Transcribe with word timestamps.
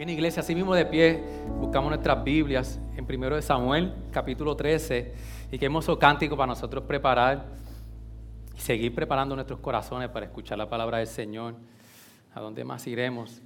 Bien, 0.00 0.08
iglesia, 0.08 0.40
así 0.40 0.54
mismo 0.54 0.74
de 0.74 0.86
pie, 0.86 1.22
buscamos 1.58 1.90
nuestras 1.90 2.24
Biblias 2.24 2.80
en 2.96 3.04
1 3.04 3.36
de 3.36 3.42
Samuel, 3.42 3.92
capítulo 4.10 4.56
13, 4.56 5.12
y 5.52 5.58
qué 5.58 5.66
hermoso 5.66 5.98
cántico 5.98 6.38
para 6.38 6.46
nosotros 6.46 6.84
preparar 6.84 7.44
y 8.56 8.60
seguir 8.60 8.94
preparando 8.94 9.34
nuestros 9.34 9.60
corazones 9.60 10.08
para 10.08 10.24
escuchar 10.24 10.56
la 10.56 10.70
palabra 10.70 10.96
del 10.96 11.06
Señor. 11.06 11.54
¿A 12.32 12.40
dónde 12.40 12.64
más 12.64 12.86
iremos 12.86 13.42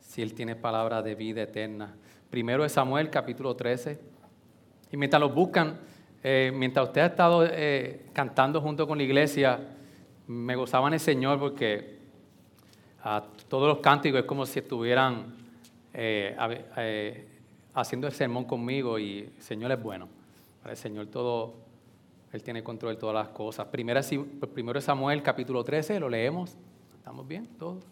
si 0.00 0.22
Él 0.22 0.32
tiene 0.32 0.56
palabra 0.56 1.02
de 1.02 1.14
vida 1.14 1.42
eterna? 1.42 1.94
Primero 2.30 2.62
de 2.62 2.70
Samuel, 2.70 3.10
capítulo 3.10 3.54
13. 3.54 4.00
Y 4.92 4.96
mientras 4.96 5.20
los 5.20 5.34
buscan, 5.34 5.78
eh, 6.22 6.50
mientras 6.54 6.86
usted 6.86 7.02
ha 7.02 7.06
estado 7.08 7.44
eh, 7.44 8.06
cantando 8.14 8.62
junto 8.62 8.86
con 8.86 8.96
la 8.96 9.04
iglesia, 9.04 9.60
me 10.26 10.56
gozaba 10.56 10.88
en 10.88 10.94
el 10.94 11.00
Señor 11.00 11.38
porque 11.38 11.98
a 13.02 13.22
todos 13.46 13.68
los 13.68 13.80
cánticos 13.80 14.20
es 14.20 14.24
como 14.24 14.46
si 14.46 14.60
estuvieran 14.60 15.41
eh, 15.94 16.36
eh, 16.76 17.28
haciendo 17.74 18.06
el 18.06 18.12
sermón 18.12 18.44
conmigo 18.44 18.98
y 18.98 19.30
el 19.36 19.42
Señor 19.42 19.72
es 19.72 19.82
bueno. 19.82 20.08
El 20.64 20.76
Señor 20.76 21.06
todo, 21.06 21.54
Él 22.32 22.42
tiene 22.42 22.62
control 22.62 22.94
de 22.94 23.00
todas 23.00 23.14
las 23.14 23.28
cosas. 23.28 23.66
Primero, 23.66 24.00
primero 24.54 24.80
Samuel 24.80 25.22
capítulo 25.22 25.64
13, 25.64 26.00
lo 26.00 26.08
leemos. 26.08 26.56
¿Estamos 26.96 27.26
bien? 27.26 27.46
¿Todos? 27.58 27.84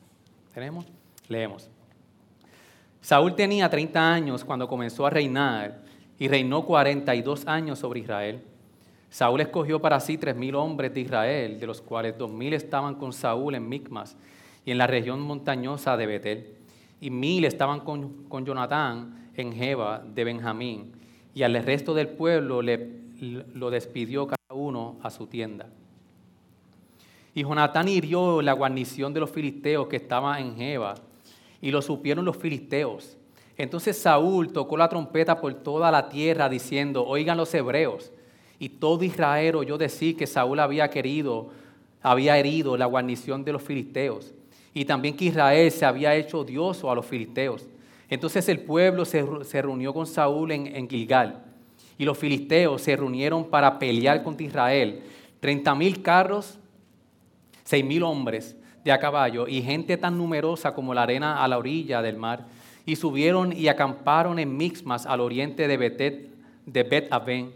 ¿Tenemos? 0.55 0.87
Leemos. 1.29 1.69
Saúl 3.01 3.35
tenía 3.35 3.69
30 3.69 4.13
años 4.13 4.45
cuando 4.45 4.69
comenzó 4.69 5.07
a 5.07 5.11
reinar 5.11 5.83
y 6.19 6.29
reinó 6.29 6.65
42 6.65 7.47
años 7.47 7.79
sobre 7.79 8.01
Israel. 8.01 8.43
Saúl 9.09 9.41
escogió 9.41 9.81
para 9.81 9.99
sí 9.99 10.19
tres 10.19 10.37
hombres 10.55 10.95
de 10.95 11.01
Israel, 11.01 11.59
de 11.59 11.67
los 11.67 11.81
cuales 11.81 12.17
dos 12.17 12.31
mil 12.31 12.53
estaban 12.53 12.95
con 12.95 13.13
Saúl 13.13 13.57
en 13.57 13.69
Micmas 13.69 14.17
y 14.65 14.71
en 14.71 14.79
la 14.79 14.87
región 14.87 15.21
montañosa 15.21 15.97
de 15.97 16.07
Betel 16.07 16.60
y 17.01 17.11
mil 17.11 17.45
estaban 17.45 17.81
con, 17.81 18.25
con 18.25 18.45
Jonatán 18.45 19.31
en 19.35 19.53
Jeba 19.53 20.05
de 20.05 20.25
Benjamín, 20.25 20.93
y 21.35 21.43
al 21.43 21.55
resto 21.65 21.95
del 21.95 22.09
pueblo 22.09 22.61
le, 22.61 22.91
lo 23.55 23.71
despidió 23.71 24.27
cada 24.27 24.55
uno 24.55 24.97
a 25.03 25.11
su 25.11 25.27
tienda. 25.27 25.67
Y 27.35 27.43
Jonatán 27.43 27.89
hirió 27.89 28.43
la 28.43 28.53
guarnición 28.53 29.15
de 29.15 29.21
los 29.21 29.31
filisteos 29.31 29.87
que 29.87 29.97
estaba 29.97 30.41
en 30.41 30.57
Jeba, 30.57 30.97
y 31.63 31.71
lo 31.71 31.81
supieron 31.81 32.25
los 32.25 32.37
filisteos. 32.37 33.17
Entonces 33.57 33.97
Saúl 33.99 34.53
tocó 34.53 34.77
la 34.77 34.89
trompeta 34.89 35.41
por 35.41 35.55
toda 35.55 35.91
la 35.91 36.09
tierra, 36.09 36.49
diciendo, 36.49 37.07
oigan 37.07 37.37
los 37.37 37.53
hebreos. 37.55 38.13
Y 38.59 38.69
todo 38.69 39.05
Israel 39.05 39.57
oyó 39.57 39.79
decir 39.79 40.17
que 40.17 40.27
Saúl 40.27 40.61
había 40.61 40.89
querido, 40.91 41.51
había 42.03 42.37
herido 42.37 42.77
la 42.77 42.87
guarnición 42.87 43.45
de 43.45 43.53
los 43.53 43.63
filisteos 43.63 44.35
y 44.73 44.85
también 44.85 45.17
que 45.17 45.27
Israel 45.27 45.71
se 45.71 45.85
había 45.85 46.15
hecho 46.15 46.41
odioso 46.41 46.91
a 46.91 46.95
los 46.95 47.07
filisteos. 47.07 47.67
Entonces 48.09 48.49
el 48.49 48.61
pueblo 48.61 49.05
se, 49.05 49.23
reunió 49.63 49.95
con 49.95 50.07
Saúl 50.07 50.51
en, 50.53 50.89
Gilgal 50.89 51.45
y 51.97 52.05
los 52.05 52.19
filisteos 52.19 52.83
se 52.83 52.97
reunieron 52.97 53.45
para 53.45 53.79
pelear 53.79 54.23
contra 54.23 54.47
Israel. 54.47 55.03
Treinta 55.39 55.75
mil 55.75 56.03
carros, 56.03 56.59
seis 57.63 57.85
mil 57.85 58.03
hombres 58.03 58.57
de 58.85 58.93
a 58.93 58.99
caballo 58.99 59.47
y 59.47 59.63
gente 59.63 59.97
tan 59.97 60.17
numerosa 60.19 60.75
como 60.75 60.95
la 60.95 61.03
arena 61.03 61.43
a 61.43 61.49
la 61.49 61.59
orilla 61.59 62.03
del 62.03 62.17
mar. 62.17 62.47
Y 62.87 62.97
subieron 62.97 63.53
y 63.53 63.69
acamparon 63.69 64.39
en 64.39 64.57
Mixmas 64.57 65.07
al 65.07 65.21
oriente 65.21 65.69
de, 65.69 65.77
Betet, 65.77 66.31
de 66.67 66.83
Bet 66.83 67.13
Aven. 67.13 67.53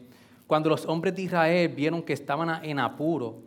Cuando 0.47 0.69
los 0.69 0.85
hombres 0.87 1.17
de 1.17 1.23
Israel 1.23 1.69
vieron 1.75 2.03
que 2.03 2.13
estaban 2.13 2.65
en 2.65 2.79
apuro, 2.79 3.39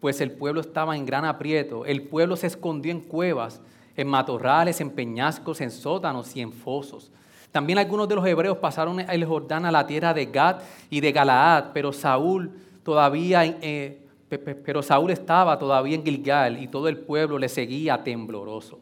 pues 0.00 0.20
el 0.20 0.30
pueblo 0.30 0.60
estaba 0.60 0.96
en 0.96 1.06
gran 1.06 1.24
aprieto. 1.24 1.84
El 1.84 2.02
pueblo 2.02 2.36
se 2.36 2.46
escondió 2.46 2.92
en 2.92 3.00
cuevas, 3.00 3.60
en 3.96 4.06
matorrales, 4.06 4.80
en 4.80 4.90
peñascos, 4.90 5.60
en 5.60 5.70
sótanos 5.70 6.34
y 6.36 6.40
en 6.40 6.52
fosos. 6.52 7.10
También 7.50 7.78
algunos 7.78 8.08
de 8.08 8.14
los 8.14 8.26
hebreos 8.26 8.58
pasaron 8.58 9.00
el 9.00 9.24
Jordán 9.24 9.64
a 9.64 9.72
la 9.72 9.86
tierra 9.86 10.14
de 10.14 10.26
Gad 10.26 10.60
y 10.90 11.00
de 11.00 11.12
Galaad, 11.12 11.72
pero 11.72 11.92
Saúl 11.92 12.52
todavía, 12.82 13.44
eh, 13.44 13.98
pero 14.28 14.82
Saúl 14.82 15.10
estaba 15.10 15.58
todavía 15.58 15.96
en 15.96 16.04
Gilgal 16.04 16.62
y 16.62 16.68
todo 16.68 16.88
el 16.88 16.98
pueblo 16.98 17.38
le 17.38 17.48
seguía 17.48 18.04
tembloroso. 18.04 18.78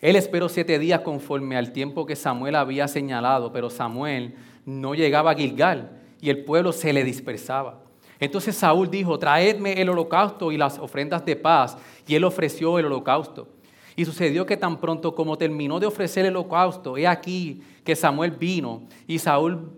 Él 0.00 0.16
esperó 0.16 0.48
siete 0.48 0.78
días 0.78 1.00
conforme 1.00 1.56
al 1.56 1.72
tiempo 1.72 2.06
que 2.06 2.16
Samuel 2.16 2.54
había 2.54 2.88
señalado, 2.88 3.52
pero 3.52 3.70
Samuel 3.70 4.34
no 4.64 4.94
llegaba 4.94 5.32
a 5.32 5.34
Gilgal 5.34 5.90
y 6.20 6.30
el 6.30 6.44
pueblo 6.44 6.72
se 6.72 6.92
le 6.92 7.04
dispersaba. 7.04 7.83
Entonces 8.20 8.56
Saúl 8.56 8.90
dijo, 8.90 9.18
traedme 9.18 9.80
el 9.80 9.88
holocausto 9.88 10.52
y 10.52 10.56
las 10.56 10.78
ofrendas 10.78 11.24
de 11.24 11.36
paz. 11.36 11.76
Y 12.06 12.14
él 12.14 12.24
ofreció 12.24 12.78
el 12.78 12.86
holocausto. 12.86 13.48
Y 13.96 14.04
sucedió 14.04 14.44
que 14.44 14.56
tan 14.56 14.80
pronto 14.80 15.14
como 15.14 15.38
terminó 15.38 15.78
de 15.78 15.86
ofrecer 15.86 16.26
el 16.26 16.36
holocausto, 16.36 16.96
he 16.96 17.06
aquí 17.06 17.62
que 17.84 17.94
Samuel 17.94 18.32
vino 18.32 18.82
y 19.06 19.18
Saúl, 19.18 19.70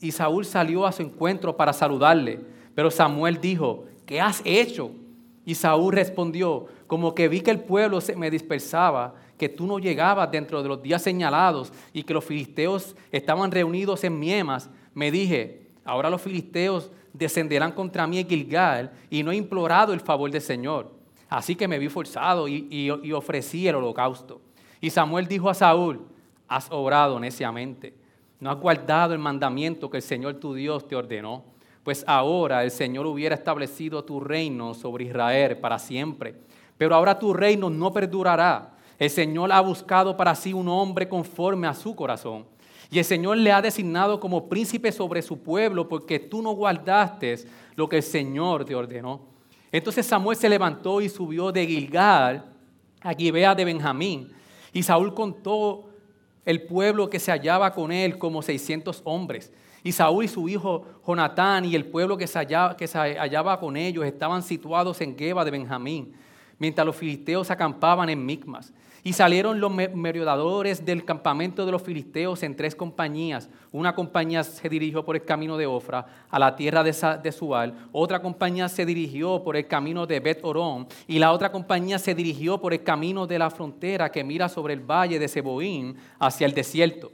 y 0.00 0.12
Saúl 0.12 0.46
salió 0.46 0.86
a 0.86 0.92
su 0.92 1.02
encuentro 1.02 1.56
para 1.56 1.72
saludarle. 1.72 2.40
Pero 2.74 2.90
Samuel 2.90 3.40
dijo, 3.40 3.84
¿qué 4.06 4.20
has 4.20 4.40
hecho? 4.44 4.92
Y 5.44 5.54
Saúl 5.54 5.92
respondió, 5.92 6.66
como 6.86 7.14
que 7.14 7.28
vi 7.28 7.40
que 7.40 7.50
el 7.50 7.60
pueblo 7.60 8.00
se 8.00 8.16
me 8.16 8.30
dispersaba, 8.30 9.14
que 9.36 9.48
tú 9.48 9.66
no 9.66 9.78
llegabas 9.78 10.30
dentro 10.30 10.62
de 10.62 10.68
los 10.68 10.82
días 10.82 11.02
señalados 11.02 11.72
y 11.92 12.02
que 12.02 12.14
los 12.14 12.24
filisteos 12.24 12.94
estaban 13.10 13.50
reunidos 13.50 14.04
en 14.04 14.18
Miemas, 14.18 14.70
me 14.94 15.10
dije, 15.10 15.68
ahora 15.84 16.10
los 16.10 16.20
filisteos 16.20 16.90
descenderán 17.12 17.72
contra 17.72 18.06
mí 18.06 18.18
en 18.18 18.28
Gilgal 18.28 18.92
y 19.08 19.22
no 19.22 19.32
he 19.32 19.36
implorado 19.36 19.92
el 19.92 20.00
favor 20.00 20.30
del 20.30 20.40
Señor. 20.40 20.92
Así 21.28 21.54
que 21.54 21.68
me 21.68 21.78
vi 21.78 21.88
forzado 21.88 22.48
y, 22.48 22.90
ofrecí 23.12 23.68
el 23.68 23.76
holocausto. 23.76 24.40
Y 24.80 24.90
Samuel 24.90 25.26
dijo 25.26 25.48
a 25.48 25.54
Saúl, 25.54 26.00
has 26.48 26.70
obrado 26.70 27.20
neciamente, 27.20 27.94
no 28.40 28.50
has 28.50 28.56
guardado 28.58 29.12
el 29.12 29.20
mandamiento 29.20 29.90
que 29.90 29.98
el 29.98 30.02
Señor 30.02 30.34
tu 30.34 30.54
Dios 30.54 30.88
te 30.88 30.96
ordenó, 30.96 31.44
pues 31.84 32.04
ahora 32.06 32.64
el 32.64 32.70
Señor 32.70 33.06
hubiera 33.06 33.34
establecido 33.34 34.04
tu 34.04 34.20
reino 34.20 34.74
sobre 34.74 35.04
Israel 35.04 35.58
para 35.58 35.78
siempre. 35.78 36.34
Pero 36.76 36.94
ahora 36.94 37.18
tu 37.18 37.32
reino 37.32 37.70
no 37.70 37.92
perdurará. 37.92 38.72
El 38.98 39.10
Señor 39.10 39.52
ha 39.52 39.60
buscado 39.60 40.16
para 40.16 40.34
sí 40.34 40.52
un 40.52 40.68
hombre 40.68 41.08
conforme 41.08 41.66
a 41.66 41.74
su 41.74 41.94
corazón 41.94 42.44
y 42.90 42.98
el 42.98 43.04
Señor 43.04 43.36
le 43.36 43.52
ha 43.52 43.62
designado 43.62 44.18
como 44.18 44.48
príncipe 44.48 44.90
sobre 44.90 45.22
su 45.22 45.38
pueblo 45.38 45.88
porque 45.88 46.18
tú 46.18 46.42
no 46.42 46.52
guardaste 46.52 47.44
lo 47.76 47.88
que 47.88 47.96
el 47.96 48.02
Señor 48.02 48.64
te 48.64 48.74
ordenó. 48.74 49.20
Entonces 49.70 50.04
Samuel 50.04 50.36
se 50.36 50.48
levantó 50.48 51.00
y 51.00 51.08
subió 51.08 51.52
de 51.52 51.66
Gilgal 51.66 52.44
a 53.00 53.14
Gibea 53.14 53.54
de 53.54 53.64
Benjamín. 53.64 54.32
Y 54.72 54.82
Saúl 54.82 55.14
contó 55.14 55.88
el 56.44 56.62
pueblo 56.62 57.08
que 57.08 57.20
se 57.20 57.30
hallaba 57.30 57.72
con 57.72 57.92
él 57.92 58.18
como 58.18 58.42
600 58.42 59.02
hombres. 59.04 59.52
Y 59.82 59.92
Saúl 59.92 60.24
y 60.24 60.28
su 60.28 60.48
hijo 60.48 60.84
Jonatán 61.06 61.64
y 61.64 61.74
el 61.76 61.86
pueblo 61.86 62.16
que 62.16 62.26
se 62.26 62.38
hallaba, 62.38 63.60
con 63.60 63.76
ellos 63.76 64.04
estaban 64.04 64.42
situados 64.42 65.00
en 65.00 65.16
Geba 65.16 65.44
de 65.44 65.50
Benjamín, 65.52 66.12
mientras 66.58 66.86
los 66.86 66.96
filisteos 66.96 67.50
acampaban 67.50 68.10
en 68.10 68.26
Micmas. 68.26 68.72
Y 69.02 69.14
salieron 69.14 69.60
los 69.60 69.72
merodeadores 69.72 70.84
del 70.84 71.06
campamento 71.06 71.64
de 71.64 71.72
los 71.72 71.82
filisteos 71.82 72.42
en 72.42 72.54
tres 72.54 72.74
compañías. 72.74 73.48
Una 73.72 73.94
compañía 73.94 74.44
se 74.44 74.68
dirigió 74.68 75.04
por 75.04 75.16
el 75.16 75.24
camino 75.24 75.56
de 75.56 75.66
Ofra 75.66 76.04
a 76.28 76.38
la 76.38 76.54
tierra 76.54 76.82
de 76.82 77.32
Sual. 77.32 77.88
Otra 77.92 78.20
compañía 78.20 78.68
se 78.68 78.84
dirigió 78.84 79.42
por 79.42 79.56
el 79.56 79.66
camino 79.66 80.06
de 80.06 80.20
Bet 80.20 80.40
Orón. 80.42 80.86
Y 81.06 81.18
la 81.18 81.32
otra 81.32 81.50
compañía 81.50 81.98
se 81.98 82.14
dirigió 82.14 82.60
por 82.60 82.74
el 82.74 82.82
camino 82.82 83.26
de 83.26 83.38
la 83.38 83.48
frontera 83.48 84.12
que 84.12 84.22
mira 84.22 84.50
sobre 84.50 84.74
el 84.74 84.80
valle 84.80 85.18
de 85.18 85.28
Seboín 85.28 85.96
hacia 86.18 86.46
el 86.46 86.52
desierto. 86.52 87.10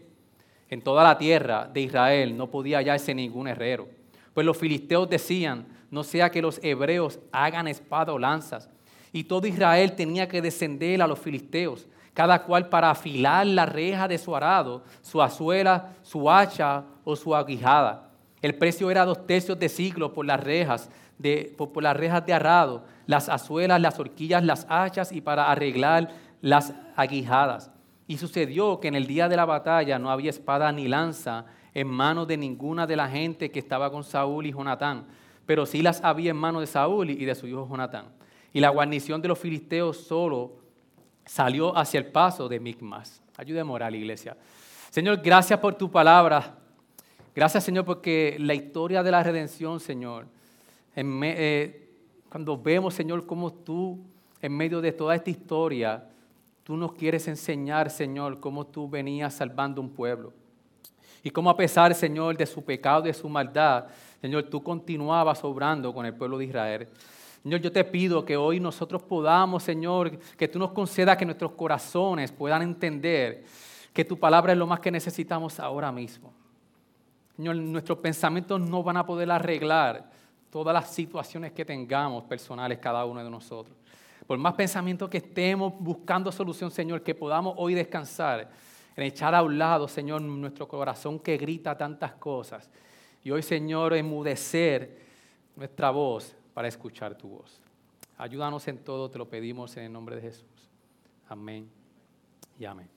En 0.69 0.83
toda 0.83 1.05
la 1.05 1.17
tierra 1.17 1.71
de 1.73 1.83
Israel 1.83 2.37
no 2.37 2.51
podía 2.51 2.79
hallarse 2.79 3.15
ningún 3.15 3.47
herrero. 3.47 3.87
Pues 4.35 4.45
los 4.45 4.59
filisteos 4.59 5.09
decían, 5.09 5.67
no 5.91 6.03
sea 6.03 6.31
que 6.31 6.43
los 6.43 6.59
hebreos 6.65 7.21
hagan 7.31 7.69
espada 7.69 8.13
o 8.13 8.19
lanzas 8.19 8.69
y 9.13 9.25
todo 9.25 9.47
Israel 9.47 9.93
tenía 9.93 10.29
que 10.29 10.43
descender 10.43 11.01
a 11.03 11.07
los 11.07 11.19
filisteos, 11.19 11.87
cada 12.15 12.43
cual 12.43 12.69
para 12.69 12.91
afilar 12.91 13.47
la 13.47 13.67
reja 13.67 14.09
de 14.09 14.19
su 14.19 14.35
arado, 14.35 14.83
su 15.03 15.23
azuela, 15.23 15.95
su 16.03 16.31
hacha 16.31 16.85
o 17.05 17.15
su 17.17 17.35
aguijada. 17.35 18.11
El 18.43 18.55
precio 18.55 18.91
era 18.91 19.05
dos 19.05 19.27
tercios 19.27 19.59
de 19.59 19.69
siglo 19.69 20.13
por 20.13 20.27
las 20.27 20.43
rejas 20.43 20.91
de, 21.19 21.55
por, 21.57 21.83
las 21.83 21.97
rejas 21.97 22.25
de 22.27 22.33
arado, 22.33 22.85
las 23.07 23.29
azuelas, 23.29 23.81
las 23.81 23.99
horquillas, 23.99 24.45
las 24.45 24.67
hachas 24.69 25.13
y 25.13 25.21
para 25.21 25.51
arreglar 25.51 26.11
las 26.41 26.75
aguijadas. 26.95 27.71
Y 28.07 28.19
sucedió 28.19 28.81
que 28.81 28.89
en 28.89 28.95
el 28.95 29.07
día 29.07 29.29
de 29.29 29.37
la 29.37 29.45
batalla 29.45 29.99
no 29.99 30.11
había 30.11 30.31
espada 30.31 30.71
ni 30.73 30.89
lanza 30.89 31.47
en 31.75 31.89
manos 31.89 32.29
de 32.29 32.37
ninguna 32.37 32.87
de 32.87 32.97
la 32.97 33.09
gente 33.09 33.51
que 33.51 33.59
estaba 33.59 33.91
con 33.91 34.05
Saúl 34.05 34.47
y 34.47 34.53
Jonatán, 34.53 35.05
pero 35.45 35.67
sí 35.67 35.83
las 35.83 36.03
había 36.03 36.31
en 36.31 36.37
manos 36.37 36.63
de 36.63 36.67
Saúl 36.67 37.11
y 37.11 37.25
de 37.25 37.35
su 37.35 37.47
hijo 37.47 37.67
Jonatán. 37.69 38.07
Y 38.57 38.61
la 38.61 38.71
guarnición 38.71 39.21
de 39.21 39.29
los 39.29 39.39
filisteos 39.39 39.99
solo 39.99 40.55
salió 41.27 41.77
hacia 41.77 41.99
el 41.99 42.07
paso 42.07 42.49
de 42.49 42.59
Micmas. 42.59 43.23
Ayúdeme 43.37 43.75
a 43.75 43.91
la 43.91 43.95
iglesia. 43.99 44.35
Señor, 44.89 45.21
gracias 45.23 45.61
por 45.61 45.75
tu 45.75 45.91
palabra. 45.91 46.57
Gracias, 47.35 47.65
Señor, 47.65 47.85
porque 47.85 48.39
la 48.41 48.55
historia 48.55 49.03
de 49.03 49.11
la 49.11 49.23
redención, 49.23 49.79
Señor, 49.79 50.27
eh, 50.95 51.91
cuando 52.31 52.57
vemos, 52.57 52.95
Señor, 52.95 53.27
cómo 53.27 53.53
tú, 53.53 54.01
en 54.41 54.57
medio 54.57 54.81
de 54.81 54.93
toda 54.93 55.15
esta 55.15 55.29
historia, 55.29 56.09
tú 56.65 56.79
nos 56.79 56.95
quieres 56.95 57.29
enseñar, 57.29 57.91
Señor, 57.91 58.41
cómo 58.41 58.67
tú 58.67 58.89
venías 58.89 59.35
salvando 59.35 59.83
un 59.83 59.91
pueblo. 59.91 60.33
Y 61.23 61.29
cómo 61.29 61.51
a 61.51 61.57
pesar, 61.59 61.95
Señor, 61.95 62.39
de 62.39 62.47
su 62.47 62.65
pecado, 62.65 63.03
de 63.03 63.13
su 63.13 63.29
maldad, 63.29 63.85
Señor, 64.19 64.45
tú 64.45 64.63
continuabas 64.63 65.45
obrando 65.45 65.93
con 65.93 66.07
el 66.07 66.15
pueblo 66.15 66.39
de 66.39 66.47
Israel. 66.47 66.89
Señor, 67.47 67.61
yo 67.61 67.71
te 67.71 67.85
pido 67.85 68.25
que 68.25 68.37
hoy 68.37 68.59
nosotros 68.59 69.05
podamos, 69.05 69.63
Señor, 69.63 70.19
que 70.19 70.49
tú 70.49 70.59
nos 70.59 70.73
concedas 70.73 71.17
que 71.17 71.25
nuestros 71.25 71.53
corazones 71.53 72.33
puedan 72.33 72.61
entender 72.63 73.45
que 73.93 74.05
tu 74.05 74.19
palabra 74.19 74.53
es 74.53 74.59
lo 74.59 74.67
más 74.67 74.81
que 74.81 74.91
necesitamos 74.91 75.61
ahora 75.61 75.93
mismo. 75.93 76.35
Señor, 77.37 77.55
nuestros 77.55 77.99
pensamientos 77.99 78.61
no 78.61 78.83
van 78.83 78.97
a 78.97 79.07
poder 79.07 79.31
arreglar 79.31 80.11
todas 80.51 80.75
las 80.75 80.91
situaciones 80.93 81.53
que 81.53 81.65
tengamos 81.65 82.25
personales 82.25 82.79
cada 82.79 83.05
uno 83.05 83.23
de 83.23 83.31
nosotros. 83.31 83.77
Por 84.27 84.39
más 84.39 84.55
pensamientos 84.55 85.09
que 85.09 85.19
estemos 85.19 85.73
buscando 85.79 86.33
solución, 86.33 86.73
Señor, 86.73 87.05
que 87.05 87.15
podamos 87.15 87.55
hoy 87.59 87.75
descansar 87.75 88.51
en 88.97 89.05
echar 89.05 89.37
a 89.37 89.45
un 89.45 89.57
lado, 89.57 89.87
Señor, 89.87 90.21
nuestro 90.21 90.67
corazón 90.67 91.21
que 91.21 91.37
grita 91.37 91.79
tantas 91.79 92.11
cosas. 92.15 92.69
Y 93.23 93.31
hoy, 93.31 93.45
Señor, 93.45 93.95
emudecer 93.95 94.99
nuestra 95.55 95.91
voz 95.91 96.36
para 96.57 96.69
escuchar 96.69 97.15
tu 97.19 97.29
voz. 97.29 97.61
Ayúdanos 98.17 98.67
en 98.67 98.79
todo, 98.79 99.11
te 99.11 99.19
lo 99.19 99.29
pedimos 99.29 99.77
en 99.77 99.85
el 99.85 99.93
nombre 99.93 100.17
de 100.17 100.23
Jesús. 100.23 100.71
Amén 101.29 101.69
y 102.59 102.65
amén. 102.65 102.89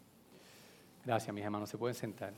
Gracias, 1.04 1.36
mis 1.36 1.44
hermanos. 1.44 1.70
Se 1.70 1.78
pueden 1.78 1.94
sentar. 1.94 2.32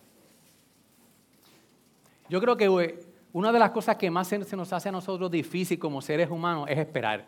Yo 2.27 2.41
creo 2.41 2.57
que 2.57 3.05
una 3.33 3.51
de 3.51 3.59
las 3.59 3.69
cosas 3.69 3.97
que 3.97 4.09
más 4.09 4.29
se 4.29 4.55
nos 4.55 4.73
hace 4.73 4.89
a 4.89 4.91
nosotros 4.91 5.29
difícil 5.29 5.77
como 5.77 6.01
seres 6.01 6.27
humanos 6.27 6.65
es 6.67 6.79
esperar. 6.79 7.27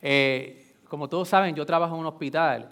Eh, 0.00 0.76
como 0.86 1.08
todos 1.08 1.28
saben, 1.28 1.56
yo 1.56 1.66
trabajo 1.66 1.96
en 1.96 2.02
un 2.02 2.06
hospital 2.06 2.70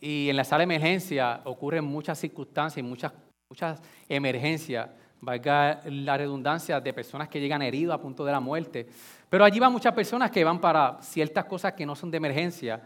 y 0.00 0.28
en 0.30 0.36
la 0.36 0.44
sala 0.44 0.58
de 0.58 0.72
emergencia 0.72 1.40
ocurren 1.42 1.84
muchas 1.84 2.16
circunstancias 2.16 2.78
y 2.78 2.88
muchas, 2.88 3.12
muchas 3.48 3.82
emergencias, 4.08 4.88
valga 5.20 5.80
la 5.86 6.16
redundancia, 6.16 6.80
de 6.80 6.92
personas 6.92 7.28
que 7.28 7.40
llegan 7.40 7.60
heridas 7.60 7.96
a 7.96 8.00
punto 8.00 8.24
de 8.24 8.30
la 8.30 8.38
muerte. 8.38 8.86
Pero 9.30 9.44
allí 9.44 9.58
van 9.60 9.72
muchas 9.72 9.94
personas 9.94 10.30
que 10.30 10.44
van 10.44 10.60
para 10.60 10.98
ciertas 11.00 11.44
cosas 11.46 11.72
que 11.72 11.86
no 11.86 11.94
son 11.94 12.10
de 12.10 12.18
emergencia. 12.18 12.82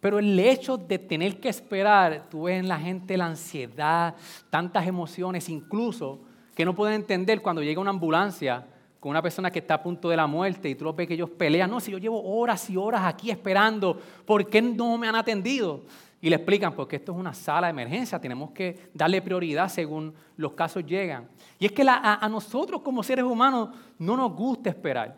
Pero 0.00 0.18
el 0.18 0.36
hecho 0.40 0.76
de 0.76 0.98
tener 0.98 1.38
que 1.38 1.48
esperar, 1.48 2.24
tú 2.28 2.44
ves 2.44 2.58
en 2.58 2.66
la 2.66 2.78
gente 2.78 3.16
la 3.16 3.26
ansiedad, 3.26 4.16
tantas 4.50 4.86
emociones, 4.86 5.48
incluso 5.48 6.22
que 6.56 6.64
no 6.64 6.74
pueden 6.74 6.96
entender 6.96 7.40
cuando 7.40 7.62
llega 7.62 7.80
una 7.80 7.90
ambulancia 7.90 8.66
con 8.98 9.10
una 9.10 9.20
persona 9.20 9.50
que 9.50 9.58
está 9.58 9.74
a 9.74 9.82
punto 9.82 10.08
de 10.08 10.16
la 10.16 10.26
muerte 10.26 10.68
y 10.68 10.74
tú 10.74 10.92
ves 10.94 11.06
que 11.06 11.14
ellos 11.14 11.30
pelean. 11.30 11.68
No, 11.70 11.78
si 11.78 11.90
yo 11.90 11.98
llevo 11.98 12.22
horas 12.22 12.70
y 12.70 12.76
horas 12.76 13.02
aquí 13.04 13.30
esperando, 13.30 14.00
¿por 14.24 14.48
qué 14.48 14.62
no 14.62 14.96
me 14.96 15.08
han 15.08 15.16
atendido? 15.16 15.82
Y 16.20 16.30
le 16.30 16.36
explican, 16.36 16.72
porque 16.72 16.96
esto 16.96 17.12
es 17.12 17.18
una 17.18 17.34
sala 17.34 17.66
de 17.66 17.72
emergencia, 17.72 18.20
tenemos 18.20 18.52
que 18.52 18.90
darle 18.94 19.20
prioridad 19.20 19.68
según 19.68 20.14
los 20.36 20.52
casos 20.52 20.86
llegan. 20.86 21.28
Y 21.58 21.66
es 21.66 21.72
que 21.72 21.84
a, 21.84 22.28
nosotros 22.30 22.80
como 22.80 23.02
seres 23.02 23.24
humanos 23.24 23.70
no 23.98 24.16
nos 24.16 24.32
gusta 24.32 24.70
esperar. 24.70 25.16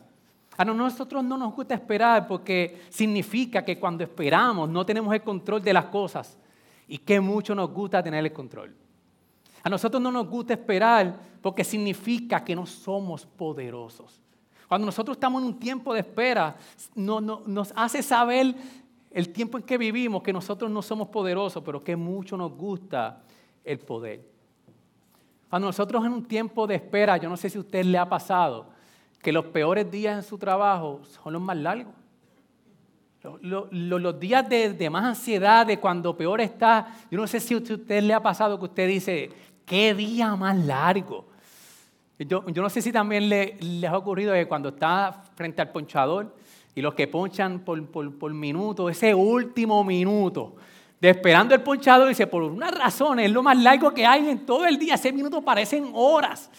A 0.56 0.64
nosotros 0.64 1.24
no 1.24 1.36
nos 1.36 1.54
gusta 1.54 1.74
esperar 1.74 2.26
porque 2.26 2.82
significa 2.88 3.64
que 3.64 3.78
cuando 3.78 4.04
esperamos 4.04 4.68
no 4.68 4.86
tenemos 4.86 5.12
el 5.12 5.22
control 5.22 5.62
de 5.62 5.72
las 5.72 5.86
cosas 5.86 6.36
y 6.86 6.98
que 6.98 7.20
mucho 7.20 7.54
nos 7.54 7.70
gusta 7.70 8.02
tener 8.02 8.24
el 8.24 8.32
control. 8.32 8.74
A 9.62 9.68
nosotros 9.68 10.00
no 10.00 10.12
nos 10.12 10.28
gusta 10.28 10.52
esperar 10.52 11.18
porque 11.40 11.64
significa 11.64 12.44
que 12.44 12.54
no 12.54 12.66
somos 12.66 13.26
poderosos. 13.26 14.20
Cuando 14.68 14.86
nosotros 14.86 15.16
estamos 15.16 15.42
en 15.42 15.48
un 15.48 15.58
tiempo 15.58 15.92
de 15.92 16.00
espera, 16.00 16.56
nos 16.94 17.72
hace 17.74 18.02
saber 18.02 18.54
el 19.10 19.28
tiempo 19.32 19.58
en 19.58 19.64
que 19.64 19.78
vivimos, 19.78 20.22
que 20.22 20.32
nosotros 20.32 20.70
no 20.70 20.82
somos 20.82 21.08
poderosos, 21.08 21.62
pero 21.64 21.82
que 21.82 21.96
mucho 21.96 22.36
nos 22.36 22.52
gusta 22.52 23.22
el 23.64 23.78
poder. 23.78 24.28
A 25.50 25.58
nosotros 25.58 26.04
en 26.04 26.12
un 26.12 26.24
tiempo 26.24 26.66
de 26.66 26.74
espera, 26.74 27.16
yo 27.16 27.28
no 27.28 27.36
sé 27.36 27.48
si 27.48 27.56
a 27.58 27.60
usted 27.60 27.84
le 27.84 27.96
ha 27.96 28.08
pasado, 28.08 28.73
que 29.24 29.32
los 29.32 29.46
peores 29.46 29.90
días 29.90 30.16
en 30.16 30.22
su 30.22 30.36
trabajo 30.36 31.00
son 31.22 31.32
los 31.32 31.40
más 31.40 31.56
largos. 31.56 31.94
Los, 33.40 34.20
días 34.20 34.46
de, 34.46 34.90
más 34.90 35.02
ansiedad, 35.02 35.66
de 35.66 35.80
cuando 35.80 36.14
peor 36.14 36.42
está, 36.42 36.94
yo 37.10 37.18
no 37.18 37.26
sé 37.26 37.40
si 37.40 37.54
a 37.54 37.56
usted 37.56 38.02
le 38.02 38.12
ha 38.12 38.22
pasado 38.22 38.58
que 38.58 38.66
usted 38.66 38.86
dice, 38.86 39.30
qué 39.64 39.94
día 39.94 40.36
más 40.36 40.58
largo. 40.58 41.24
Yo, 42.18 42.46
yo 42.48 42.62
no 42.62 42.68
sé 42.68 42.82
si 42.82 42.92
también 42.92 43.30
le, 43.30 43.56
les 43.60 43.90
ha 43.90 43.96
ocurrido 43.96 44.34
que 44.34 44.46
cuando 44.46 44.68
está 44.68 45.24
frente 45.34 45.62
al 45.62 45.72
ponchador, 45.72 46.36
y 46.74 46.82
los 46.82 46.92
que 46.92 47.06
ponchan 47.06 47.60
por, 47.60 47.82
por, 47.86 48.34
minuto, 48.34 48.90
ese 48.90 49.14
último 49.14 49.82
minuto, 49.84 50.56
de 51.00 51.08
esperando 51.08 51.54
el 51.54 51.62
ponchador, 51.62 52.08
dice, 52.08 52.26
por 52.26 52.42
una 52.42 52.70
razón, 52.70 53.20
es 53.20 53.30
lo 53.30 53.42
más 53.42 53.56
largo 53.56 53.94
que 53.94 54.04
hay 54.04 54.28
en 54.28 54.44
todo 54.44 54.66
el 54.66 54.78
día, 54.78 54.96
ese 54.96 55.12
minuto 55.12 55.40
parecen 55.40 55.90
horas. 55.94 56.50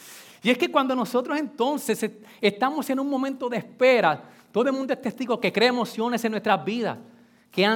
Y 0.46 0.52
es 0.52 0.60
que 0.60 0.70
cuando 0.70 0.96
nosotros 0.96 1.40
entonces 1.40 2.08
estamos 2.40 2.88
en 2.92 3.00
un 3.00 3.10
momento 3.10 3.50
de 3.50 3.58
espera, 3.58 4.30
todo 4.52 4.68
el 4.68 4.74
mundo 4.74 4.94
es 4.94 5.02
testigo 5.02 5.40
que 5.42 5.52
crea 5.52 5.70
emociones 5.70 6.24
en 6.24 6.30
nuestras 6.30 6.64
vidas, 6.64 7.00
que, 7.50 7.68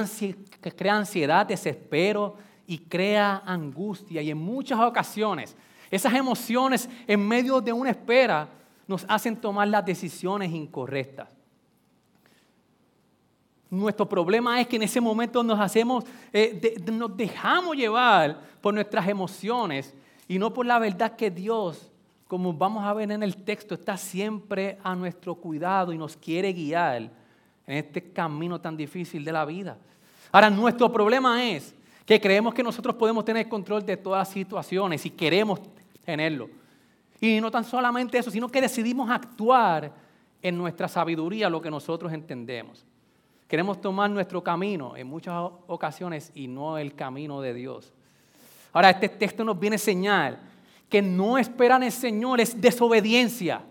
crea 0.76 0.96
ansiedad, 0.96 1.44
desespero 1.44 2.36
y 2.68 2.78
crea 2.78 3.42
angustia. 3.44 4.22
Y 4.22 4.30
en 4.30 4.38
muchas 4.38 4.78
ocasiones, 4.78 5.56
esas 5.90 6.14
emociones 6.14 6.88
en 7.08 7.26
medio 7.26 7.60
de 7.60 7.72
una 7.72 7.90
espera 7.90 8.48
nos 8.86 9.04
hacen 9.08 9.34
tomar 9.34 9.66
las 9.66 9.84
decisiones 9.84 10.52
incorrectas. 10.52 11.28
Nuestro 13.68 14.08
problema 14.08 14.60
es 14.60 14.68
que 14.68 14.76
en 14.76 14.84
ese 14.84 15.00
momento 15.00 15.42
nos 15.42 15.58
hacemos, 15.58 16.04
eh, 16.32 16.80
nos 16.92 17.16
dejamos 17.16 17.76
llevar 17.76 18.40
por 18.60 18.72
nuestras 18.72 19.08
emociones 19.08 19.92
y 20.28 20.38
no 20.38 20.54
por 20.54 20.66
la 20.66 20.78
verdad 20.78 21.16
que 21.16 21.32
Dios, 21.32 21.89
como 22.30 22.52
vamos 22.52 22.84
a 22.84 22.94
ver 22.94 23.10
en 23.10 23.24
el 23.24 23.38
texto, 23.38 23.74
está 23.74 23.96
siempre 23.96 24.78
a 24.84 24.94
nuestro 24.94 25.34
cuidado 25.34 25.92
y 25.92 25.98
nos 25.98 26.16
quiere 26.16 26.52
guiar 26.52 27.10
en 27.66 27.76
este 27.76 28.12
camino 28.12 28.60
tan 28.60 28.76
difícil 28.76 29.24
de 29.24 29.32
la 29.32 29.44
vida. 29.44 29.76
Ahora, 30.30 30.48
nuestro 30.48 30.92
problema 30.92 31.44
es 31.44 31.74
que 32.06 32.20
creemos 32.20 32.54
que 32.54 32.62
nosotros 32.62 32.94
podemos 32.94 33.24
tener 33.24 33.48
control 33.48 33.84
de 33.84 33.96
todas 33.96 34.20
las 34.20 34.28
situaciones 34.28 35.04
y 35.04 35.10
queremos 35.10 35.58
tenerlo. 36.04 36.48
Y 37.20 37.40
no 37.40 37.50
tan 37.50 37.64
solamente 37.64 38.16
eso, 38.16 38.30
sino 38.30 38.48
que 38.48 38.60
decidimos 38.60 39.10
actuar 39.10 39.92
en 40.40 40.56
nuestra 40.56 40.86
sabiduría, 40.86 41.50
lo 41.50 41.60
que 41.60 41.68
nosotros 41.68 42.12
entendemos. 42.12 42.86
Queremos 43.48 43.80
tomar 43.80 44.08
nuestro 44.08 44.40
camino 44.40 44.96
en 44.96 45.08
muchas 45.08 45.34
ocasiones 45.66 46.30
y 46.36 46.46
no 46.46 46.78
el 46.78 46.94
camino 46.94 47.40
de 47.40 47.54
Dios. 47.54 47.92
Ahora, 48.72 48.90
este 48.90 49.08
texto 49.08 49.42
nos 49.42 49.58
viene 49.58 49.74
a 49.74 49.78
enseñar 49.78 50.49
que 50.90 51.00
no 51.00 51.38
esperan 51.38 51.84
el 51.84 51.92
Señor 51.92 52.40
es 52.40 52.60
desobediencia. 52.60 53.62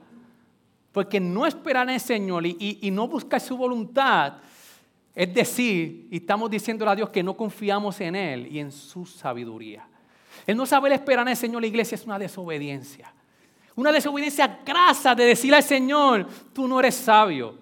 Porque 0.91 1.19
no 1.19 1.45
esperar 1.45 1.87
el 1.89 1.99
Señor 1.99 2.45
y, 2.47 2.89
no 2.91 3.07
buscar 3.07 3.39
su 3.39 3.55
voluntad, 3.55 4.37
es 5.13 5.33
decir, 5.33 6.07
y 6.09 6.17
estamos 6.17 6.49
diciéndole 6.49 6.91
a 6.91 6.95
Dios 6.95 7.09
que 7.09 7.21
no 7.21 7.35
confiamos 7.35 7.99
en 8.01 8.15
Él 8.15 8.47
y 8.47 8.59
en 8.59 8.71
su 8.71 9.05
sabiduría. 9.05 9.85
El 10.47 10.57
no 10.57 10.65
saber 10.65 10.93
esperar 10.93 11.27
en 11.27 11.31
el 11.31 11.37
Señor, 11.37 11.61
la 11.61 11.67
iglesia, 11.67 11.95
es 11.95 12.05
una 12.05 12.17
desobediencia. 12.17 13.13
Una 13.75 13.91
desobediencia 13.91 14.61
grasa 14.65 15.13
de 15.13 15.25
decirle 15.25 15.57
al 15.57 15.63
Señor, 15.63 16.25
tú 16.53 16.67
no 16.67 16.79
eres 16.79 16.95
sabio. 16.95 17.55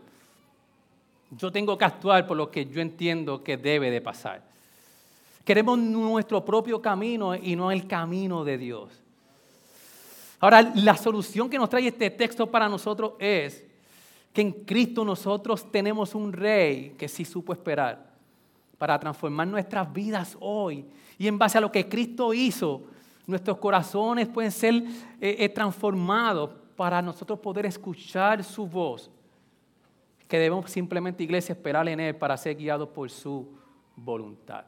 Yo 1.32 1.52
tengo 1.52 1.78
que 1.78 1.84
actuar 1.84 2.26
por 2.26 2.38
lo 2.38 2.50
que 2.50 2.66
yo 2.66 2.80
entiendo 2.80 3.44
que 3.44 3.58
debe 3.58 3.92
de 3.92 4.02
pasar. 4.02 4.42
Queremos 5.44 5.78
nuestro 5.80 6.46
propio 6.46 6.82
camino 6.82 7.36
y 7.36 7.56
no 7.56 7.72
el 7.72 7.88
camino 7.88 8.44
de 8.44 8.58
Dios. 8.58 9.07
Ahora, 10.40 10.62
la 10.76 10.96
solución 10.96 11.50
que 11.50 11.58
nos 11.58 11.70
trae 11.70 11.88
este 11.88 12.10
texto 12.10 12.50
para 12.50 12.70
nosotros 12.70 13.14
es 13.20 13.66
que 14.32 14.42
en 14.42 14.52
Cristo 14.52 15.04
nosotros 15.04 15.72
tenemos 15.72 16.14
un 16.14 16.32
rey 16.32 16.94
que 16.98 17.08
sí 17.08 17.26
supo 17.26 17.54
esperar 17.54 18.12
para 18.78 19.00
transformar 19.00 19.48
nuestras 19.48 19.92
vidas 19.92 20.38
hoy. 20.40 20.86
Y 21.18 21.28
en 21.28 21.40
base 21.40 21.58
a 21.58 21.62
lo 21.62 21.72
que 21.72 21.90
Cristo 21.90 22.34
hizo, 22.34 22.84
nuestros 23.26 23.58
corazones 23.58 24.28
pueden 24.28 24.52
ser 24.52 24.76
eh, 24.76 25.36
eh, 25.40 25.50
transformados 25.50 26.52
para 26.76 27.02
nosotros 27.02 27.40
poder 27.40 27.66
escuchar 27.66 28.44
su 28.44 28.68
voz 28.68 29.10
que 30.28 30.38
debemos 30.38 30.70
simplemente, 30.70 31.24
iglesia, 31.24 31.54
esperar 31.54 31.88
en 31.88 32.00
Él 32.00 32.16
para 32.16 32.38
ser 32.38 32.56
guiados 32.56 32.90
por 32.90 33.10
su 33.10 33.48
voluntad. 33.96 34.66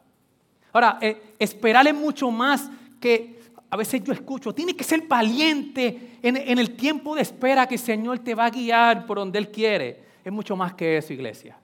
Ahora, 0.71 0.97
eh, 1.01 1.35
esperar 1.37 1.85
es 1.87 1.93
mucho 1.93 2.31
más 2.31 2.69
que 2.99 3.38
a 3.69 3.77
veces 3.77 4.03
yo 4.03 4.13
escucho, 4.13 4.53
tiene 4.53 4.75
que 4.75 4.83
ser 4.83 5.07
valiente 5.07 6.17
en, 6.21 6.37
en, 6.37 6.57
el 6.57 6.75
tiempo 6.75 7.15
de 7.15 7.21
espera 7.21 7.67
que 7.67 7.75
el 7.75 7.81
Señor 7.81 8.19
te 8.19 8.33
va 8.33 8.45
a 8.45 8.49
guiar 8.49 9.05
por 9.05 9.17
donde 9.17 9.37
Él 9.37 9.51
quiere. 9.51 10.03
Es 10.23 10.31
mucho 10.31 10.55
más 10.55 10.73
que 10.73 10.97
eso, 10.97 11.13
iglesia. 11.13 11.57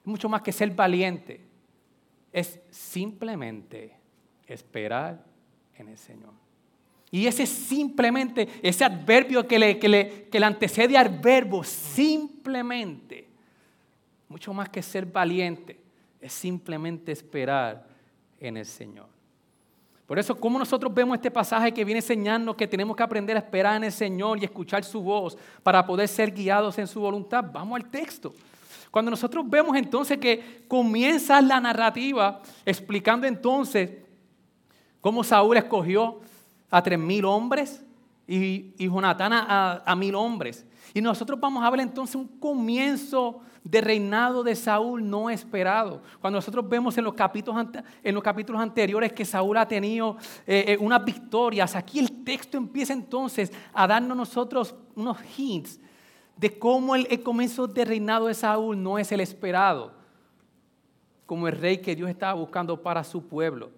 Es 0.00 0.06
mucho 0.06 0.28
más 0.28 0.42
que 0.42 0.52
ser 0.52 0.70
valiente. 0.70 1.40
Es 2.30 2.60
simplemente 2.70 3.96
esperar 4.46 5.24
en 5.76 5.88
el 5.88 5.96
Señor. 5.96 6.32
Y 7.10 7.26
ese 7.26 7.46
simplemente, 7.46 8.48
ese 8.60 8.84
adverbio 8.84 9.46
que 9.46 9.58
le, 9.58 9.78
que 9.78 9.88
le, 9.88 10.28
que 10.28 10.40
le 10.40 10.46
antecede 10.46 10.96
al 10.96 11.20
verbo, 11.20 11.62
simplemente, 11.62 13.28
mucho 14.28 14.52
más 14.52 14.68
que 14.68 14.82
ser 14.82 15.06
valiente, 15.06 15.80
es 16.20 16.32
simplemente 16.32 17.12
esperar 17.12 17.86
en 18.40 18.56
el 18.56 18.66
Señor. 18.66 19.13
Por 20.06 20.18
eso, 20.18 20.34
como 20.34 20.58
nosotros 20.58 20.92
vemos 20.92 21.14
este 21.16 21.30
pasaje 21.30 21.72
que 21.72 21.84
viene 21.84 22.00
enseñando 22.00 22.56
que 22.56 22.68
tenemos 22.68 22.94
que 22.94 23.02
aprender 23.02 23.36
a 23.36 23.40
esperar 23.40 23.76
en 23.76 23.84
el 23.84 23.92
Señor 23.92 24.38
y 24.38 24.44
escuchar 24.44 24.84
su 24.84 25.00
voz 25.00 25.36
para 25.62 25.84
poder 25.86 26.08
ser 26.08 26.30
guiados 26.30 26.78
en 26.78 26.86
su 26.86 27.00
voluntad, 27.00 27.44
vamos 27.50 27.80
al 27.80 27.88
texto. 27.90 28.34
Cuando 28.90 29.10
nosotros 29.10 29.48
vemos 29.48 29.76
entonces 29.76 30.18
que 30.18 30.64
comienza 30.68 31.40
la 31.40 31.58
narrativa 31.58 32.42
explicando 32.64 33.26
entonces 33.26 33.90
cómo 35.00 35.24
Saúl 35.24 35.56
escogió 35.56 36.20
a 36.70 36.82
tres 36.82 36.98
mil 36.98 37.24
hombres 37.24 37.82
y, 38.26 38.74
y 38.78 38.88
Jonatán 38.88 39.32
a, 39.32 39.94
mil 39.96 40.14
hombres. 40.14 40.66
Y 40.92 41.00
nosotros 41.00 41.38
vamos 41.38 41.64
a 41.64 41.70
ver 41.70 41.80
entonces 41.80 42.16
un 42.16 42.26
comienzo 42.26 43.40
de 43.62 43.80
reinado 43.80 44.42
de 44.42 44.54
Saúl 44.54 45.08
no 45.08 45.30
esperado. 45.30 46.02
Cuando 46.20 46.38
nosotros 46.38 46.68
vemos 46.68 46.96
en 46.98 47.04
los 47.04 47.14
capítulos, 47.14 47.66
en 48.02 48.14
los 48.14 48.22
capítulos 48.22 48.60
anteriores 48.60 49.12
que 49.12 49.24
Saúl 49.24 49.56
ha 49.56 49.66
tenido 49.66 50.16
eh, 50.46 50.64
eh, 50.68 50.78
unas 50.78 51.04
victorias, 51.04 51.74
aquí 51.74 51.98
el 51.98 52.24
texto 52.24 52.58
empieza 52.58 52.92
entonces 52.92 53.52
a 53.72 53.86
darnos 53.86 54.16
nosotros 54.16 54.74
unos 54.94 55.16
hints 55.36 55.80
de 56.36 56.58
cómo 56.58 56.94
el, 56.94 57.22
comienzo 57.22 57.66
de 57.66 57.84
reinado 57.84 58.26
de 58.26 58.34
Saúl 58.34 58.80
no 58.82 58.98
es 58.98 59.10
el 59.12 59.20
esperado, 59.20 59.92
como 61.26 61.48
el 61.48 61.56
rey 61.56 61.78
que 61.78 61.94
Dios 61.94 62.10
estaba 62.10 62.34
buscando 62.34 62.80
para 62.82 63.04
su 63.04 63.26
pueblo. 63.26 63.70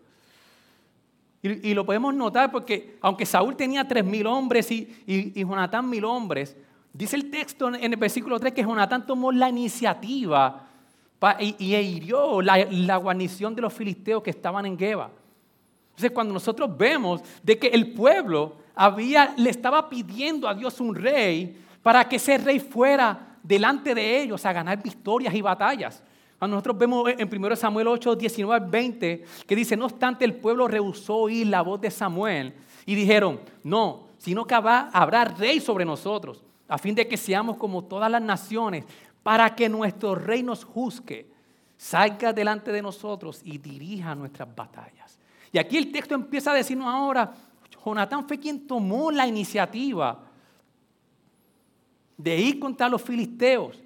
Y, 1.62 1.74
lo 1.74 1.84
podemos 1.84 2.14
notar 2.14 2.50
porque 2.50 2.96
aunque 3.00 3.26
Saúl 3.26 3.56
tenía 3.56 3.86
tres 3.86 4.04
mil 4.04 4.26
hombres 4.26 4.70
y, 4.70 5.02
y, 5.06 5.40
Jonatán 5.40 5.88
mil 5.88 6.04
hombres, 6.04 6.56
Dice 6.96 7.16
el 7.16 7.30
texto 7.30 7.68
en 7.68 7.92
el 7.92 7.96
versículo 7.96 8.40
3 8.40 8.54
que 8.54 8.62
Jonatán 8.62 9.04
tomó 9.04 9.30
la 9.30 9.50
iniciativa 9.50 10.66
y, 11.38 11.74
hirió 11.74 12.40
la, 12.40 12.96
guarnición 12.96 13.54
de 13.54 13.60
los 13.60 13.72
filisteos 13.74 14.22
que 14.22 14.30
estaban 14.30 14.64
en 14.64 14.78
Geba. 14.78 15.10
Entonces, 15.90 16.10
cuando 16.12 16.32
nosotros 16.32 16.74
vemos 16.74 17.20
de 17.42 17.58
que 17.58 17.66
el 17.66 17.92
pueblo 17.92 18.56
le 19.36 19.50
estaba 19.50 19.90
pidiendo 19.90 20.48
a 20.48 20.54
Dios 20.54 20.80
un 20.80 20.94
rey 20.94 21.62
para 21.82 22.08
que 22.08 22.16
ese 22.16 22.38
rey 22.38 22.60
fuera 22.60 23.36
delante 23.42 23.94
de 23.94 24.22
ellos 24.22 24.46
a 24.46 24.54
ganar 24.54 24.82
victorias 24.82 25.34
y 25.34 25.42
batallas. 25.42 26.02
Cuando 26.38 26.57
nosotros 26.57 26.78
vemos 26.78 27.09
en 27.16 27.28
1 27.33 27.57
Samuel 27.57 27.88
8, 27.88 28.16
19 28.16 28.64
al 28.64 28.71
20, 28.71 29.25
que 29.47 29.57
dice, 29.57 29.76
no 29.76 29.87
obstante 29.87 30.25
el 30.25 30.35
pueblo 30.35 30.69
rehusó 30.69 31.16
oír 31.16 31.47
la 31.47 31.62
voz 31.62 31.81
de 31.81 31.90
Samuel 31.90 32.55
y 32.85 32.95
dijeron, 32.95 33.40
no, 33.64 34.09
sino 34.19 34.47
que 34.47 34.55
habrá 34.55 35.25
rey 35.25 35.61
sobre 35.61 35.85
nosotros 35.85 36.43
a 36.69 36.78
fin 36.78 36.95
de 36.95 37.07
que 37.07 37.16
seamos 37.16 37.57
como 37.57 37.85
todas 37.85 38.11
las 38.11 38.23
naciones, 38.23 38.85
para 39.23 39.55
que 39.55 39.69
nuestro 39.69 40.14
rey 40.14 40.43
nos 40.43 40.64
juzgue, 40.64 41.26
salga 41.76 42.33
delante 42.33 42.73
de 42.73 42.83
nosotros 42.83 43.40
y 43.45 43.59
dirija 43.59 44.14
nuestras 44.14 44.55
batallas. 44.55 45.19
Y 45.52 45.59
aquí 45.59 45.76
el 45.76 45.93
texto 45.93 46.14
empieza 46.14 46.50
a 46.50 46.55
decirnos 46.55 46.88
ahora, 46.88 47.33
Jonatán 47.85 48.26
fue 48.26 48.38
quien 48.38 48.66
tomó 48.66 49.11
la 49.11 49.26
iniciativa 49.26 50.21
de 52.16 52.37
ir 52.37 52.59
contra 52.59 52.88
los 52.88 53.02
filisteos. 53.02 53.81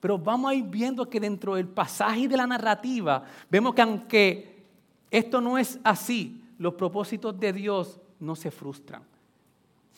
Pero 0.00 0.18
vamos 0.18 0.50
a 0.50 0.54
ir 0.54 0.64
viendo 0.64 1.08
que 1.08 1.20
dentro 1.20 1.54
del 1.54 1.68
pasaje 1.68 2.26
de 2.26 2.36
la 2.36 2.46
narrativa, 2.46 3.24
vemos 3.50 3.74
que 3.74 3.82
aunque 3.82 4.64
esto 5.10 5.40
no 5.40 5.58
es 5.58 5.78
así, 5.84 6.42
los 6.58 6.74
propósitos 6.74 7.38
de 7.38 7.52
Dios 7.52 8.00
no 8.18 8.34
se 8.34 8.50
frustran. 8.50 9.02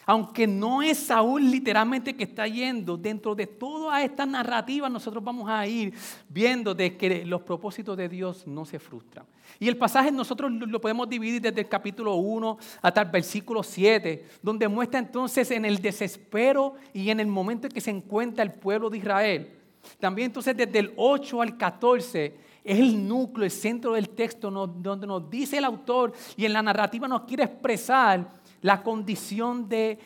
Aunque 0.04 0.48
no 0.48 0.82
es 0.82 0.98
Saúl 0.98 1.48
literalmente 1.48 2.14
que 2.14 2.24
está 2.24 2.46
yendo, 2.48 2.96
dentro 2.96 3.34
de 3.36 3.46
toda 3.46 4.02
esta 4.02 4.26
narrativa 4.26 4.88
nosotros 4.88 5.22
vamos 5.22 5.48
a 5.48 5.64
ir 5.66 5.94
viendo 6.28 6.74
de 6.74 6.96
que 6.96 7.24
los 7.24 7.42
propósitos 7.42 7.96
de 7.96 8.08
Dios 8.08 8.46
no 8.46 8.64
se 8.64 8.80
frustran. 8.80 9.24
Y 9.60 9.68
el 9.68 9.76
pasaje 9.76 10.10
nosotros 10.10 10.50
lo 10.50 10.80
podemos 10.80 11.08
dividir 11.08 11.40
desde 11.40 11.60
el 11.60 11.68
capítulo 11.68 12.16
1 12.16 12.58
hasta 12.80 13.02
el 13.02 13.10
versículo 13.10 13.62
7, 13.62 14.26
donde 14.42 14.66
muestra 14.66 14.98
entonces 14.98 15.50
en 15.52 15.64
el 15.64 15.78
desespero 15.80 16.74
y 16.92 17.10
en 17.10 17.20
el 17.20 17.28
momento 17.28 17.68
en 17.68 17.72
que 17.72 17.80
se 17.80 17.90
encuentra 17.90 18.42
el 18.42 18.52
pueblo 18.52 18.90
de 18.90 18.98
Israel. 18.98 19.61
También 19.98 20.26
entonces 20.26 20.56
desde 20.56 20.78
el 20.78 20.92
8 20.96 21.42
al 21.42 21.56
14 21.56 22.34
es 22.64 22.78
el 22.78 23.06
núcleo, 23.06 23.44
el 23.44 23.50
centro 23.50 23.94
del 23.94 24.10
texto 24.10 24.50
donde 24.50 25.06
nos 25.06 25.28
dice 25.28 25.58
el 25.58 25.64
autor 25.64 26.12
y 26.36 26.44
en 26.44 26.52
la 26.52 26.62
narrativa 26.62 27.08
nos 27.08 27.22
quiere 27.22 27.44
expresar 27.44 28.30
la 28.60 28.82
condición 28.82 29.68
de, 29.68 29.98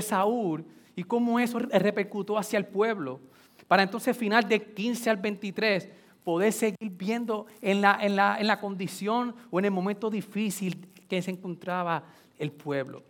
Saúl 0.00 0.64
y 0.96 1.02
cómo 1.02 1.40
eso 1.40 1.58
repercutó 1.58 2.38
hacia 2.38 2.56
el 2.58 2.66
pueblo. 2.66 3.20
Para 3.66 3.82
entonces, 3.82 4.16
final 4.16 4.48
de 4.48 4.62
15 4.62 5.10
al 5.10 5.16
23, 5.16 5.88
poder 6.22 6.52
seguir 6.52 6.90
viendo 6.90 7.46
en 7.60 7.80
la, 7.80 7.98
en 8.00 8.16
la, 8.16 8.60
condición 8.60 9.34
o 9.50 9.58
en 9.58 9.66
el 9.66 9.70
momento 9.72 10.08
difícil 10.10 10.88
que 11.08 11.20
se 11.20 11.32
encontraba 11.32 12.04
el 12.38 12.52
pueblo. 12.52 13.02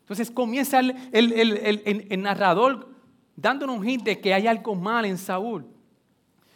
Entonces 0.00 0.30
comienza 0.30 0.80
el, 0.80 0.94
el, 1.12 2.22
narrador 2.22 2.88
dándonos 3.42 3.76
un 3.76 3.88
hint 3.88 4.04
de 4.04 4.20
que 4.20 4.32
hay 4.32 4.46
algo 4.46 4.74
mal 4.76 5.04
en 5.04 5.18
Saúl. 5.18 5.66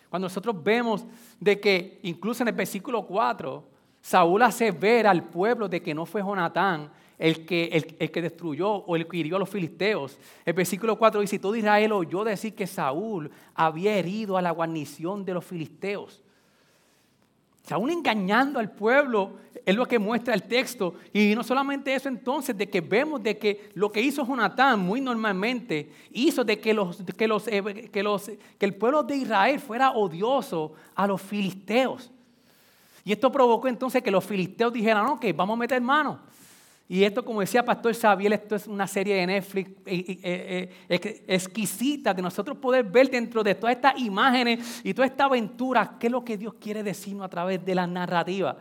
Cuando 0.09 0.27
nosotros 0.27 0.63
vemos 0.63 1.05
de 1.41 1.59
que 1.59 1.99
incluso 2.05 2.45
en 2.45 2.49
el 2.49 2.55
versículo 2.55 3.05
4, 3.05 3.65
Saúl 4.01 4.41
hace 4.43 4.71
ver 4.71 5.09
al 5.09 5.25
pueblo 5.25 5.69
de 5.69 5.83
que 5.83 5.93
no 5.93 6.07
fue 6.07 6.23
Jonatán 6.23 6.91
el 7.19 7.45
que, 7.45 7.65
el, 7.99 8.11
que 8.11 8.23
destruyó 8.23 8.69
o 8.69 8.95
el 8.95 9.09
que 9.09 9.17
hirió 9.17 9.35
a 9.35 9.39
los 9.41 9.49
filisteos. 9.49 10.17
El 10.45 10.53
versículo 10.53 10.97
4 10.97 11.21
dice, 11.23 11.41
todo 11.41 11.57
Israel 11.57 11.91
oyó 11.91 12.23
decir 12.23 12.55
que 12.55 12.69
Saúl 12.69 13.31
había 13.55 13.97
herido 13.97 14.37
a 14.37 14.43
la 14.43 14.53
guarnición 14.53 15.25
de 15.25 15.35
los 15.35 15.45
filisteos. 15.45 16.23
Saúl 17.65 17.91
engañando 17.91 18.61
al 18.61 18.71
pueblo 18.71 19.39
es 19.67 19.75
lo 19.75 19.85
que 19.85 19.99
muestra 19.99 20.33
el 20.33 20.45
texto. 20.45 20.95
Y 21.13 21.35
no 21.35 21.43
solamente 21.43 21.93
eso 21.93 22.09
entonces, 22.09 22.57
de 22.57 22.69
que 22.69 22.81
vemos 22.81 23.21
de 23.21 23.37
que 23.37 23.69
lo 23.75 23.91
que 23.91 24.01
hizo 24.01 24.25
Jonatán 24.25 24.79
muy 24.79 25.01
normalmente 25.01 25.91
hizo 26.13 26.45
de 26.45 26.61
que, 26.61 26.73
los, 26.73 27.03
que, 27.17 27.27
los, 27.27 27.49
eh, 27.49 27.91
que, 27.93 28.03
los, 28.05 28.31
que 28.59 28.65
el 28.65 28.75
pueblo 28.77 29.03
de 29.03 29.17
Israel 29.17 29.59
fuera 29.59 29.91
odioso 29.91 30.75
a 30.95 31.09
los 31.09 31.21
filisteos. 31.21 32.13
Y 33.05 33.11
esto 33.11 33.31
provocó 33.31 33.67
entonces 33.67 34.03
que 34.05 34.11
los 34.11 34.25
filisteos 34.25 34.73
dijeran, 34.73 35.05
ok, 35.09 35.27
vamos 35.35 35.55
a 35.55 35.59
meter 35.59 35.81
mano. 35.81 36.21
Y 36.89 37.03
esto, 37.03 37.25
como 37.25 37.41
decía 37.41 37.65
Pastor 37.65 37.93
Xavier, 37.93 38.35
esto 38.35 38.55
es 38.55 38.69
una 38.69 38.87
serie 38.87 39.17
de 39.17 39.27
Netflix 39.27 39.71
eh, 39.85 40.71
eh, 40.89 41.25
exquisita 41.27 42.15
de 42.15 42.23
nosotros 42.23 42.57
poder 42.59 42.85
ver 42.85 43.11
dentro 43.11 43.43
de 43.43 43.57
todas 43.57 43.75
estas 43.75 43.99
imágenes 43.99 44.83
y 44.85 44.95
toda 44.95 45.07
esta 45.07 45.25
aventura 45.25 45.97
qué 45.99 46.07
es 46.07 46.13
lo 46.13 46.25
que 46.25 46.37
Dios 46.37 46.55
quiere 46.55 46.85
decirnos 46.85 47.27
a 47.27 47.29
través 47.29 47.65
de 47.65 47.75
la 47.75 47.89
narrativa. 47.89 48.57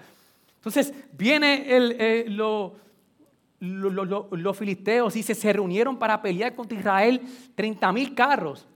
Entonces, 0.65 0.95
viene 1.11 2.25
los 3.59 4.57
filisteos 4.57 5.15
y 5.15 5.21
se, 5.21 5.53
reunieron 5.53 5.99
para 5.99 6.19
pelear 6.19 6.55
contra 6.55 6.79
Israel 6.79 7.21
30 7.53 7.91
mil 7.91 8.15
carros, 8.15 8.67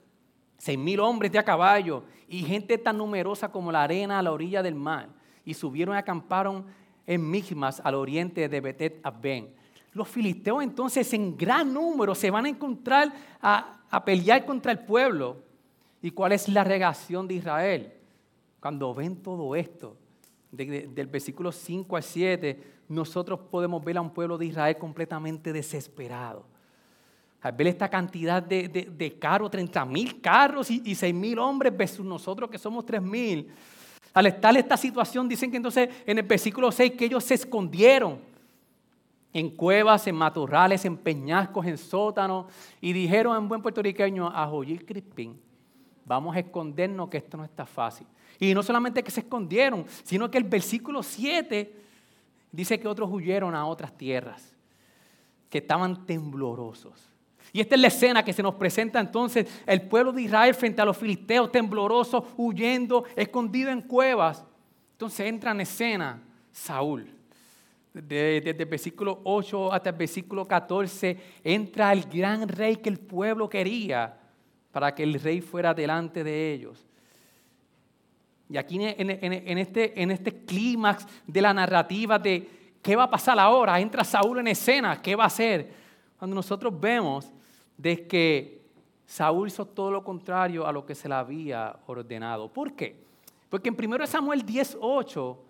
6 0.60 0.78
mil 0.78 1.00
hombres 1.00 1.32
de 1.32 1.40
a 1.40 1.44
caballo 1.44 2.04
y 2.28 2.44
gente 2.44 2.78
tan 2.78 3.00
numerosa 3.00 3.52
como 3.52 3.72
la 3.72 3.82
arena 3.82 4.20
a 4.20 4.22
la 4.22 4.32
orilla 4.32 4.62
del 4.62 4.76
mar. 4.76 5.10
Y 5.44 5.56
subieron 5.56 5.96
y 5.96 5.98
acamparon 5.98 6.68
en 7.08 7.28
Migmas, 7.28 7.82
al 7.84 7.96
oriente 7.96 8.48
de 8.48 8.62
Betet 8.62 9.00
Abben. 9.02 9.50
Los 9.94 10.08
filisteos 10.08 10.62
entonces 10.62 11.12
en 11.14 11.36
gran 11.36 11.74
número 11.74 12.14
se 12.14 12.30
van 12.30 12.46
a 12.46 12.50
encontrar 12.50 13.12
a, 13.42 14.06
pelear 14.06 14.46
contra 14.46 14.72
el 14.72 14.78
pueblo. 14.78 15.38
¿Y 16.04 16.12
cuál 16.12 16.34
es 16.34 16.48
la 16.50 16.64
reacción 16.64 17.28
de 17.28 17.34
Israel? 17.34 17.94
Cuando 18.60 18.94
ven 18.94 19.24
todo 19.24 19.56
esto, 19.56 19.98
del 20.52 21.08
versículo 21.08 21.52
5 21.52 21.96
al 21.96 22.04
7, 22.04 22.64
nosotros 22.90 23.40
podemos 23.52 23.84
ver 23.84 23.98
a 23.98 24.02
un 24.02 24.10
pueblo 24.10 24.38
de 24.38 24.48
Israel 24.48 24.78
completamente 24.78 25.54
desesperado. 25.54 26.44
Al 27.42 27.54
ver 27.54 27.68
esta 27.68 27.90
cantidad 27.90 28.42
de, 28.42 29.18
carros, 29.20 29.52
30 29.52 29.86
mil 29.86 30.20
carros 30.20 30.70
y, 30.72 30.82
y 30.84 30.96
6 30.96 31.14
mil 31.14 31.40
hombres 31.40 31.76
versus 31.76 32.06
nosotros 32.06 32.50
que 32.50 32.58
somos 32.58 32.86
3 32.86 33.02
mil, 33.02 33.50
al 34.14 34.26
estar 34.26 34.56
esta 34.58 34.76
situación, 34.76 35.30
dicen 35.30 35.52
que 35.52 35.58
entonces 35.58 35.90
en 36.06 36.18
el 36.18 36.26
versículo 36.26 36.72
6 36.72 36.94
que 36.94 37.06
ellos 37.06 37.24
se 37.24 37.36
escondieron 37.36 38.20
en 39.32 39.50
cuevas, 39.52 40.08
en 40.08 40.16
matorrales, 40.16 40.84
en 40.86 40.98
peñascos, 40.98 41.66
en 41.66 41.78
sótanos, 41.78 42.48
y 42.82 42.92
dijeron 42.94 43.38
en 43.38 43.48
buen 43.48 43.62
puertorriqueño 43.62 44.28
a 44.28 44.48
Joyil 44.48 44.86
Crispín, 44.86 45.40
vamos 46.06 46.36
a 46.36 46.40
escondernos 46.40 47.10
que 47.10 47.18
esto 47.18 47.38
no 47.38 47.44
está 47.44 47.66
fácil. 47.66 48.08
Y 48.40 48.54
no 48.54 48.64
solamente 48.64 49.04
que 49.04 49.12
se 49.12 49.20
escondieron, 49.20 49.86
sino 50.04 50.32
que 50.32 50.38
el 50.38 50.46
versículo 50.46 51.04
7 51.04 51.74
dice 52.52 52.80
que 52.80 52.88
otros 52.88 53.10
huyeron 53.12 53.54
a 53.54 53.66
otras 53.66 53.98
tierras, 53.98 54.56
que 55.50 55.58
estaban 55.58 56.06
temblorosos. 56.06 57.10
Y 57.52 57.62
esta 57.62 57.76
es 57.76 57.82
la 57.82 57.88
escena 57.88 58.24
que 58.24 58.34
se 58.34 58.44
nos 58.44 58.56
presenta 58.56 59.00
entonces 59.00 59.48
el 59.66 59.82
pueblo 59.82 60.12
de 60.12 60.22
Israel 60.22 60.54
frente 60.54 60.82
a 60.82 60.86
los 60.86 60.98
filisteos, 60.98 61.52
temblorosos, 61.52 62.24
huyendo, 62.38 63.06
escondido 63.16 63.72
en 63.72 63.82
cuevas. 63.82 64.46
Entonces 64.92 65.28
entra 65.28 65.52
en 65.52 65.62
escena 65.62 66.22
Saúl. 66.52 67.10
Desde, 67.92 68.52
el 68.52 68.66
versículo 68.66 69.20
8 69.24 69.74
hasta 69.74 69.90
el 69.90 69.96
versículo 69.96 70.48
14 70.48 71.18
entra 71.44 71.92
el 71.92 72.04
gran 72.04 72.48
rey 72.48 72.78
que 72.78 72.90
el 72.90 73.00
pueblo 73.00 73.50
quería 73.50 74.16
para 74.72 74.94
que 74.94 75.02
el 75.02 75.16
rey 75.16 75.42
fuera 75.42 75.74
delante 75.74 76.24
de 76.24 76.54
ellos. 76.54 76.86
Y 78.50 78.58
aquí 78.58 78.80
en, 78.82 79.58
este, 79.60 80.02
en 80.02 80.12
este 80.12 80.44
clímax 80.44 81.06
de 81.28 81.42
la 81.42 81.54
narrativa 81.54 82.18
de 82.18 82.50
qué 82.82 82.96
va 82.96 83.04
a 83.04 83.10
pasar 83.10 83.38
ahora, 83.38 83.80
entra 83.80 84.04
Saúl 84.04 84.40
en 84.40 84.48
escena, 84.48 85.00
¿qué 85.02 85.16
va 85.16 85.26
a 85.26 85.28
hacer? 85.28 85.72
Cuando 86.18 86.36
nosotros 86.36 86.74
vemos 86.80 87.32
de 87.78 88.08
que 88.08 88.60
Saúl 89.06 89.48
hizo 89.48 89.66
todo 89.66 89.92
lo 89.92 90.04
contrario 90.04 90.66
a 90.66 90.72
lo 90.72 90.86
que 90.86 90.96
se 90.96 91.08
le 91.08 91.16
había 91.16 91.76
ordenado. 91.88 92.52
¿Por 92.52 92.74
qué? 92.74 92.96
Porque 93.50 93.70
en 93.70 93.76
1 93.76 94.08
Samuel 94.08 94.46
18, 94.46 95.44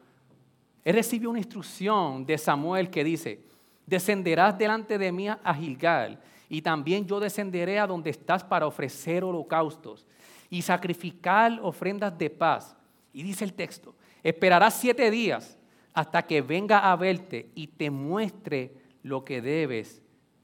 él 0.83 0.95
recibió 0.95 1.29
una 1.29 1.39
instrucción 1.39 2.25
de 2.25 2.37
Samuel 2.37 2.89
que 2.89 3.03
dice, 3.03 3.41
descenderás 3.85 4.57
delante 4.57 4.97
de 4.97 5.11
mí 5.11 5.27
a 5.27 5.53
Gilgal, 5.53 6.19
y 6.47 6.61
también 6.61 7.05
yo 7.05 7.19
descenderé 7.19 7.79
a 7.79 7.87
donde 7.87 8.09
estás 8.09 8.43
para 8.43 8.65
ofrecer 8.65 9.23
holocaustos 9.23 10.05
y 10.49 10.61
sacrificar 10.61 11.59
ofrendas 11.61 12.17
de 12.17 12.29
paz. 12.29 12.75
Y 13.13 13.23
dice 13.23 13.43
el 13.43 13.53
texto, 13.53 13.95
esperarás 14.23 14.79
siete 14.79 15.09
días 15.09 15.57
hasta 15.93 16.25
que 16.25 16.41
venga 16.41 16.91
a 16.91 16.95
verte 16.95 17.49
y 17.55 17.67
te 17.67 17.89
muestre 17.89 18.73
lo 19.03 19.25
que 19.25 19.41
debes 19.41 20.01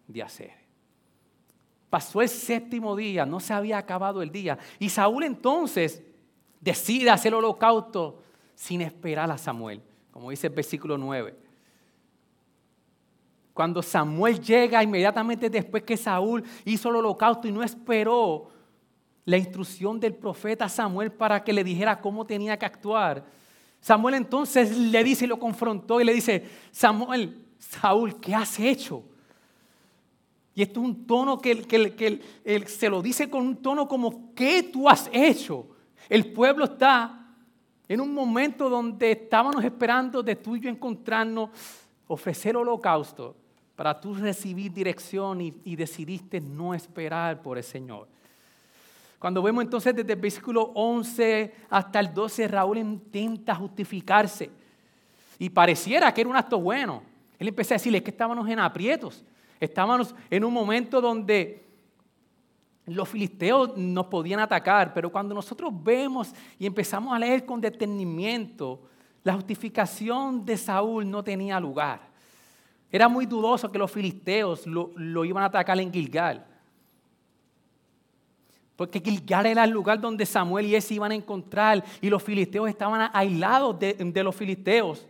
de 0.08 0.24
hacer. 0.24 0.52
Pasó 1.90 2.22
el 2.22 2.30
séptimo 2.30 2.96
día, 2.96 3.26
no 3.26 3.40
se 3.40 3.54
había 3.54 3.78
acabado 3.78 4.22
el 4.22 4.32
día. 4.32 4.58
Y 4.80 4.90
Saúl 4.90 5.24
entonces 5.24 6.04
decide 6.60 7.10
hacer 7.10 7.30
el 7.30 7.36
holocausto 7.36 8.22
sin 8.56 8.82
esperar 8.82 9.30
a 9.32 9.38
Samuel, 9.38 9.82
como 10.12 10.30
dice 10.30 10.48
el 10.48 10.54
versículo 10.54 10.98
9. 10.98 11.36
Cuando 13.54 13.82
Samuel 13.82 14.42
llega 14.42 14.84
inmediatamente 14.84 15.50
después 15.50 15.84
que 15.84 15.96
Saúl 15.96 16.44
hizo 16.66 16.90
el 16.90 16.98
holocausto 16.98 17.48
y 17.48 17.54
no 17.54 17.64
esperó 17.64 18.50
la 19.26 19.38
instrucción 19.38 20.00
del 20.00 20.14
profeta 20.14 20.70
Samuel 20.70 21.12
para 21.12 21.44
que 21.44 21.52
le 21.52 21.64
dijera 21.64 22.00
cómo 22.00 22.26
tenía 22.26 22.58
que 22.58 22.66
actuar, 22.66 23.26
Samuel 23.86 24.16
entonces 24.16 24.76
le 24.76 25.04
dice 25.04 25.26
y 25.26 25.28
lo 25.28 25.38
confrontó 25.38 26.02
y 26.02 26.06
le 26.06 26.14
dice, 26.14 26.44
Samuel, 26.72 27.40
Saúl, 27.60 28.20
¿qué 28.20 28.34
has 28.34 28.60
hecho? 28.60 29.04
Y 30.56 30.62
esto 30.62 30.80
es 30.80 30.86
un 30.88 31.06
tono 31.06 31.40
que, 31.40 32.22
se 32.66 32.90
lo 32.90 33.02
dice 33.02 33.30
con 33.30 33.46
un 33.46 33.58
tono 33.58 33.88
como, 33.88 34.34
¿qué 34.34 34.64
tú 34.64 34.90
has 34.90 35.08
hecho? 35.12 35.68
El 36.10 36.32
pueblo 36.32 36.66
está 36.66 37.28
en 37.88 38.02
un 38.02 38.14
momento 38.14 38.70
donde 38.70 39.12
estábamos 39.12 39.64
esperando 39.64 40.24
de 40.24 40.36
tú 40.36 40.56
y 40.56 40.62
yo 40.62 40.70
encontrarnos, 40.70 41.50
ofrecer 42.08 42.56
holocausto 42.56 43.36
para 43.76 44.00
tú 44.00 44.14
recibir 44.14 44.72
dirección 44.72 45.42
y, 45.42 45.54
y 45.64 45.76
decidiste 45.76 46.40
no 46.40 46.74
esperar 46.74 47.42
por 47.42 47.58
el 47.58 47.64
Señor. 47.64 48.15
Cuando 49.20 49.42
vemos 49.42 49.64
entonces 49.64 49.96
desde 49.96 50.14
el 50.14 50.20
versículo 50.20 50.72
11 50.76 51.54
hasta 51.70 52.00
el 52.00 52.14
12, 52.14 52.48
Raúl 52.48 52.78
intenta 52.78 53.56
justificarse. 53.56 54.50
Y 55.40 55.50
pareciera 55.50 56.14
que 56.14 56.22
era 56.22 56.30
un 56.30 56.36
acto 56.36 56.60
bueno. 56.60 57.04
Él 57.40 57.48
empezó 57.48 57.74
a 57.74 57.76
decirle 57.76 58.04
que 58.04 58.12
estábamos 58.12 58.48
en 58.50 58.60
aprietos. 58.60 59.24
Estábamos 59.60 60.16
en 60.30 60.44
un 60.44 60.54
momento 60.54 61.02
donde 61.02 61.66
los 62.86 63.10
filisteos 63.10 63.76
nos 63.78 64.06
podían 64.08 64.40
atacar, 64.40 64.94
pero 64.94 65.12
cuando 65.12 65.34
nosotros 65.34 65.72
vemos 65.84 66.34
y 66.60 66.66
empezamos 66.66 67.14
a 67.14 67.20
leer 67.20 67.46
con 67.46 67.60
detenimiento, 67.60 68.82
la 69.24 69.34
justificación 69.34 70.46
de 70.46 70.56
Saúl 70.56 71.10
no 71.10 71.24
tenía 71.24 71.60
lugar. 71.60 72.00
Era 72.92 73.10
muy 73.10 73.26
dudoso 73.26 73.72
que 73.72 73.80
los 73.80 73.92
filisteos 73.92 74.68
lo, 74.68 75.26
iban 75.26 75.44
a 75.44 75.48
atacar 75.48 75.80
en 75.80 75.92
Gilgal. 75.92 76.46
Porque 78.76 79.00
Gilgal 79.00 79.46
era 79.46 79.64
el 79.64 79.72
lugar 79.72 80.02
donde 80.02 80.26
Samuel 80.26 80.66
y 80.66 80.76
él 80.76 80.82
se 80.82 80.96
iban 80.96 81.12
a 81.12 81.16
encontrar 81.16 81.84
y 82.02 82.10
los 82.10 82.22
filisteos 82.22 82.68
estaban 82.68 83.10
aislados 83.14 83.80
de, 83.80 84.24
los 84.24 84.36
filisteos 84.36 85.06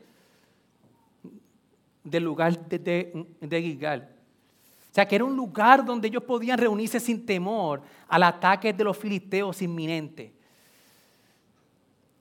del 2.03 2.23
lugar 2.23 2.59
de, 2.69 3.61
Gilgal. 3.61 4.09
O 4.91 4.93
sea, 4.95 5.07
que 5.07 5.15
era 5.15 5.25
un 5.25 5.35
lugar 5.35 5.83
donde 5.83 6.07
ellos 6.07 6.23
podían 6.23 6.59
reunirse 6.59 6.99
sin 6.99 7.25
temor 7.25 7.81
al 8.07 8.23
ataque 8.23 8.71
de 8.71 8.83
los 8.83 8.95
filisteos 8.95 9.61
inminente. 9.61 10.31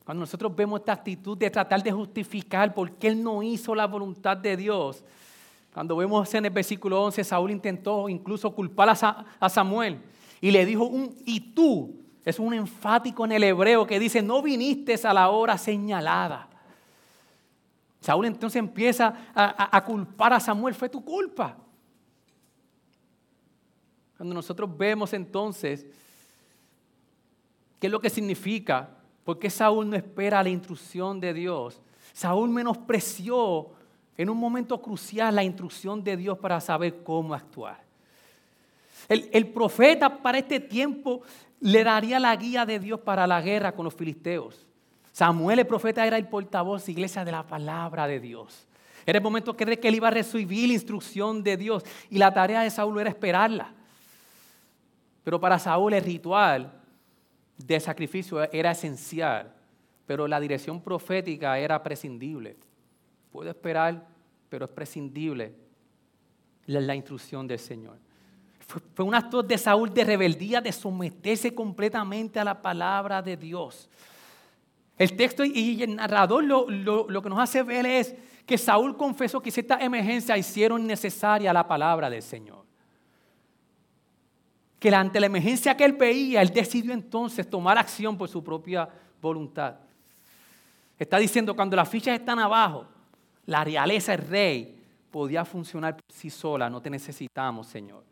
Cuando 0.04 0.22
nosotros 0.22 0.54
vemos 0.56 0.80
esta 0.80 0.92
actitud 0.92 1.36
de 1.36 1.50
tratar 1.50 1.82
de 1.82 1.92
justificar 1.92 2.74
por 2.74 2.92
qué 2.92 3.08
él 3.08 3.22
no 3.22 3.42
hizo 3.42 3.74
la 3.74 3.86
voluntad 3.86 4.36
de 4.36 4.56
Dios, 4.56 5.04
cuando 5.72 5.96
vemos 5.96 6.32
en 6.34 6.46
el 6.46 6.50
versículo 6.50 7.02
11, 7.04 7.22
Saúl 7.22 7.50
intentó 7.50 8.08
incluso 8.08 8.50
culpar 8.50 8.96
a 9.40 9.48
Samuel 9.48 10.00
y 10.40 10.50
le 10.50 10.66
dijo 10.66 10.84
un 10.84 11.16
y 11.24 11.52
tú. 11.54 12.00
Es 12.24 12.38
un 12.38 12.54
enfático 12.54 13.24
en 13.24 13.32
el 13.32 13.44
hebreo 13.44 13.86
que 13.86 13.98
dice, 13.98 14.22
no 14.22 14.40
viniste 14.40 14.94
a 15.04 15.12
la 15.12 15.28
hora 15.28 15.58
señalada. 15.58 16.48
Saúl 18.00 18.26
entonces 18.26 18.58
empieza 18.58 19.30
a, 19.34 19.76
a 19.76 19.84
culpar 19.84 20.32
a 20.32 20.40
Samuel, 20.40 20.74
fue 20.74 20.88
tu 20.88 21.04
culpa. 21.04 21.56
Cuando 24.16 24.34
nosotros 24.34 24.70
vemos 24.76 25.12
entonces 25.12 25.86
qué 27.78 27.88
es 27.88 27.90
lo 27.90 28.00
que 28.00 28.08
significa, 28.10 28.90
por 29.24 29.38
qué 29.38 29.50
Saúl 29.50 29.90
no 29.90 29.96
espera 29.96 30.42
la 30.42 30.48
instrucción 30.48 31.20
de 31.20 31.34
Dios. 31.34 31.80
Saúl 32.12 32.48
menospreció 32.48 33.72
en 34.16 34.30
un 34.30 34.38
momento 34.38 34.80
crucial 34.80 35.34
la 35.34 35.44
instrucción 35.44 36.02
de 36.02 36.16
Dios 36.16 36.38
para 36.38 36.60
saber 36.60 37.02
cómo 37.02 37.34
actuar. 37.34 37.83
El, 39.08 39.46
profeta 39.48 40.22
para 40.22 40.38
este 40.38 40.60
tiempo 40.60 41.22
le 41.60 41.84
daría 41.84 42.18
la 42.18 42.34
guía 42.36 42.64
de 42.64 42.78
Dios 42.78 43.00
para 43.00 43.26
la 43.26 43.40
guerra 43.40 43.72
con 43.72 43.84
los 43.84 43.94
filisteos. 43.94 44.66
Samuel, 45.12 45.60
el 45.60 45.66
profeta, 45.66 46.06
era 46.06 46.16
el 46.16 46.26
portavoz, 46.26 46.88
iglesia, 46.88 47.24
de 47.24 47.32
la 47.32 47.46
palabra 47.46 48.06
de 48.06 48.20
Dios. 48.20 48.66
Era 49.06 49.18
el 49.18 49.22
momento 49.22 49.56
que 49.56 49.64
él 49.64 49.94
iba 49.94 50.08
a 50.08 50.10
recibir 50.10 50.68
la 50.68 50.74
instrucción 50.74 51.42
de 51.42 51.56
Dios 51.56 51.84
y 52.10 52.18
la 52.18 52.32
tarea 52.32 52.62
de 52.62 52.70
Saúl 52.70 53.00
era 53.00 53.10
esperarla. 53.10 53.72
Pero 55.22 55.40
para 55.40 55.58
Saúl 55.58 55.94
el 55.94 56.04
ritual 56.04 56.72
de 57.58 57.80
sacrificio 57.80 58.50
era 58.52 58.72
esencial, 58.72 59.52
pero 60.06 60.26
la 60.26 60.40
dirección 60.40 60.80
profética 60.80 61.58
era 61.58 61.82
prescindible. 61.82 62.56
Puedo 63.32 63.50
esperar, 63.50 64.06
pero 64.48 64.66
es 64.66 64.70
prescindible 64.70 65.54
la, 66.66 66.94
instrucción 66.94 67.46
del 67.46 67.58
Señor. 67.58 67.98
Fue, 68.66 69.04
un 69.04 69.14
acto 69.14 69.42
de 69.42 69.58
Saúl 69.58 69.92
de 69.92 70.04
rebeldía, 70.04 70.60
de 70.60 70.72
someterse 70.72 71.54
completamente 71.54 72.40
a 72.40 72.44
la 72.44 72.60
palabra 72.60 73.20
de 73.22 73.36
Dios. 73.36 73.88
El 74.96 75.16
texto 75.16 75.44
y 75.44 75.82
el 75.82 75.96
narrador 75.96 76.44
lo, 76.44 76.68
lo 76.68 77.22
que 77.22 77.28
nos 77.28 77.38
hace 77.38 77.62
ver 77.62 77.84
es 77.84 78.14
que 78.46 78.56
Saúl 78.56 78.96
confesó 78.96 79.40
que 79.40 79.50
esta 79.50 79.78
emergencia 79.78 80.38
hicieron 80.38 80.86
necesaria 80.86 81.52
la 81.52 81.66
palabra 81.66 82.08
del 82.08 82.22
Señor 82.22 82.64
que 84.84 84.94
ante 84.94 85.18
la 85.18 85.24
emergencia 85.24 85.74
que 85.74 85.82
él 85.82 85.94
veía, 85.94 86.42
él 86.42 86.50
decidió 86.50 86.92
entonces 86.92 87.48
tomar 87.48 87.78
acción 87.78 88.18
por 88.18 88.28
su 88.28 88.44
propia 88.44 88.86
voluntad. 89.18 89.76
Está 90.98 91.16
diciendo, 91.16 91.56
cuando 91.56 91.74
las 91.74 91.88
fichas 91.88 92.20
están 92.20 92.38
abajo, 92.38 92.84
la 93.46 93.64
realeza, 93.64 94.12
el 94.12 94.20
rey, 94.20 94.78
podía 95.10 95.42
funcionar 95.46 95.94
por 95.94 96.14
sí 96.14 96.28
sola, 96.28 96.68
no 96.68 96.82
te 96.82 96.90
necesitamos, 96.90 97.66
Señor. 97.66 98.04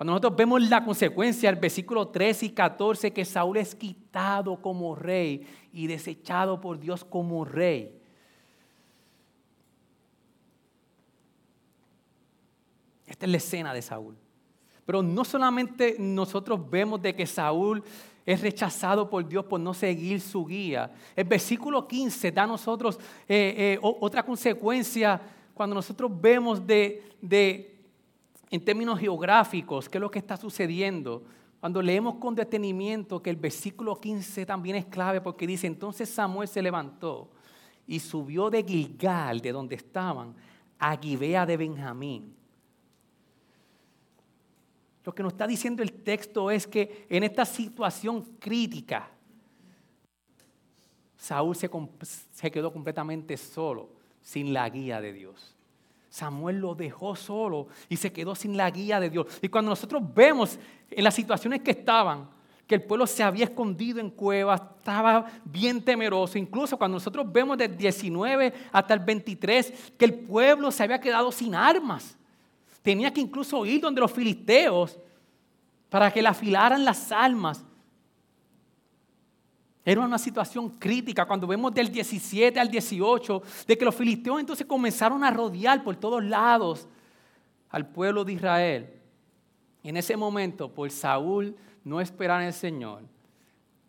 Cuando 0.00 0.12
nosotros 0.12 0.34
vemos 0.34 0.66
la 0.66 0.82
consecuencia, 0.82 1.50
el 1.50 1.56
versículo 1.56 2.08
13 2.08 2.46
y 2.46 2.50
14, 2.52 3.12
que 3.12 3.22
Saúl 3.22 3.58
es 3.58 3.74
quitado 3.74 4.56
como 4.56 4.94
rey 4.94 5.46
y 5.74 5.88
desechado 5.88 6.58
por 6.58 6.80
Dios 6.80 7.04
como 7.04 7.44
rey. 7.44 8.00
Esta 13.06 13.26
es 13.26 13.30
la 13.30 13.36
escena 13.36 13.74
de 13.74 13.82
Saúl. 13.82 14.16
Pero 14.86 15.02
no 15.02 15.22
solamente 15.22 15.96
nosotros 15.98 16.70
vemos 16.70 17.02
de 17.02 17.14
que 17.14 17.26
Saúl 17.26 17.84
es 18.24 18.40
rechazado 18.40 19.10
por 19.10 19.28
Dios 19.28 19.44
por 19.44 19.60
no 19.60 19.74
seguir 19.74 20.22
su 20.22 20.46
guía. 20.46 20.90
El 21.14 21.24
versículo 21.24 21.86
15 21.86 22.32
da 22.32 22.44
a 22.44 22.46
nosotros 22.46 22.98
eh, 23.28 23.78
eh, 23.78 23.78
otra 23.82 24.22
consecuencia 24.22 25.20
cuando 25.52 25.74
nosotros 25.74 26.10
vemos 26.18 26.66
de, 26.66 27.79
en 28.50 28.64
términos 28.64 28.98
geográficos 28.98 29.88
qué 29.88 29.98
es 29.98 30.02
lo 30.02 30.10
que 30.10 30.18
está 30.18 30.36
sucediendo. 30.36 31.22
Cuando 31.60 31.80
leemos 31.80 32.16
con 32.16 32.34
detenimiento 32.34 33.22
que 33.22 33.30
el 33.30 33.36
versículo 33.36 34.00
15 34.00 34.46
también 34.46 34.76
es 34.76 34.86
clave 34.86 35.20
porque 35.20 35.46
dice, 35.46 35.66
entonces 35.66 36.08
Samuel 36.08 36.48
se 36.48 36.62
levantó 36.62 37.30
y 37.86 38.00
subió 38.00 38.50
de 38.50 38.62
Gilgal, 38.62 39.40
de 39.40 39.52
donde 39.52 39.76
estaban, 39.76 40.34
a 40.78 40.96
Gibea 40.96 41.44
de 41.44 41.56
Benjamín. 41.56 42.34
Lo 45.04 45.14
que 45.14 45.22
nos 45.22 45.32
está 45.32 45.46
diciendo 45.46 45.82
el 45.82 45.92
texto 45.92 46.50
es 46.50 46.66
que 46.66 47.06
en 47.08 47.22
esta 47.24 47.44
situación 47.44 48.22
crítica, 48.38 49.10
Saúl 51.16 51.54
se, 51.54 51.70
se 52.32 52.50
quedó 52.50 52.72
completamente 52.72 53.36
solo, 53.36 53.90
sin 54.22 54.52
la 54.52 54.68
guía 54.68 55.00
de 55.00 55.12
Dios. 55.12 55.56
Samuel 56.10 56.58
lo 56.58 56.74
dejó 56.74 57.14
solo 57.14 57.68
y 57.88 57.96
se 57.96 58.12
quedó 58.12 58.34
sin 58.34 58.56
la 58.56 58.68
guía 58.68 58.98
de 58.98 59.08
Dios. 59.08 59.26
Y 59.40 59.48
cuando 59.48 59.70
nosotros 59.70 60.02
vemos 60.12 60.58
en 60.90 61.04
las 61.04 61.14
situaciones 61.14 61.62
que 61.62 61.70
estaban, 61.70 62.28
que 62.66 62.74
el 62.74 62.82
pueblo 62.82 63.06
se 63.06 63.22
había 63.22 63.44
escondido 63.44 64.00
en 64.00 64.10
cuevas, 64.10 64.60
estaba 64.78 65.26
bien 65.44 65.82
temeroso. 65.82 66.36
Incluso 66.36 66.76
cuando 66.76 66.96
nosotros 66.96 67.30
vemos 67.32 67.56
del 67.56 67.76
19 67.76 68.52
hasta 68.72 68.94
el 68.94 69.00
23, 69.00 69.92
que 69.96 70.04
el 70.04 70.14
pueblo 70.14 70.70
se 70.72 70.82
había 70.82 71.00
quedado 71.00 71.30
sin 71.30 71.54
armas. 71.54 72.16
Tenía 72.82 73.12
que 73.12 73.20
incluso 73.20 73.64
ir 73.64 73.80
donde 73.80 74.00
los 74.00 74.12
filisteos 74.12 74.98
para 75.88 76.10
que 76.10 76.22
le 76.22 76.28
afilaran 76.28 76.84
las 76.84 77.12
almas. 77.12 77.64
Era 79.84 80.02
una 80.02 80.18
situación 80.18 80.70
crítica 80.78 81.26
cuando 81.26 81.46
vemos 81.46 81.72
del 81.72 81.90
17 81.90 82.60
al 82.60 82.70
18, 82.70 83.42
de 83.66 83.78
que 83.78 83.84
los 83.84 83.94
filisteos 83.94 84.40
entonces 84.40 84.66
comenzaron 84.66 85.24
a 85.24 85.30
rodear 85.30 85.82
por 85.82 85.96
todos 85.96 86.22
lados 86.22 86.86
al 87.70 87.86
pueblo 87.86 88.24
de 88.24 88.34
Israel. 88.34 88.90
En 89.82 89.96
ese 89.96 90.16
momento, 90.16 90.72
por 90.72 90.90
Saúl 90.90 91.56
no 91.82 92.00
esperar 92.00 92.42
en 92.42 92.48
el 92.48 92.52
Señor, 92.52 93.02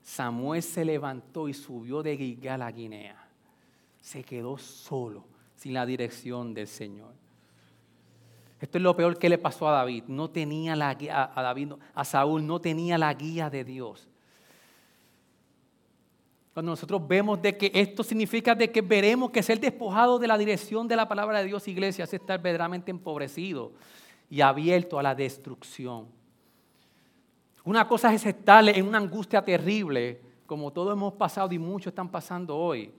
Samuel 0.01 0.63
se 0.63 0.85
levantó 0.85 1.49
y 1.49 1.53
subió 1.53 2.01
de 2.01 2.17
Gilgal 2.17 2.61
a 2.61 2.71
Guinea. 2.71 3.27
Se 3.99 4.23
quedó 4.23 4.57
solo, 4.57 5.25
sin 5.55 5.73
la 5.73 5.85
dirección 5.85 6.53
del 6.53 6.67
Señor. 6.67 7.13
Esto 8.59 8.77
es 8.77 8.83
lo 8.83 8.95
peor 8.95 9.17
que 9.17 9.29
le 9.29 9.37
pasó 9.37 9.67
a 9.67 9.71
David. 9.71 10.05
No 10.07 10.29
tenía 10.29 10.75
la 10.75 10.93
guía, 10.93 11.31
a 11.35 11.41
David, 11.41 11.73
a 11.93 12.05
Saúl 12.05 12.45
no 12.45 12.61
tenía 12.61 12.97
la 12.97 13.13
guía 13.13 13.49
de 13.49 13.63
Dios. 13.63 14.07
Cuando 16.53 16.73
nosotros 16.73 17.07
vemos 17.07 17.41
de 17.41 17.55
que 17.55 17.71
esto 17.73 18.03
significa 18.03 18.53
de 18.53 18.71
que 18.71 18.81
veremos 18.81 19.31
que 19.31 19.41
ser 19.41 19.59
despojado 19.59 20.19
de 20.19 20.27
la 20.27 20.37
dirección 20.37 20.87
de 20.87 20.97
la 20.97 21.07
palabra 21.07 21.39
de 21.39 21.45
Dios, 21.45 21.67
iglesia, 21.67 22.03
es 22.03 22.13
estar 22.13 22.41
verdaderamente 22.41 22.91
empobrecido 22.91 23.71
y 24.29 24.41
abierto 24.41 24.99
a 24.99 25.03
la 25.03 25.15
destrucción. 25.15 26.07
Una 27.63 27.87
cosa 27.87 28.13
es 28.13 28.25
estar 28.25 28.67
en 28.67 28.85
una 28.85 28.97
angustia 28.97 29.41
terrible, 29.41 30.19
como 30.45 30.71
todos 30.71 30.91
hemos 30.91 31.13
pasado 31.13 31.53
y 31.53 31.59
muchos 31.59 31.91
están 31.91 32.09
pasando 32.09 32.57
hoy. 32.57 32.91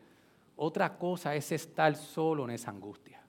Otra 0.56 0.96
cosa 0.96 1.34
es 1.34 1.52
estar 1.52 1.94
solo 1.96 2.44
en 2.44 2.50
esa 2.50 2.70
angustia. 2.70 3.20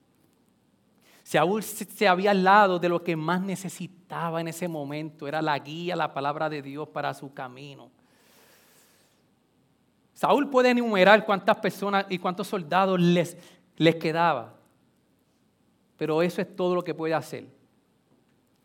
Saúl 1.23 1.63
se 1.63 2.07
había 2.07 2.31
al 2.31 2.43
lado 2.43 2.79
de 2.79 2.89
lo 2.89 3.03
que 3.03 3.15
más 3.15 3.41
necesitaba 3.41 4.39
en 4.39 4.49
ese 4.49 4.67
momento, 4.67 5.27
era 5.27 5.41
la 5.41 5.57
guía, 5.59 5.95
la 5.95 6.13
palabra 6.13 6.49
de 6.49 6.62
Dios 6.62 6.88
para 6.89 7.13
su 7.13 7.33
camino. 7.33 7.89
Saúl 10.13 10.49
puede 10.49 10.69
enumerar 10.69 11.26
cuántas 11.26 11.58
personas 11.58 12.06
y 12.10 12.19
cuántos 12.19 12.47
soldados 12.47 12.99
les, 12.99 13.38
les 13.78 13.95
quedaba, 13.95 14.56
pero 15.97 16.21
eso 16.21 16.41
es 16.41 16.56
todo 16.56 16.76
lo 16.76 16.84
que 16.84 16.93
puede 16.93 17.13
hacer 17.13 17.47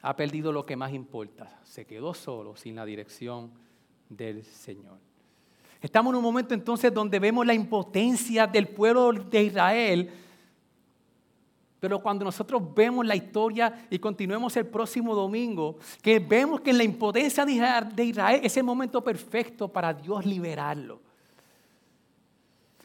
ha 0.03 0.17
perdido 0.17 0.53
lo 0.53 0.65
que 0.65 0.77
más 0.77 0.93
importa. 0.93 1.61
Se 1.65 1.85
quedó 1.85 2.15
solo 2.15 2.57
sin 2.57 2.77
la 2.77 2.85
dirección 2.85 3.51
del 4.09 4.45
Señor. 4.45 4.99
Estamos 5.81 6.13
en 6.13 6.17
un 6.17 6.23
momento 6.23 6.55
entonces 6.55 6.93
donde 6.93 7.19
vemos 7.19 7.47
la 7.47 7.55
impotencia 7.55 8.47
del 8.47 8.69
pueblo 8.69 9.13
de 9.13 9.43
Israel. 9.45 10.11
Pero 11.79 12.01
cuando 12.01 12.25
nosotros 12.25 12.63
vemos 12.75 13.07
la 13.07 13.15
historia 13.15 13.87
y 13.89 13.99
continuemos 14.01 14.57
el 14.57 14.67
próximo 14.67 15.15
domingo, 15.15 15.79
que 16.03 16.19
vemos 16.19 16.61
que 16.61 16.71
en 16.71 16.79
la 16.79 16.85
impotencia 16.85 17.45
de 17.45 18.05
Israel 18.05 18.41
es 18.43 18.57
el 18.57 18.65
momento 18.65 19.03
perfecto 19.03 19.69
para 19.69 19.95
Dios 19.95 20.27
liberarlo. 20.27 21.01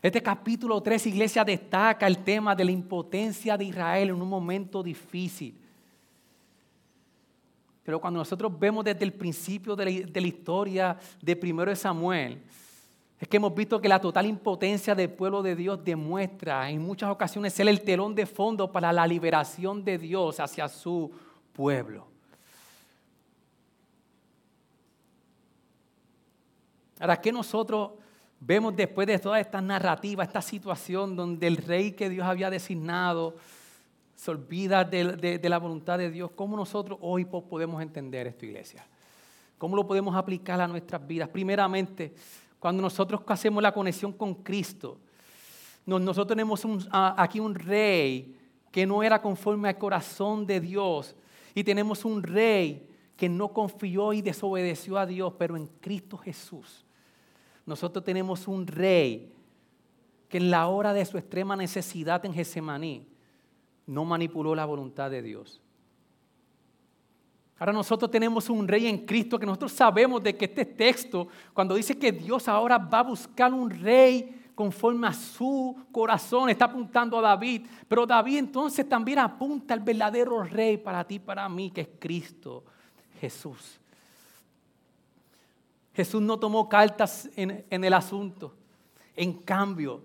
Este 0.03 0.21
capítulo 0.21 0.81
3, 0.81 1.07
iglesia, 1.07 1.45
destaca 1.45 2.05
el 2.05 2.25
tema 2.25 2.53
de 2.53 2.65
la 2.65 2.71
impotencia 2.71 3.57
de 3.57 3.63
Israel 3.63 4.09
en 4.09 4.21
un 4.21 4.27
momento 4.27 4.83
difícil. 4.83 5.57
Pero 7.83 8.01
cuando 8.01 8.19
nosotros 8.19 8.51
vemos 8.59 8.83
desde 8.83 9.05
el 9.05 9.13
principio 9.13 9.77
de 9.77 9.85
la, 10.13 10.27
historia 10.27 10.97
de 11.21 11.37
primero 11.37 11.69
de 11.71 11.77
Samuel, 11.77 12.41
es 13.17 13.29
que 13.29 13.37
hemos 13.37 13.55
visto 13.55 13.79
que 13.79 13.87
la 13.87 14.01
total 14.01 14.25
impotencia 14.25 14.93
del 14.93 15.09
pueblo 15.09 15.41
de 15.41 15.55
Dios 15.55 15.81
demuestra 15.85 16.69
en 16.69 16.81
muchas 16.81 17.09
ocasiones 17.09 17.53
ser 17.53 17.69
el 17.69 17.79
telón 17.79 18.13
de 18.13 18.25
fondo 18.25 18.69
para 18.69 18.91
la 18.91 19.07
liberación 19.07 19.85
de 19.85 19.97
Dios 19.97 20.37
hacia 20.41 20.67
su 20.67 21.13
pueblo. 21.53 22.07
Ahora, 26.99 27.21
¿qué 27.21 27.31
nosotros 27.31 28.02
vemos 28.45 28.75
después 28.75 29.07
de 29.07 29.19
toda 29.19 29.39
esta 29.39 29.61
narrativa, 29.61 30.23
esta 30.23 30.41
situación 30.41 31.15
donde 31.15 31.47
el 31.47 31.57
rey 31.57 31.93
que 31.93 32.09
Dios 32.09 32.25
había 32.25 32.49
designado 32.49 33.35
se 34.15 34.31
olvida 34.31 34.83
de, 34.83 35.39
la 35.43 35.57
voluntad 35.57 35.97
de 35.97 36.09
Dios, 36.09 36.31
¿cómo 36.35 36.55
nosotros 36.55 36.97
hoy 37.01 37.25
podemos 37.25 37.81
entender 37.81 38.27
esto, 38.27 38.45
iglesia? 38.45 38.85
¿Cómo 39.57 39.75
lo 39.75 39.87
podemos 39.87 40.15
aplicar 40.15 40.59
a 40.61 40.67
nuestras 40.67 41.05
vidas? 41.05 41.29
Primeramente, 41.29 42.13
cuando 42.59 42.81
nosotros 42.81 43.21
hacemos 43.27 43.63
la 43.63 43.73
conexión 43.73 44.13
con 44.13 44.35
Cristo, 44.35 44.97
nosotros 45.85 46.27
tenemos 46.27 46.65
aquí 46.91 47.39
un 47.39 47.55
rey 47.55 48.37
que 48.71 48.85
no 48.85 49.03
era 49.03 49.21
conforme 49.21 49.69
al 49.69 49.77
corazón 49.77 50.45
de 50.45 50.59
Dios 50.59 51.15
y 51.53 51.63
tenemos 51.63 52.05
un 52.05 52.23
rey 52.23 52.89
que 53.15 53.29
no 53.29 53.49
confió 53.49 54.13
y 54.13 54.21
desobedeció 54.21 54.97
a 54.97 55.05
Dios, 55.05 55.33
pero 55.37 55.55
en 55.55 55.67
Cristo 55.79 56.17
Jesús. 56.17 56.85
Nosotros 57.65 58.03
tenemos 58.03 58.47
un 58.47 58.67
rey 58.67 59.33
que 60.27 60.37
en 60.37 60.49
la 60.49 60.67
hora 60.67 60.93
de 60.93 61.05
su 61.05 61.17
extrema 61.17 61.55
necesidad 61.55 62.25
en 62.25 62.33
Getsemaní 62.33 63.07
no 63.85 64.05
manipuló 64.05 64.55
la 64.55 64.65
voluntad 64.65 65.11
de 65.11 65.21
Dios. 65.21 65.61
Ahora 67.59 67.71
nosotros 67.71 68.09
tenemos 68.11 68.49
un 68.49 68.67
rey 68.67 68.87
en 68.87 69.05
Cristo 69.05 69.39
que 69.39 69.45
nosotros 69.45 69.71
sabemos 69.71 70.21
de 70.21 70.35
que 70.35 70.45
este 70.45 70.65
texto, 70.65 71.27
cuando 71.53 71.75
dice 71.75 71.97
que 71.97 72.11
Dios 72.11 72.47
ahora 72.47 72.77
va 72.77 72.99
a 72.99 73.03
buscar 73.03 73.53
un 73.53 73.69
rey 73.69 74.41
conforme 74.55 75.07
a 75.07 75.13
su 75.13 75.75
corazón, 75.91 76.49
está 76.49 76.65
apuntando 76.65 77.17
a 77.17 77.21
David, 77.21 77.65
pero 77.87 78.05
David 78.05 78.37
entonces 78.37 78.87
también 78.87 79.19
apunta 79.19 79.73
al 79.73 79.79
verdadero 79.79 80.43
rey 80.43 80.77
para 80.77 81.03
ti, 81.03 81.19
para 81.19 81.47
mí, 81.47 81.71
que 81.71 81.81
es 81.81 81.89
Cristo 81.99 82.63
Jesús. 83.21 83.79
Jesús 85.93 86.21
no 86.21 86.37
tomó 86.39 86.67
cartas 86.67 87.29
en, 87.35 87.65
en 87.69 87.83
el 87.83 87.93
asunto. 87.93 88.53
En 89.15 89.33
cambio, 89.33 90.01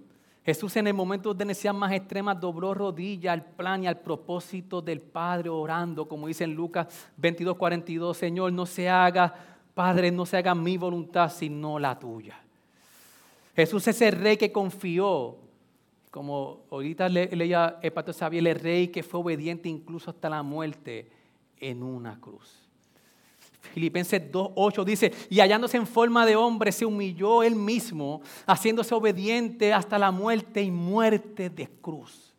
Jesús 0.48 0.76
en 0.76 0.86
el 0.86 0.94
momento 0.94 1.34
de 1.34 1.44
necesidad 1.44 1.74
más 1.74 1.92
extrema 1.92 2.34
dobló 2.34 2.72
rodilla 2.72 3.34
al 3.34 3.44
plan 3.44 3.84
y 3.84 3.86
al 3.86 4.00
propósito 4.00 4.80
del 4.80 5.00
Padre 5.00 5.50
orando, 5.50 6.08
como 6.08 6.26
dice 6.26 6.44
en 6.44 6.54
Lucas 6.54 6.86
22, 7.18 7.54
42, 7.54 8.16
Señor, 8.16 8.50
no 8.54 8.64
se 8.64 8.88
haga, 8.88 9.34
Padre, 9.74 10.10
no 10.10 10.24
se 10.24 10.38
haga 10.38 10.54
mi 10.54 10.78
voluntad, 10.78 11.30
sino 11.30 11.78
la 11.78 11.98
tuya. 11.98 12.40
Jesús 13.54 13.88
es 13.88 14.00
el 14.00 14.12
rey 14.12 14.38
que 14.38 14.50
confió, 14.50 15.36
como 16.10 16.60
ahorita 16.70 17.10
leía 17.10 17.78
el 17.82 17.92
pastor 17.92 18.14
Xavier, 18.14 18.48
el 18.48 18.58
rey 18.58 18.88
que 18.88 19.02
fue 19.02 19.20
obediente 19.20 19.68
incluso 19.68 20.10
hasta 20.10 20.30
la 20.30 20.42
muerte 20.42 21.10
en 21.60 21.82
una 21.82 22.18
cruz. 22.18 22.67
Filipenses 23.72 24.20
2.8 24.32 24.84
dice, 24.84 25.12
y 25.30 25.40
hallándose 25.40 25.76
en 25.76 25.86
forma 25.86 26.26
de 26.26 26.36
hombre, 26.36 26.72
se 26.72 26.86
humilló 26.86 27.42
él 27.42 27.54
mismo, 27.54 28.22
haciéndose 28.46 28.94
obediente 28.94 29.72
hasta 29.72 29.98
la 29.98 30.10
muerte 30.10 30.62
y 30.62 30.70
muerte 30.70 31.50
de 31.50 31.68
cruz. 31.68 32.34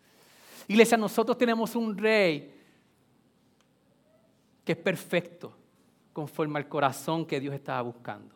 Iglesia, 0.68 0.98
nosotros 0.98 1.38
tenemos 1.38 1.76
un 1.76 1.98
rey 1.98 2.54
que 4.64 4.74
es 4.74 4.78
perfecto, 4.78 5.56
conforme 6.14 6.60
al 6.60 6.68
corazón 6.68 7.26
que 7.26 7.40
Dios 7.40 7.56
estaba 7.56 7.82
buscando. 7.82 8.36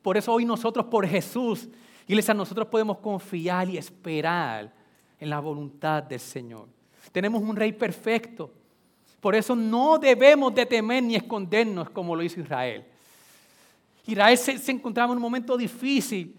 Por 0.00 0.16
eso 0.16 0.32
hoy 0.32 0.44
nosotros, 0.44 0.86
por 0.86 1.06
Jesús, 1.06 1.68
iglesia, 2.08 2.34
nosotros 2.34 2.66
podemos 2.66 2.98
confiar 2.98 3.68
y 3.68 3.76
esperar 3.76 4.72
en 5.20 5.30
la 5.30 5.38
voluntad 5.38 6.02
del 6.02 6.18
Señor. 6.18 6.66
Tenemos 7.12 7.42
un 7.42 7.54
rey 7.54 7.72
perfecto 7.72 8.50
por 9.22 9.36
eso 9.36 9.54
no 9.54 9.98
debemos 9.98 10.52
de 10.52 10.66
temer 10.66 11.00
ni 11.00 11.14
escondernos 11.14 11.88
como 11.90 12.16
lo 12.16 12.24
hizo 12.24 12.40
Israel. 12.40 12.84
Israel 14.04 14.36
se, 14.36 14.72
encontraba 14.72 15.12
en 15.12 15.18
un 15.18 15.22
momento 15.22 15.56
difícil 15.56 16.36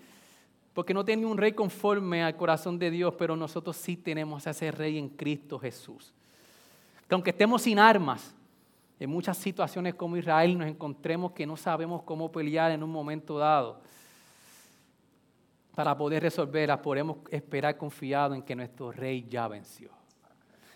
porque 0.74 0.94
no 0.94 1.06
tenía 1.06 1.26
un 1.26 1.38
rey 1.38 1.54
conforme 1.54 2.22
al 2.22 2.36
corazón 2.36 2.78
de 2.78 2.92
Dios, 2.92 3.14
pero 3.18 3.38
nosotros 3.38 3.78
sí 3.78 3.96
tenemos 3.96 4.46
a 4.46 4.50
ese 4.50 4.70
rey 4.70 4.98
en 4.98 5.08
Cristo 5.08 5.58
Jesús. 5.58 6.12
Que 7.08 7.16
aunque 7.16 7.30
estemos 7.30 7.62
sin 7.62 7.80
armas, 7.80 8.36
en 9.00 9.10
muchas 9.10 9.38
situaciones 9.38 9.96
como 9.96 10.18
Israel 10.18 10.58
nos 10.58 10.68
encontremos 10.68 11.32
que 11.32 11.48
no 11.48 11.56
sabemos 11.56 12.04
cómo 12.04 12.30
pelear 12.34 12.74
en 12.74 12.84
un 12.84 12.92
momento 12.92 13.38
dado. 13.38 13.80
Para 15.74 15.96
poder 15.96 16.22
resolverlas, 16.22 16.80
podemos 16.80 17.20
esperar 17.32 17.78
confiado 17.78 18.36
en 18.36 18.42
que 18.42 18.58
nuestro 18.58 18.92
rey 18.92 19.26
ya 19.30 19.48
venció. 19.48 20.03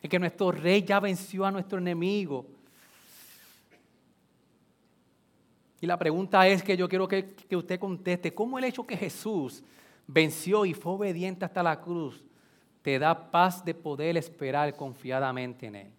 En 0.01 0.09
que 0.09 0.19
nuestro 0.19 0.51
rey 0.51 0.83
ya 0.83 0.99
venció 0.99 1.45
a 1.45 1.51
nuestro 1.51 1.79
enemigo. 1.79 2.45
Y 5.79 5.85
la 5.85 5.97
pregunta 5.97 6.47
es 6.47 6.63
que 6.63 6.75
yo 6.75 6.89
quiero 6.89 7.07
que, 7.07 7.35
que 7.35 7.55
usted 7.55 7.79
conteste, 7.79 8.33
¿cómo 8.33 8.57
el 8.57 8.63
hecho 8.63 8.85
que 8.85 8.97
Jesús 8.97 9.63
venció 10.07 10.65
y 10.65 10.73
fue 10.73 10.93
obediente 10.93 11.45
hasta 11.45 11.61
la 11.61 11.79
cruz 11.79 12.23
te 12.81 12.97
da 12.97 13.31
paz 13.31 13.63
de 13.63 13.73
poder 13.73 14.17
esperar 14.17 14.75
confiadamente 14.75 15.67
en 15.67 15.75
Él? 15.75 15.91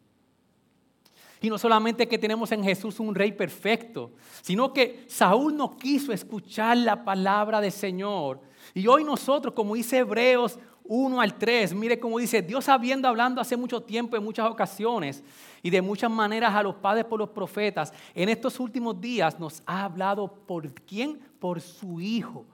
Y 1.40 1.48
no 1.48 1.58
solamente 1.58 2.08
que 2.08 2.18
tenemos 2.18 2.50
en 2.50 2.64
Jesús 2.64 2.98
un 2.98 3.14
rey 3.14 3.30
perfecto, 3.32 4.12
sino 4.42 4.72
que 4.72 5.04
Saúl 5.06 5.56
no 5.56 5.76
quiso 5.76 6.12
escuchar 6.12 6.76
la 6.78 7.04
palabra 7.04 7.60
del 7.60 7.70
Señor. 7.70 8.40
Y 8.74 8.86
hoy 8.88 9.04
nosotros, 9.04 9.54
como 9.54 9.76
dice 9.76 9.98
Hebreos 9.98 10.58
1 10.88 11.20
al 11.20 11.38
3, 11.38 11.74
mire 11.74 12.00
cómo 12.00 12.18
dice, 12.18 12.42
Dios 12.42 12.68
habiendo 12.68 13.06
hablando 13.06 13.40
hace 13.40 13.56
mucho 13.56 13.82
tiempo 13.82 14.16
en 14.16 14.24
muchas 14.24 14.50
ocasiones 14.50 15.22
y 15.62 15.70
de 15.70 15.82
muchas 15.82 16.10
maneras 16.10 16.54
a 16.54 16.62
los 16.62 16.74
padres 16.74 17.04
por 17.04 17.20
los 17.20 17.28
profetas, 17.28 17.92
en 18.14 18.28
estos 18.28 18.58
últimos 18.58 19.00
días 19.00 19.38
nos 19.38 19.62
ha 19.66 19.84
hablado 19.84 20.32
por 20.46 20.72
quién? 20.72 21.20
Por 21.38 21.60
su 21.60 22.00
Hijo 22.00 22.44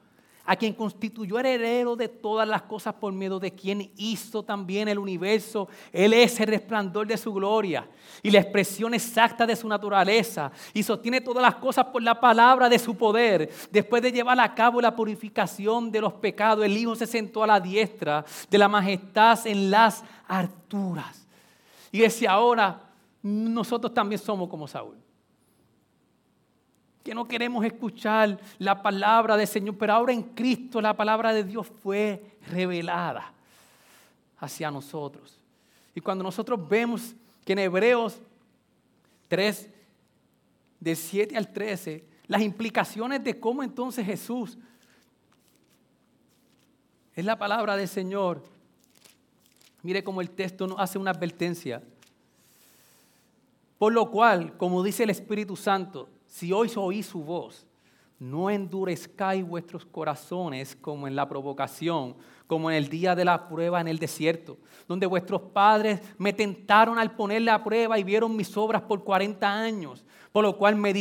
a 0.46 0.56
quien 0.56 0.74
constituyó 0.74 1.38
heredero 1.38 1.96
de 1.96 2.08
todas 2.08 2.46
las 2.46 2.62
cosas 2.62 2.94
por 2.94 3.12
medio 3.12 3.38
de 3.38 3.52
quien 3.52 3.90
hizo 3.96 4.42
también 4.42 4.88
el 4.88 4.98
universo. 4.98 5.68
Él 5.92 6.12
es 6.12 6.38
el 6.40 6.48
resplandor 6.48 7.06
de 7.06 7.16
su 7.16 7.32
gloria 7.32 7.88
y 8.22 8.30
la 8.30 8.40
expresión 8.40 8.94
exacta 8.94 9.46
de 9.46 9.56
su 9.56 9.68
naturaleza 9.68 10.52
y 10.72 10.82
sostiene 10.82 11.20
todas 11.20 11.42
las 11.42 11.56
cosas 11.56 11.86
por 11.86 12.02
la 12.02 12.20
palabra 12.20 12.68
de 12.68 12.78
su 12.78 12.96
poder. 12.96 13.50
Después 13.70 14.02
de 14.02 14.12
llevar 14.12 14.38
a 14.40 14.54
cabo 14.54 14.80
la 14.80 14.94
purificación 14.94 15.90
de 15.90 16.00
los 16.00 16.12
pecados, 16.14 16.64
el 16.64 16.76
Hijo 16.76 16.94
se 16.94 17.06
sentó 17.06 17.42
a 17.42 17.46
la 17.46 17.60
diestra 17.60 18.24
de 18.50 18.58
la 18.58 18.68
majestad 18.68 19.46
en 19.46 19.70
las 19.70 20.04
alturas. 20.26 21.26
Y 21.90 22.00
decía, 22.00 22.32
ahora 22.32 22.80
nosotros 23.22 23.94
también 23.94 24.20
somos 24.20 24.48
como 24.48 24.68
Saúl 24.68 25.03
que 27.04 27.14
no 27.14 27.28
queremos 27.28 27.64
escuchar 27.66 28.40
la 28.58 28.82
palabra 28.82 29.36
del 29.36 29.46
Señor, 29.46 29.76
pero 29.76 29.92
ahora 29.92 30.14
en 30.14 30.22
Cristo 30.22 30.80
la 30.80 30.96
palabra 30.96 31.34
de 31.34 31.44
Dios 31.44 31.66
fue 31.82 32.38
revelada 32.50 33.30
hacia 34.38 34.70
nosotros. 34.70 35.38
Y 35.94 36.00
cuando 36.00 36.24
nosotros 36.24 36.66
vemos 36.66 37.14
que 37.44 37.52
en 37.52 37.58
Hebreos 37.58 38.18
3, 39.28 39.68
de 40.80 40.96
7 40.96 41.36
al 41.36 41.52
13, 41.52 42.04
las 42.26 42.40
implicaciones 42.40 43.22
de 43.22 43.38
cómo 43.38 43.62
entonces 43.62 44.06
Jesús 44.06 44.56
es 47.14 47.24
la 47.24 47.38
palabra 47.38 47.76
del 47.76 47.86
Señor. 47.86 48.42
Mire 49.82 50.02
cómo 50.02 50.22
el 50.22 50.30
texto 50.30 50.66
nos 50.66 50.80
hace 50.80 50.98
una 50.98 51.10
advertencia. 51.10 51.82
Por 53.78 53.92
lo 53.92 54.10
cual, 54.10 54.56
como 54.56 54.82
dice 54.82 55.02
el 55.02 55.10
Espíritu 55.10 55.54
Santo, 55.54 56.08
si 56.34 56.52
hoy 56.52 56.68
oís 56.74 57.06
su 57.06 57.22
voz, 57.22 57.64
no 58.18 58.50
endurezcáis 58.50 59.46
vuestros 59.46 59.84
corazones 59.84 60.74
como 60.74 61.06
en 61.06 61.14
la 61.14 61.28
provocación, 61.28 62.16
como 62.48 62.72
en 62.72 62.76
el 62.76 62.88
día 62.88 63.14
de 63.14 63.24
la 63.24 63.46
prueba 63.46 63.80
en 63.80 63.86
el 63.86 64.00
desierto, 64.00 64.58
donde 64.88 65.06
vuestros 65.06 65.40
padres 65.40 66.00
me 66.18 66.32
tentaron 66.32 66.98
al 66.98 67.14
ponerle 67.14 67.52
a 67.52 67.62
prueba 67.62 68.00
y 68.00 68.02
vieron 68.02 68.34
mis 68.34 68.56
obras 68.56 68.82
por 68.82 69.04
40 69.04 69.48
años, 69.48 70.04
por 70.32 70.42
lo 70.42 70.58
cual 70.58 70.74
me, 70.74 70.92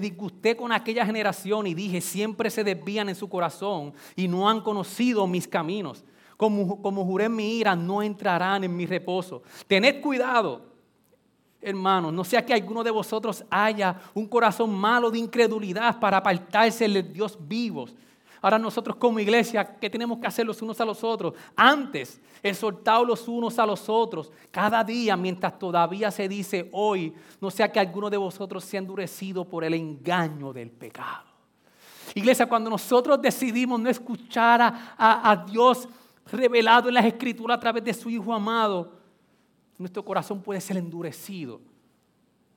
disgusté 0.00 0.56
con 0.56 0.72
aquella 0.72 1.04
generación 1.04 1.66
y 1.66 1.74
dije, 1.74 2.00
siempre 2.00 2.48
se 2.48 2.64
desvían 2.64 3.10
en 3.10 3.16
su 3.16 3.28
corazón 3.28 3.92
y 4.16 4.28
no 4.28 4.48
han 4.48 4.62
conocido 4.62 5.26
mis 5.26 5.46
caminos. 5.46 6.06
Como, 6.38 6.80
como 6.80 7.04
juré 7.04 7.26
en 7.26 7.36
mi 7.36 7.58
ira, 7.58 7.76
no 7.76 8.02
entrarán 8.02 8.64
en 8.64 8.74
mi 8.74 8.86
reposo. 8.86 9.42
Tened 9.68 10.00
cuidado 10.00 10.73
hermanos, 11.64 12.12
no 12.12 12.24
sea 12.24 12.44
que 12.44 12.54
alguno 12.54 12.84
de 12.84 12.90
vosotros 12.90 13.44
haya 13.50 14.00
un 14.14 14.26
corazón 14.26 14.74
malo 14.74 15.10
de 15.10 15.18
incredulidad 15.18 15.98
para 15.98 16.18
apartarse 16.18 16.88
de 16.88 17.02
Dios 17.02 17.38
vivos. 17.40 17.94
Ahora 18.40 18.58
nosotros 18.58 18.96
como 18.96 19.18
iglesia, 19.18 19.64
¿qué 19.80 19.88
tenemos 19.88 20.18
que 20.18 20.26
hacer 20.26 20.44
los 20.44 20.60
unos 20.60 20.78
a 20.80 20.84
los 20.84 21.02
otros? 21.02 21.32
Antes, 21.56 22.20
exhortados 22.42 23.06
los 23.06 23.26
unos 23.26 23.58
a 23.58 23.64
los 23.64 23.88
otros, 23.88 24.30
cada 24.50 24.84
día, 24.84 25.16
mientras 25.16 25.58
todavía 25.58 26.10
se 26.10 26.28
dice 26.28 26.68
hoy, 26.72 27.14
no 27.40 27.50
sea 27.50 27.72
que 27.72 27.80
alguno 27.80 28.10
de 28.10 28.18
vosotros 28.18 28.62
sea 28.62 28.80
endurecido 28.80 29.46
por 29.46 29.64
el 29.64 29.72
engaño 29.72 30.52
del 30.52 30.70
pecado. 30.70 31.24
Iglesia, 32.14 32.46
cuando 32.46 32.68
nosotros 32.68 33.20
decidimos 33.22 33.80
no 33.80 33.88
escuchar 33.88 34.60
a 34.98 35.44
Dios 35.48 35.88
revelado 36.30 36.88
en 36.88 36.94
las 36.94 37.04
escrituras 37.06 37.56
a 37.56 37.60
través 37.60 37.84
de 37.84 37.94
su 37.94 38.10
Hijo 38.10 38.32
amado, 38.32 39.03
nuestro 39.78 40.04
corazón 40.04 40.42
puede 40.42 40.60
ser 40.60 40.76
endurecido 40.76 41.60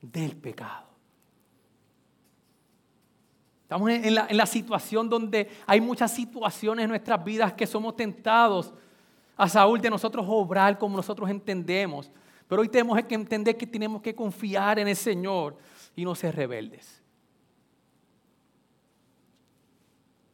del 0.00 0.36
pecado. 0.36 0.88
Estamos 3.62 3.90
en 3.90 4.14
la, 4.14 4.46
situación 4.46 5.10
donde 5.10 5.50
hay 5.66 5.78
muchas 5.78 6.10
situaciones 6.14 6.84
en 6.84 6.88
nuestras 6.88 7.22
vidas 7.22 7.52
que 7.52 7.66
somos 7.66 7.94
tentados 7.96 8.72
a 9.36 9.46
Saúl 9.46 9.78
de 9.78 9.90
nosotros 9.90 10.24
obrar 10.26 10.78
como 10.78 10.96
nosotros 10.96 11.28
entendemos. 11.28 12.10
Pero 12.46 12.62
hoy 12.62 12.68
tenemos 12.68 12.98
que 13.02 13.14
entender 13.14 13.58
que 13.58 13.66
tenemos 13.66 14.00
que 14.00 14.14
confiar 14.14 14.78
en 14.78 14.88
el 14.88 14.96
Señor 14.96 15.58
y 15.94 16.02
no 16.02 16.14
ser 16.14 16.34
rebeldes. 16.34 17.02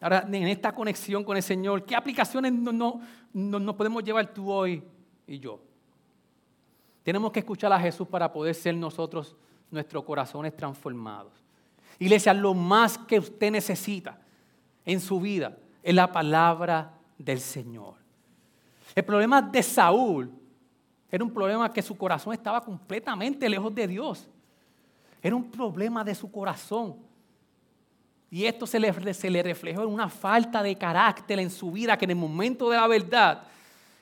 Ahora, 0.00 0.24
en 0.28 0.46
esta 0.46 0.72
conexión 0.72 1.24
con 1.24 1.36
el 1.36 1.42
Señor, 1.42 1.84
¿qué 1.84 1.96
aplicaciones 1.96 2.52
no, 2.52 3.00
no 3.32 3.76
podemos 3.76 4.04
llevar 4.04 4.32
tú 4.32 4.48
hoy 4.48 4.80
y 5.26 5.40
yo? 5.40 5.60
Tenemos 7.04 7.30
que 7.32 7.40
escuchar 7.40 7.70
a 7.70 7.78
Jesús 7.78 8.08
para 8.08 8.32
poder 8.32 8.54
ser 8.54 8.74
nosotros, 8.74 9.36
nuestros 9.70 10.02
corazones 10.04 10.56
transformados. 10.56 11.32
Iglesia, 11.98 12.32
lo 12.32 12.54
más 12.54 12.96
que 12.96 13.18
usted 13.18 13.52
necesita 13.52 14.18
en 14.86 14.98
su 15.00 15.20
vida 15.20 15.56
es 15.82 15.94
la 15.94 16.10
palabra 16.10 16.92
del 17.18 17.40
Señor. 17.40 17.94
El 18.94 19.04
problema 19.04 19.42
de 19.42 19.62
Saúl 19.62 20.32
era 21.12 21.22
un 21.22 21.30
problema 21.30 21.70
que 21.70 21.82
su 21.82 21.96
corazón 21.96 22.32
estaba 22.32 22.64
completamente 22.64 23.48
lejos 23.50 23.72
de 23.74 23.86
Dios. 23.86 24.26
Era 25.22 25.36
un 25.36 25.50
problema 25.50 26.02
de 26.02 26.14
su 26.14 26.32
corazón. 26.32 26.96
Y 28.30 28.46
esto 28.46 28.66
se 28.66 28.80
le, 28.80 29.14
se 29.14 29.30
le 29.30 29.42
reflejó 29.42 29.82
en 29.82 29.88
una 29.88 30.08
falta 30.08 30.62
de 30.62 30.74
carácter 30.76 31.38
en 31.38 31.50
su 31.50 31.70
vida 31.70 31.98
que 31.98 32.06
en 32.06 32.12
el 32.12 32.16
momento 32.16 32.70
de 32.70 32.76
la 32.78 32.86
verdad 32.86 33.44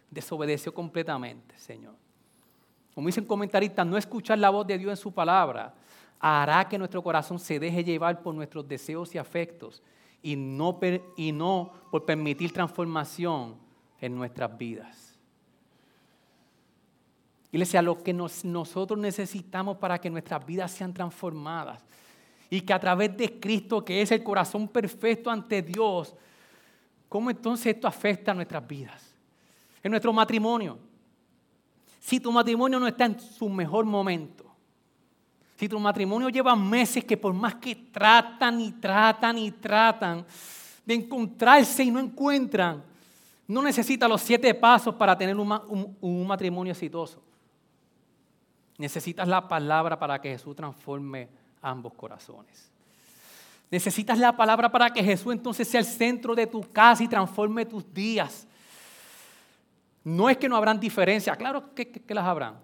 desobedeció 0.09 0.73
completamente, 0.73 1.59
Señor 1.59 2.02
como 2.95 3.07
dicen 3.07 3.25
comentaristas, 3.25 3.87
no 3.87 3.97
escuchar 3.97 4.39
la 4.39 4.51
voz 4.51 4.67
de 4.67 4.79
Dios 4.79 4.91
en 4.91 4.97
su 4.97 5.13
palabra 5.13 5.75
hará 6.21 6.69
que 6.69 6.79
nuestro 6.79 7.03
corazón 7.03 7.39
se 7.39 7.59
deje 7.59 7.83
llevar 7.83 8.23
por 8.23 8.35
nuestros 8.35 8.67
deseos 8.69 9.13
y 9.15 9.19
afectos 9.19 9.83
y 10.23 10.37
no, 10.37 10.79
y 11.17 11.33
no 11.33 11.73
por 11.91 12.05
permitir 12.05 12.53
transformación 12.53 13.57
en 14.01 14.15
nuestras 14.15 14.57
vidas. 14.57 15.19
Iglesia, 17.51 17.83
lo 17.83 18.03
que 18.03 18.15
nosotros 18.15 18.99
necesitamos 18.99 19.77
para 19.79 20.01
que 20.01 20.09
nuestras 20.09 20.47
vidas 20.47 20.71
sean 20.71 20.95
transformadas 20.95 21.83
y 22.49 22.61
que 22.61 22.73
a 22.73 22.79
través 22.79 23.17
de 23.17 23.41
Cristo, 23.41 23.85
que 23.85 24.01
es 24.01 24.13
el 24.13 24.23
corazón 24.23 24.69
perfecto 24.69 25.29
ante 25.29 25.61
Dios, 25.61 26.15
¿cómo 27.09 27.31
entonces 27.31 27.75
esto 27.75 27.89
afecta 27.89 28.31
a 28.31 28.35
nuestras 28.35 28.67
vidas? 28.67 29.13
En 29.83 29.91
nuestro 29.91 30.13
matrimonio, 30.13 30.79
si 32.03 32.19
tu 32.19 32.33
matrimonio 32.33 32.81
no 32.81 32.89
está 32.89 33.05
en 33.05 33.21
su 33.21 33.49
mejor 33.49 33.85
momento, 33.85 34.45
si 35.57 35.69
tu 35.69 35.79
matrimonio 35.79 36.29
lleva 36.29 36.57
meses 36.57 37.05
que 37.05 37.17
por 37.17 37.33
más 37.33 37.55
que 37.55 37.77
tratan 37.77 38.61
y 38.61 38.73
tratan 38.73 39.39
y 39.39 39.53
tratan 39.53 40.27
de 40.85 40.95
encontrarse 40.95 41.85
y 41.85 41.93
no 41.93 42.01
encuentran, 42.01 42.83
no 43.47 43.63
necesita 43.63 44.09
los 44.09 44.21
siete 44.21 44.53
pasos 44.53 44.97
para 44.97 45.17
tener 45.17 45.37
un, 45.37 45.97
un 46.01 46.27
matrimonio 46.27 46.73
exitoso. 46.73 47.23
Necesitas 48.79 49.29
la 49.29 49.47
palabra 49.47 49.97
para 49.97 50.21
que 50.21 50.31
Jesús 50.31 50.57
transforme 50.57 51.29
ambos 51.61 51.95
corazones. 51.95 52.69
Necesitas 53.71 54.19
la 54.19 54.37
palabra 54.37 54.73
para 54.73 54.91
que 54.91 55.05
Jesús 55.05 55.33
entonces 55.33 55.69
sea 55.69 55.79
el 55.79 55.87
centro 55.87 56.35
de 56.35 56.49
tu 56.49 56.63
casa 56.63 57.05
y 57.05 57.09
transforme 57.09 57.65
tus 57.65 57.95
días. 57.95 58.49
No 60.05 60.29
es 60.29 60.37
que 60.37 60.49
no 60.49 60.57
habrán 60.57 60.81
diferencias, 60.81 61.37
claro 61.37 61.75
que, 61.75 62.03
las 62.09 62.25
habrán, 62.25 62.57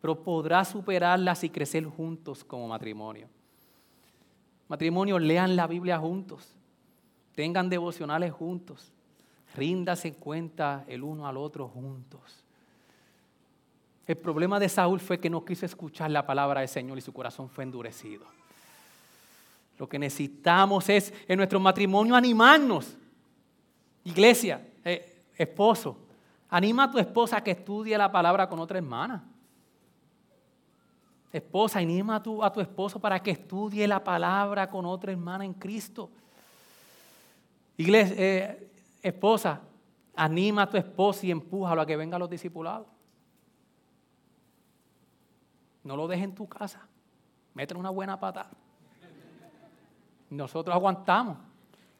pero 0.00 0.22
podrás 0.22 0.68
superarlas 0.68 1.44
y 1.44 1.50
crecer 1.50 1.84
juntos 1.84 2.42
como 2.42 2.66
matrimonio. 2.66 3.28
Matrimonio, 4.68 5.18
lean 5.18 5.56
la 5.56 5.66
Biblia 5.66 5.98
juntos, 5.98 6.54
tengan 7.34 7.68
devocionales 7.68 8.32
juntos, 8.32 8.92
ríndanse 9.56 10.14
cuenta 10.14 10.84
el 10.88 11.02
uno 11.02 11.26
al 11.26 11.36
otro 11.36 11.68
juntos. 11.68 12.44
El 14.06 14.16
problema 14.16 14.58
de 14.58 14.68
Saúl 14.68 14.98
fue 14.98 15.20
que 15.20 15.30
no 15.30 15.44
quiso 15.44 15.64
escuchar 15.64 16.10
la 16.10 16.26
palabra 16.26 16.60
del 16.60 16.68
Señor 16.68 16.98
y 16.98 17.00
su 17.00 17.12
corazón 17.12 17.48
fue 17.48 17.62
endurecido. 17.62 18.24
Lo 19.78 19.88
que 19.88 19.98
necesitamos 19.98 20.88
es 20.88 21.12
en 21.28 21.36
nuestro 21.36 21.60
matrimonio 21.60 22.16
animarnos. 22.16 22.96
Iglesia, 24.04 24.66
eh, 24.84 25.22
esposo, 25.36 25.96
anima 26.50 26.84
a 26.84 26.90
tu 26.90 26.98
esposa 26.98 27.38
a 27.38 27.44
que 27.44 27.52
estudie 27.52 27.96
la 27.96 28.10
palabra 28.10 28.48
con 28.48 28.58
otra 28.58 28.78
hermana. 28.78 29.24
Esposa, 31.32 31.78
anima 31.78 32.16
a 32.16 32.22
tu, 32.22 32.42
a 32.42 32.52
tu 32.52 32.60
esposo 32.60 32.98
para 32.98 33.22
que 33.22 33.30
estudie 33.30 33.86
la 33.86 34.02
palabra 34.02 34.68
con 34.68 34.84
otra 34.84 35.12
hermana 35.12 35.44
en 35.44 35.54
Cristo. 35.54 36.10
Iglesia, 37.76 38.16
eh, 38.18 38.70
esposa, 39.00 39.60
anima 40.16 40.62
a 40.62 40.68
tu 40.68 40.76
esposo 40.76 41.24
y 41.24 41.30
empújalo 41.30 41.80
a 41.80 41.86
que 41.86 41.96
venga 41.96 42.16
a 42.16 42.18
los 42.18 42.28
discipulados. 42.28 42.86
No 45.84 45.96
lo 45.96 46.08
dejes 46.08 46.24
en 46.24 46.34
tu 46.34 46.48
casa. 46.48 46.86
Métele 47.54 47.80
una 47.80 47.90
buena 47.90 48.18
patada. 48.18 48.50
Nosotros 50.28 50.74
aguantamos. 50.74 51.49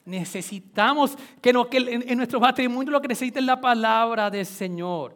Necesitamos 0.05 1.15
que, 1.41 1.51
en, 1.51 2.17
nuestro 2.17 2.39
matrimonio 2.39 2.91
lo 2.91 3.01
que 3.01 3.07
necesita 3.07 3.39
es 3.39 3.45
la 3.45 3.61
palabra 3.61 4.29
del 4.29 4.45
Señor. 4.45 5.15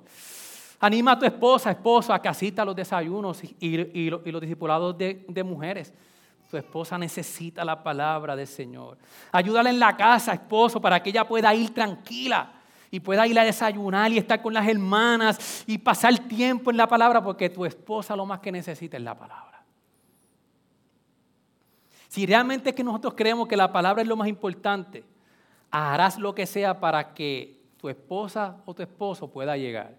Anima 0.80 1.14
a 1.14 1.20
tu 1.20 1.26
esposa, 1.26 1.72
esposo, 1.72 2.14
a 2.14 2.22
que 2.22 2.28
asista 2.28 2.64
los 2.64 2.76
desayunos 2.76 3.42
y, 3.60 4.10
los 4.10 4.42
discipulados 4.42 4.96
de, 4.98 5.26
de, 5.28 5.44
mujeres. 5.44 5.94
Tu 6.50 6.58
esposa 6.58 6.98
necesita 6.98 7.66
la 7.66 7.82
palabra 7.82 8.36
del 8.36 8.46
Señor. 8.46 8.98
Ayúdala 9.32 9.72
en 9.72 9.80
la 9.80 9.98
casa, 9.98 10.34
esposo, 10.34 10.80
para 10.80 11.02
que 11.02 11.10
ella 11.10 11.28
pueda 11.28 11.54
ir 11.56 11.74
tranquila 11.74 12.52
y 12.92 13.00
pueda 13.00 13.26
ir 13.26 13.38
a 13.40 13.44
desayunar 13.44 14.12
y 14.12 14.20
estar 14.20 14.42
con 14.42 14.54
las 14.54 14.68
hermanas 14.68 15.64
y 15.66 15.80
pasar 15.80 16.18
tiempo 16.20 16.70
en 16.70 16.78
la 16.78 16.88
palabra, 16.88 17.24
porque 17.24 17.50
tu 17.50 17.66
esposa 17.66 18.16
lo 18.16 18.26
más 18.26 18.40
que 18.40 18.52
necesita 18.52 18.98
es 18.98 19.04
la 19.04 19.18
palabra. 19.18 19.55
Si 22.16 22.26
realmente 22.26 22.70
es 22.70 22.76
que 22.78 22.82
nosotros 22.82 23.14
creemos 23.14 23.46
que 23.46 23.58
la 23.58 23.74
palabra 23.74 24.02
es 24.02 24.08
lo 24.08 24.16
más 24.16 24.30
importante, 24.30 25.04
harás 25.70 26.18
lo 26.18 26.34
que 26.34 26.46
sea 26.46 26.80
para 26.80 27.14
que 27.14 27.60
tu 27.76 27.90
esposa 27.90 28.56
o 28.66 28.74
tu 28.74 28.82
esposo 28.82 29.30
pueda 29.30 29.58
llegar. 29.58 29.98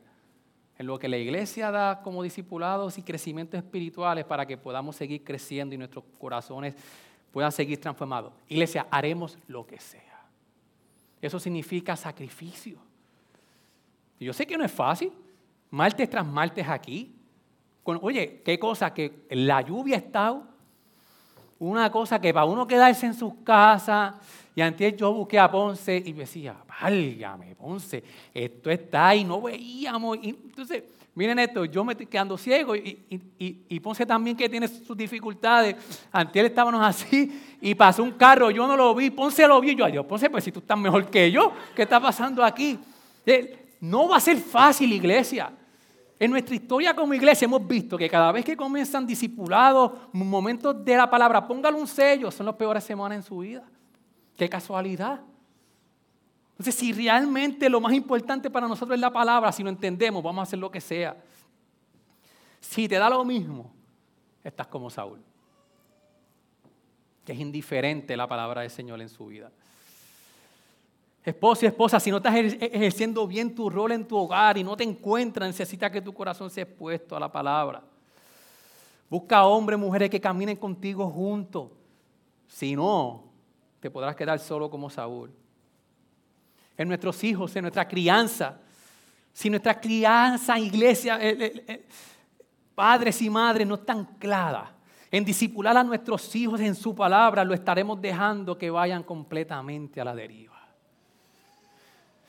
En 0.79 0.87
lo 0.87 0.99
que 0.99 1.11
la 1.11 1.19
iglesia 1.19 1.71
da 1.71 2.01
como 2.01 2.23
discipulados 2.23 2.97
y 2.97 3.03
crecimientos 3.03 3.59
espirituales 3.59 4.25
para 4.25 4.47
que 4.47 4.57
podamos 4.57 4.97
seguir 4.97 5.25
creciendo 5.25 5.75
y 5.75 5.79
nuestros 5.79 6.05
corazones 6.19 6.75
puedan 7.33 7.53
seguir 7.53 7.79
transformados. 7.83 8.33
Iglesia, 8.49 8.87
haremos 8.91 9.37
lo 9.47 9.67
que 9.67 9.79
sea. 9.79 10.25
Eso 11.21 11.39
significa 11.39 11.97
sacrificio. 11.97 12.79
yo 14.19 14.33
sé 14.33 14.47
que 14.47 14.57
no 14.57 14.65
es 14.65 14.73
fácil. 14.73 15.13
Martes 15.69 16.09
tras 16.09 16.27
martes 16.27 16.67
aquí. 16.67 17.15
oye, 17.85 18.41
qué 18.43 18.59
cosa 18.59 18.95
que 18.95 19.27
la 19.29 19.61
lluvia 19.61 19.99
está. 19.99 20.56
Una 21.59 21.91
cosa 21.91 22.21
que 22.21 22.33
para 22.35 22.47
uno 22.47 22.67
quedarse 22.67 23.07
en 23.07 23.15
sus 23.15 23.35
casas. 23.45 24.15
Y 24.55 24.61
antes 24.61 24.97
yo 24.97 25.13
busqué 25.13 25.39
a 25.39 25.51
Ponce 25.51 26.03
y 26.05 26.13
decía, 26.13 26.57
válgame, 26.81 27.55
Ponce, 27.55 28.03
esto 28.33 28.71
está 28.71 29.09
ahí, 29.09 29.25
no 29.25 29.41
veíamos. 29.43 30.19
entonces, 30.23 30.83
Miren 31.17 31.39
esto, 31.39 31.65
yo 31.65 31.83
me 31.83 31.95
estoy 31.95 32.05
quedando 32.05 32.37
ciego 32.37 32.77
y, 32.77 33.81
Ponce 33.83 34.05
también 34.05 34.37
que 34.37 34.51
tiene 34.51 34.69
sus 34.69 34.95
dificultades. 34.95 35.75
Antes 36.13 36.45
estábamos 36.45 36.85
así 36.85 37.57
y 37.59 37.75
pasó 37.75 38.03
un 38.03 38.11
carro, 38.13 38.51
yo 38.51 38.67
no 38.67 38.77
lo 38.77 38.95
vi, 38.95 39.09
Ponce 39.09 39.49
lo 39.49 39.59
vio. 39.59 39.73
Yo, 39.73 39.87
adiós, 39.87 40.05
Ponce, 40.05 40.29
pues 40.29 40.45
si 40.45 40.53
tú 40.53 40.61
estás 40.61 40.79
mejor 40.79 41.09
que 41.09 41.31
yo, 41.33 41.55
¿qué 41.75 41.85
está 41.85 41.99
pasando 41.99 42.45
aquí? 42.45 42.79
No 43.81 44.09
va 44.09 44.19
a 44.19 44.21
ser 44.21 44.37
fácil, 44.37 44.93
iglesia. 44.93 45.51
En 46.19 46.31
nuestra 46.31 46.55
historia 46.55 46.95
como 46.95 47.13
iglesia 47.13 47.45
hemos 47.45 47.67
visto 47.67 47.99
que 47.99 48.09
cada 48.09 48.33
vez 48.33 48.45
que 48.45 48.57
comienzan 48.57 49.07
discipulados, 49.07 49.93
momentos 50.13 50.83
de 50.85 50.97
la 50.97 51.11
palabra, 51.11 51.47
póngale 51.47 51.77
un 51.77 51.87
sello, 51.87 52.31
son 52.31 52.47
las 52.47 52.55
peores 52.55 52.85
semanas 52.85 53.17
en 53.17 53.23
su 53.23 53.39
vida. 53.39 53.65
Qué 54.37 54.49
casualidad. 54.49 55.21
Entonces, 56.53 56.75
si 56.75 56.93
realmente 56.93 57.69
lo 57.69 57.83
más 57.83 57.93
importante 57.93 58.51
para 58.51 58.67
nosotros 58.67 58.95
es 58.97 59.01
la 59.01 59.13
palabra, 59.13 59.53
si 59.53 59.63
lo 59.63 59.69
entendemos, 59.69 60.23
vamos 60.23 60.41
a 60.41 60.43
hacer 60.45 60.59
lo 60.59 60.71
que 60.71 60.81
sea. 60.81 61.17
Si 62.61 62.89
te 62.89 62.97
da 62.97 63.11
lo 63.11 63.23
mismo, 63.23 63.71
estás 64.43 64.67
como 64.69 64.89
Saúl, 64.89 65.21
que 67.27 67.33
es 67.33 67.39
indiferente 67.39 68.17
la 68.17 68.27
palabra 68.27 68.63
del 68.63 68.71
Señor 68.71 69.03
en 69.03 69.11
su 69.11 69.27
vida. 69.27 69.53
Esposo 71.27 71.65
y 71.65 71.69
esposa, 71.69 71.99
si 71.99 72.09
no 72.09 72.19
estás 72.19 72.37
ejerciendo 72.37 73.27
bien 73.27 73.53
tu 73.53 73.69
rol 73.69 73.91
en 73.91 74.07
tu 74.07 74.17
hogar 74.17 74.57
y 74.57 74.63
no 74.63 74.77
te 74.77 74.85
encuentras, 74.85 75.49
necesita 75.49 75.91
que 75.91 76.01
tu 76.01 76.15
corazón 76.15 76.49
sea 76.49 76.63
expuesto 76.63 77.17
a 77.17 77.21
la 77.21 77.31
palabra. 77.31 77.83
Busca 79.11 79.45
hombres, 79.45 79.77
mujeres 79.77 80.09
que 80.09 80.21
caminen 80.21 80.57
contigo 80.57 81.11
juntos. 81.11 81.73
Si 82.47 82.77
no, 82.77 83.25
te 83.81 83.91
podrás 83.91 84.15
quedar 84.15 84.39
solo 84.39 84.71
como 84.71 84.89
Saúl 84.89 85.33
en 86.77 86.87
nuestros 86.87 87.25
hijos, 87.25 87.57
en 87.57 87.63
nuestra 87.63 87.89
crianza. 87.89 88.61
Si 89.33 89.51
nuestra 89.51 89.81
crianza, 89.81 90.57
iglesia, 90.61 91.19
eh, 91.21 91.37
eh, 91.41 91.65
eh, 91.67 91.87
padres 92.73 93.21
y 93.21 93.29
madres 93.29 93.67
no 93.67 93.75
están 93.75 93.99
ancladas 93.99 94.71
en 95.11 95.25
disipular 95.25 95.77
a 95.77 95.83
nuestros 95.83 96.35
hijos 96.37 96.61
en 96.61 96.77
su 96.77 96.95
palabra, 96.95 97.45
lo 97.45 97.53
estaremos 97.53 98.01
dejando 98.01 98.57
que 98.57 98.71
vayan 98.71 99.03
completamente 99.03 100.01
a 100.01 100.05
la 100.05 100.15
deriva. 100.15 100.56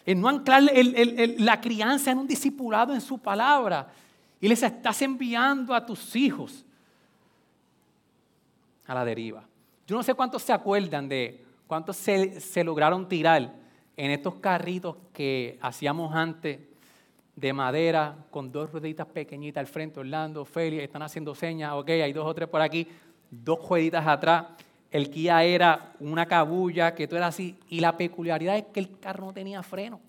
En 0.08 0.22
no 0.22 0.30
anclar 0.30 0.64
la 0.64 1.62
crianza 1.62 2.12
en 2.12 2.18
un 2.18 2.28
discipulado 2.28 2.94
en 2.94 3.02
su 3.02 3.20
palabra. 3.20 3.88
Y 4.42 4.48
les 4.48 4.64
estás 4.64 5.02
enviando 5.02 5.76
a 5.76 5.86
tus 5.86 6.16
hijos 6.16 6.66
a 8.88 8.96
la 8.96 9.04
deriva. 9.04 9.44
Yo 9.86 9.96
no 9.96 10.04
sé 10.04 10.14
cuántos 10.14 10.42
se 10.44 10.54
acuerdan 10.54 11.10
de 11.10 11.44
cuántos 11.68 11.98
se, 11.98 12.40
se 12.40 12.64
lograron 12.64 13.08
tirar 13.08 13.54
en 13.98 14.12
estos 14.12 14.36
carritos 14.36 14.96
que 15.12 15.60
hacíamos 15.62 16.16
antes 16.16 16.60
de 17.36 17.54
madera 17.54 18.16
con 18.32 18.52
dos 18.52 18.72
rueditas 18.72 19.08
pequeñitas 19.08 19.60
al 19.62 19.68
frente, 19.68 20.00
Orlando, 20.00 20.46
Félix, 20.46 20.84
están 20.84 21.04
haciendo 21.04 21.36
señas, 21.36 21.74
ok, 21.74 21.90
hay 21.90 22.14
dos 22.14 22.26
o 22.26 22.34
tres 22.34 22.48
por 22.48 22.62
aquí, 22.62 22.88
dos 23.30 23.60
rueditas 23.68 24.08
atrás. 24.08 24.46
El 24.92 25.10
Kia 25.10 25.44
era 25.44 25.94
una 26.00 26.26
cabulla 26.26 26.96
que 26.96 27.08
tú 27.08 27.16
eras 27.16 27.36
así, 27.36 27.58
y 27.70 27.80
la 27.80 27.98
peculiaridad 27.98 28.58
es 28.58 28.66
que 28.74 28.80
el 28.80 29.00
carro 29.00 29.28
no 29.28 29.34
tenía 29.34 29.62
freno. 29.64 30.00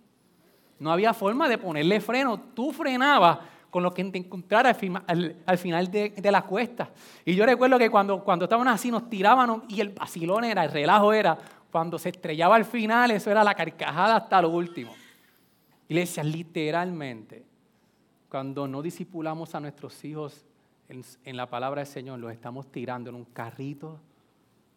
No 0.78 0.92
había 0.92 1.12
forma 1.12 1.48
de 1.48 1.58
ponerle 1.58 2.00
freno, 2.00 2.38
tú 2.54 2.72
frenabas 2.72 3.38
con 3.70 3.82
lo 3.82 3.92
que 3.92 4.04
te 4.04 4.18
encontrara 4.18 4.70
al, 4.70 5.58
final 5.58 5.90
de, 5.90 6.10
de, 6.10 6.32
la 6.32 6.42
cuesta. 6.42 6.90
Y 7.24 7.34
yo 7.34 7.44
recuerdo 7.44 7.78
que 7.78 7.90
cuando, 7.90 8.22
cuando 8.24 8.44
estaban 8.44 8.68
así 8.68 8.90
nos 8.90 9.10
tirábamos 9.10 9.62
y 9.68 9.80
el 9.80 9.90
vacilón 9.90 10.44
era, 10.44 10.64
el 10.64 10.70
relajo 10.70 11.12
era, 11.12 11.36
cuando 11.70 11.98
se 11.98 12.10
estrellaba 12.10 12.56
al 12.56 12.64
final, 12.64 13.10
eso 13.10 13.30
era 13.30 13.44
la 13.44 13.54
carcajada 13.54 14.16
hasta 14.16 14.40
lo 14.40 14.50
último. 14.50 14.94
Iglesia, 15.88 16.22
literalmente, 16.22 17.44
cuando 18.28 18.66
no 18.66 18.80
disipulamos 18.80 19.54
a 19.54 19.60
nuestros 19.60 20.02
hijos 20.04 20.46
en, 20.88 21.04
en, 21.24 21.36
la 21.36 21.50
palabra 21.50 21.82
del 21.82 21.92
Señor, 21.92 22.18
los 22.18 22.32
estamos 22.32 22.70
tirando 22.70 23.10
en 23.10 23.16
un 23.16 23.24
carrito 23.24 24.00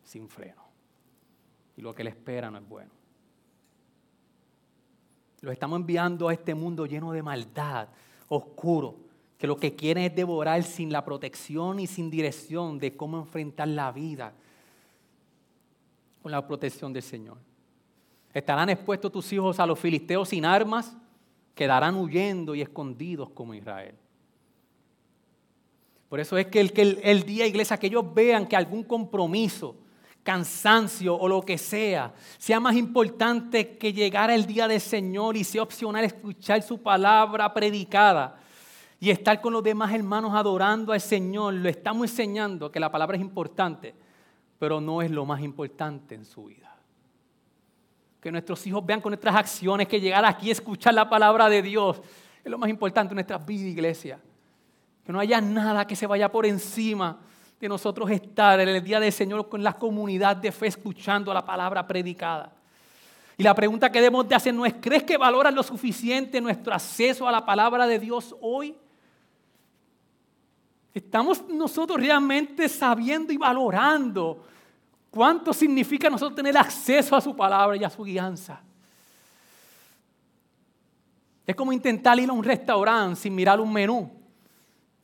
sin 0.04 0.28
freno. 0.28 0.62
Y 1.78 1.82
lo 1.82 1.94
que 1.94 2.04
le 2.04 2.10
espera 2.12 2.52
no 2.52 2.58
es 2.58 2.68
bueno. 2.68 2.92
Los 5.42 5.54
estamos 5.54 5.80
enviando 5.80 6.30
a 6.30 6.34
este 6.34 6.54
mundo 6.54 6.86
lleno 6.86 7.12
de 7.12 7.24
maldad, 7.24 7.88
oscuro, 8.28 8.98
que 9.38 9.48
lo 9.48 9.58
que 9.58 9.76
quieren 9.76 10.04
es 10.04 10.16
devorar 10.16 10.62
sin 10.64 10.92
la 10.92 11.04
protección 11.04 11.80
y 11.80 11.88
sin 11.88 12.12
dirección 12.12 12.78
de 12.78 12.96
cómo 12.96 13.18
enfrentar 13.18 13.68
la 13.68 13.92
vida 13.92 14.34
con 16.22 16.32
la 16.32 16.46
protección 16.46 16.94
del 16.94 17.02
Señor. 17.02 17.38
Estarán 18.34 18.70
expuestos 18.70 19.12
tus 19.12 19.34
hijos 19.34 19.60
a 19.60 19.66
los 19.66 19.80
filisteos 19.80 20.30
sin 20.30 20.46
armas, 20.46 20.96
quedarán 21.56 21.96
huyendo 21.96 22.54
y 22.54 22.62
escondidos 22.62 23.32
como 23.32 23.54
Israel. 23.54 23.96
Por 26.08 26.20
eso 26.20 26.38
es 26.38 26.48
que 26.48 26.60
el, 26.60 26.74
que 26.74 27.00
el, 27.04 27.24
día, 27.24 27.48
iglesia, 27.48 27.78
que 27.78 27.88
ellos 27.88 28.14
vean 28.14 28.46
que 28.46 28.56
algún 28.56 28.84
compromiso, 28.84 29.76
cansancio 30.24 31.16
o 31.16 31.28
lo 31.28 31.42
que 31.42 31.58
sea, 31.58 32.14
sea 32.38 32.60
más 32.60 32.76
importante 32.76 33.78
que 33.78 33.94
llegar 33.94 34.30
el 34.30 34.46
día 34.46 34.68
del 34.68 34.82
Señor 34.82 35.36
y 35.38 35.44
sea 35.44 35.64
opcional 35.64 36.04
escuchar 36.04 36.62
su 36.62 36.82
palabra 36.82 37.54
predicada 37.54 38.40
y 39.00 39.10
estar 39.10 39.42
con 39.42 39.54
los 39.54 39.64
demás 39.64 39.94
hermanos 39.94 40.34
adorando 40.36 40.94
al 40.94 41.02
Señor, 41.02 41.56
lo 41.56 41.70
estamos 41.70 42.10
enseñando 42.10 42.72
que 42.72 42.80
la 42.80 42.92
palabra 42.92 43.18
es 43.18 43.22
importante 43.22 43.96
pero 44.62 44.80
no 44.80 45.02
es 45.02 45.10
lo 45.10 45.26
más 45.26 45.42
importante 45.42 46.14
en 46.14 46.24
su 46.24 46.44
vida. 46.46 46.78
Que 48.22 48.32
nuestros 48.32 48.68
hijos 48.68 48.86
vean 48.86 49.02
con 49.02 49.10
nuestras 49.10 49.36
acciones 49.36 49.88
que 49.88 50.00
llegar 50.00 50.24
aquí 50.24 50.50
a 50.50 50.52
escuchar 50.52 50.94
la 50.94 51.10
palabra 51.10 51.50
de 51.50 51.64
Dios 51.64 52.00
es 52.44 52.52
lo 52.52 52.60
más 52.60 52.70
importante 52.70 53.12
en 53.12 53.16
nuestra 53.16 53.40
vida, 53.40 53.68
iglesia. 53.68 54.20
Que 55.04 55.12
no 55.12 55.20
haya 55.20 55.42
nada 55.42 55.88
que 55.88 55.96
se 55.96 56.06
vaya 56.06 56.32
por 56.32 56.46
encima 56.46 57.22
de 57.62 57.70
nosotros 57.70 58.10
estar 58.10 58.60
en 58.60 58.70
el 58.70 58.84
día 58.84 59.00
del 59.00 59.14
Señor 59.14 59.48
con 59.48 59.64
la 59.64 59.74
comunidad 59.74 60.36
de 60.36 60.52
fe 60.52 60.66
escuchando 60.66 61.32
la 61.32 61.46
palabra 61.46 61.86
predicada. 61.86 62.52
Y 63.38 63.44
la 63.44 63.54
pregunta 63.54 63.92
que 63.92 64.00
debemos 64.00 64.28
de 64.28 64.34
hacer 64.34 64.52
no 64.52 64.66
es, 64.66 64.74
¿crees 64.82 65.04
que 65.04 65.16
valoran 65.16 65.54
lo 65.54 65.62
suficiente 65.62 66.42
nuestro 66.42 66.74
acceso 66.74 67.28
a 67.28 67.32
la 67.32 67.46
palabra 67.46 67.86
de 67.86 68.00
Dios 68.00 68.36
hoy? 68.42 68.76
Estamos 70.92 71.48
nosotros 71.48 72.00
realmente 72.00 72.68
sabiendo 72.68 73.32
y 73.32 73.38
valorando 73.38 74.44
cuánto 75.12 75.54
significa 75.54 76.10
nosotros 76.10 76.36
tener 76.36 76.58
acceso 76.58 77.16
a 77.16 77.22
su 77.22 77.36
palabra 77.36 77.78
y 77.78 77.84
a 77.84 77.90
su 77.92 78.04
guianza. 78.04 78.60
Es 81.46 81.56
como 81.56 81.72
intentar 81.72 82.20
ir 82.20 82.30
a 82.30 82.34
un 82.34 82.44
restaurante 82.44 83.22
sin 83.22 83.36
mirar 83.36 83.60
un 83.62 83.72
menú. 83.72 84.21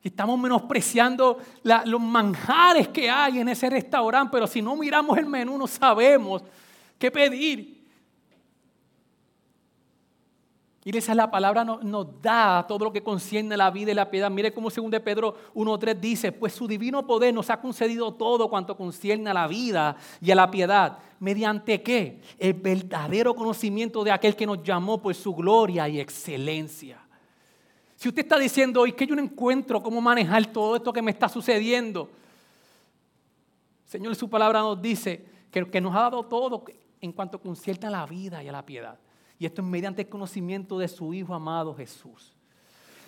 Estamos 0.08 0.38
menospreciando 0.38 1.38
los 1.62 2.00
manjares 2.00 2.88
que 2.88 3.10
hay 3.10 3.40
en 3.40 3.48
ese 3.48 3.68
restaurante, 3.68 4.30
pero 4.32 4.46
si 4.46 4.62
no 4.62 4.74
miramos 4.74 5.18
el 5.18 5.26
menú 5.26 5.58
no 5.58 5.66
sabemos 5.66 6.42
qué 6.98 7.10
pedir. 7.10 7.78
Y 10.82 10.96
esa 10.96 11.14
la 11.14 11.30
palabra 11.30 11.64
nos, 11.64 12.22
da 12.22 12.64
todo 12.66 12.86
lo 12.86 12.92
que 12.92 13.02
concierne 13.02 13.58
la 13.58 13.70
vida 13.70 13.90
y 13.90 13.94
la 13.94 14.10
piedad. 14.10 14.30
Mire 14.30 14.54
cómo 14.54 14.70
según 14.70 14.90
de 14.90 15.00
Pedro 15.00 15.36
1.3 15.54 16.00
dice, 16.00 16.32
pues 16.32 16.54
su 16.54 16.66
divino 16.66 17.06
poder 17.06 17.34
nos 17.34 17.50
ha 17.50 17.60
concedido 17.60 18.14
todo 18.14 18.48
cuanto 18.48 18.74
concierne 18.74 19.28
a 19.28 19.34
la 19.34 19.46
vida 19.46 19.96
y 20.22 20.30
a 20.30 20.34
la 20.34 20.50
piedad. 20.50 20.96
¿Mediante 21.20 21.82
qué? 21.82 22.22
El 22.38 22.54
verdadero 22.54 23.34
conocimiento 23.34 24.02
de 24.02 24.12
aquel 24.12 24.34
que 24.34 24.46
nos 24.46 24.62
llamó 24.62 25.02
por 25.02 25.14
su 25.14 25.34
gloria 25.34 25.86
y 25.86 26.00
excelencia. 26.00 27.07
Si 27.98 28.06
usted 28.06 28.22
está 28.22 28.38
diciendo 28.38 28.82
hoy 28.82 28.92
que 28.92 29.08
yo 29.08 29.16
no 29.16 29.22
encuentro 29.22 29.82
cómo 29.82 30.00
manejar 30.00 30.46
todo 30.46 30.76
esto 30.76 30.92
que 30.92 31.02
me 31.02 31.10
está 31.10 31.28
sucediendo, 31.28 32.08
Señor, 33.86 34.14
su 34.14 34.30
palabra 34.30 34.60
nos 34.60 34.80
dice 34.80 35.26
que, 35.50 35.80
nos 35.80 35.96
ha 35.96 36.02
dado 36.02 36.22
todo 36.22 36.62
en 37.00 37.10
cuanto 37.10 37.40
concierne 37.40 37.88
a 37.88 37.90
la 37.90 38.06
vida 38.06 38.40
y 38.40 38.46
a 38.46 38.52
la 38.52 38.64
piedad. 38.64 38.96
Y 39.36 39.46
esto 39.46 39.62
es 39.62 39.66
mediante 39.66 40.02
el 40.02 40.08
conocimiento 40.08 40.78
de 40.78 40.86
su 40.86 41.12
Hijo 41.12 41.34
amado 41.34 41.74
Jesús. 41.74 42.36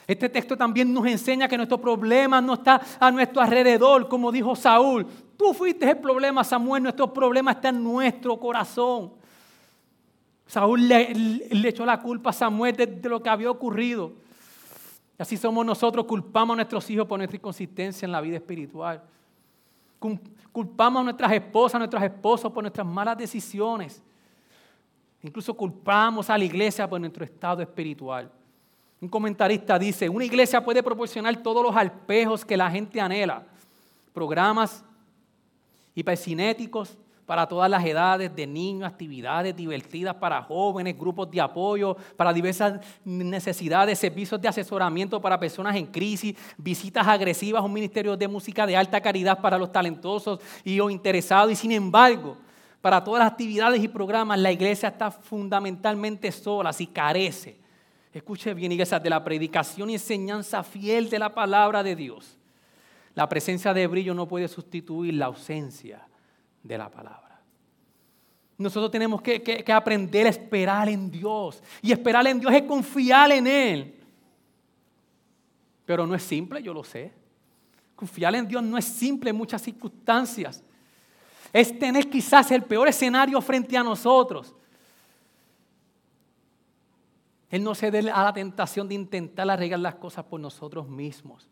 Este 0.09 0.28
texto 0.28 0.57
también 0.57 0.93
nos 0.93 1.07
enseña 1.07 1.47
que 1.47 1.57
nuestro 1.57 1.80
problema 1.80 2.41
no 2.41 2.55
está 2.55 2.80
a 2.99 3.12
nuestro 3.12 3.43
alrededor, 3.43 4.09
como 4.09 4.32
dijo 4.32 4.57
Saúl. 4.57 5.07
Tú 5.36 5.55
fuiste 5.55 5.88
el 5.88 5.99
problema, 5.99 6.43
Samuel, 6.43 6.82
nuestro 6.82 7.12
problema 7.12 7.53
está 7.53 7.68
en 7.68 7.80
nuestro 7.84 8.41
corazón. 8.41 9.12
Saúl 10.49 10.88
le, 10.88 11.68
echó 11.68 11.86
la 11.86 12.01
culpa 12.01 12.30
a 12.30 12.32
Samuel 12.32 12.74
de, 12.74 13.09
lo 13.09 13.22
que 13.22 13.28
había 13.28 13.53
ocurrido. 13.53 14.14
Así 15.20 15.36
somos 15.36 15.66
nosotros, 15.66 16.06
culpamos 16.06 16.54
a 16.54 16.56
nuestros 16.56 16.88
hijos 16.88 17.06
por 17.06 17.18
nuestra 17.18 17.36
inconsistencia 17.36 18.06
en 18.06 18.12
la 18.12 18.22
vida 18.22 18.36
espiritual. 18.36 19.02
Culpamos 20.50 21.00
a 21.00 21.04
nuestras 21.04 21.32
esposas, 21.32 21.74
a 21.74 21.78
nuestros 21.78 22.02
esposos 22.02 22.50
por 22.50 22.62
nuestras 22.62 22.86
malas 22.86 23.18
decisiones. 23.18 24.02
Incluso 25.22 25.52
culpamos 25.52 26.30
a 26.30 26.38
la 26.38 26.44
iglesia 26.44 26.88
por 26.88 26.98
nuestro 26.98 27.22
estado 27.22 27.60
espiritual. 27.60 28.30
Un 28.98 29.10
comentarista 29.10 29.78
dice, 29.78 30.08
una 30.08 30.24
iglesia 30.24 30.64
puede 30.64 30.82
proporcionar 30.82 31.36
todos 31.42 31.62
los 31.62 31.76
alpejos 31.76 32.42
que 32.42 32.56
la 32.56 32.70
gente 32.70 32.98
anhela, 32.98 33.44
programas 34.14 34.82
hipercinéticos 35.94 36.96
para 37.30 37.46
todas 37.46 37.70
las 37.70 37.84
edades, 37.84 38.34
de 38.34 38.44
niños, 38.44 38.88
actividades 38.88 39.54
divertidas 39.54 40.16
para 40.16 40.42
jóvenes, 40.42 40.98
grupos 40.98 41.30
de 41.30 41.40
apoyo, 41.40 41.96
para 42.16 42.32
diversas 42.32 42.80
necesidades, 43.04 44.00
servicios 44.00 44.42
de 44.42 44.48
asesoramiento 44.48 45.20
para 45.20 45.38
personas 45.38 45.76
en 45.76 45.86
crisis, 45.86 46.36
visitas 46.58 47.06
agresivas, 47.06 47.62
un 47.62 47.72
ministerio 47.72 48.16
de 48.16 48.26
música 48.26 48.66
de 48.66 48.76
alta 48.76 49.00
calidad 49.00 49.40
para 49.40 49.58
los 49.58 49.70
talentosos 49.70 50.40
y 50.64 50.80
o 50.80 50.90
interesados. 50.90 51.52
Y 51.52 51.54
sin 51.54 51.70
embargo, 51.70 52.36
para 52.80 53.04
todas 53.04 53.20
las 53.20 53.30
actividades 53.30 53.80
y 53.80 53.86
programas, 53.86 54.36
la 54.36 54.50
iglesia 54.50 54.88
está 54.88 55.12
fundamentalmente 55.12 56.32
sola, 56.32 56.72
si 56.72 56.88
carece. 56.88 57.58
Escuche 58.12 58.54
bien, 58.54 58.72
iglesia, 58.72 58.98
de 58.98 59.08
la 59.08 59.22
predicación 59.22 59.88
y 59.90 59.92
enseñanza 59.92 60.64
fiel 60.64 61.08
de 61.08 61.20
la 61.20 61.32
palabra 61.32 61.84
de 61.84 61.94
Dios. 61.94 62.36
La 63.14 63.28
presencia 63.28 63.72
de 63.72 63.86
brillo 63.86 64.14
no 64.14 64.26
puede 64.26 64.48
sustituir 64.48 65.14
la 65.14 65.26
ausencia 65.26 66.09
de 66.62 66.78
la 66.78 66.90
palabra. 66.90 67.40
Nosotros 68.58 68.90
tenemos 68.90 69.22
que, 69.22 69.42
que 69.42 69.72
aprender 69.72 70.26
a 70.26 70.30
esperar 70.30 70.88
en 70.88 71.11
Dios. 71.11 71.62
Y 71.80 71.92
esperar 71.92 72.26
en 72.26 72.40
Dios 72.40 72.52
es 72.52 72.62
confiar 72.62 73.32
en 73.32 73.46
Él. 73.46 73.94
Pero 75.86 76.06
no 76.06 76.14
es 76.14 76.22
simple, 76.22 76.62
yo 76.62 76.74
lo 76.74 76.84
sé. 76.84 77.12
Confiar 77.96 78.34
en 78.34 78.46
Dios 78.46 78.62
no 78.62 78.76
es 78.76 78.84
simple 78.84 79.30
en 79.30 79.36
muchas 79.36 79.62
circunstancias 79.62 80.62
es 81.52 81.78
tener 81.78 82.08
quizás 82.08 82.50
el 82.50 82.62
peor 82.62 82.88
escenario 82.88 83.40
frente 83.40 83.76
a 83.76 83.82
nosotros. 83.82 84.54
Él 87.50 87.64
no 87.64 87.74
cede 87.74 88.11
a 88.11 88.22
la 88.22 88.32
tentación 88.32 88.88
de 88.88 88.94
intentar 88.94 89.50
arreglar 89.50 89.80
las 89.80 89.96
cosas 89.96 90.24
por 90.24 90.38
nosotros 90.38 90.88
mismos. 90.88 91.48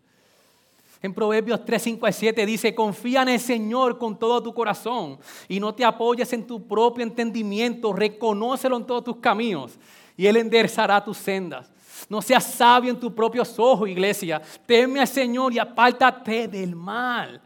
En 1.01 1.14
Proverbios 1.14 1.64
3, 1.64 1.80
5 1.80 2.09
y 2.09 2.12
7 2.12 2.46
dice, 2.46 2.74
confía 2.74 3.22
en 3.22 3.28
el 3.28 3.40
Señor 3.40 3.99
con 3.99 4.18
todo 4.18 4.42
tu 4.42 4.53
corazón 4.53 5.18
y 5.49 5.61
no 5.61 5.72
te 5.72 5.84
apoyes 5.84 6.32
en 6.32 6.46
tu 6.46 6.66
propio 6.66 7.05
entendimiento, 7.05 7.92
reconócelo 7.92 8.76
en 8.76 8.84
todos 8.84 9.05
tus 9.05 9.16
caminos 9.18 9.78
y 10.16 10.26
Él 10.26 10.36
enderezará 10.36 11.03
tus 11.05 11.16
sendas. 11.16 11.70
No 12.09 12.20
seas 12.20 12.44
sabio 12.44 12.90
en 12.90 12.99
tus 12.99 13.12
propios 13.12 13.57
ojos, 13.59 13.88
iglesia. 13.88 14.42
Teme 14.66 15.01
al 15.01 15.09
Señor 15.09 15.53
y 15.53 15.59
apártate 15.59 16.49
del 16.49 16.74
mal. 16.74 17.40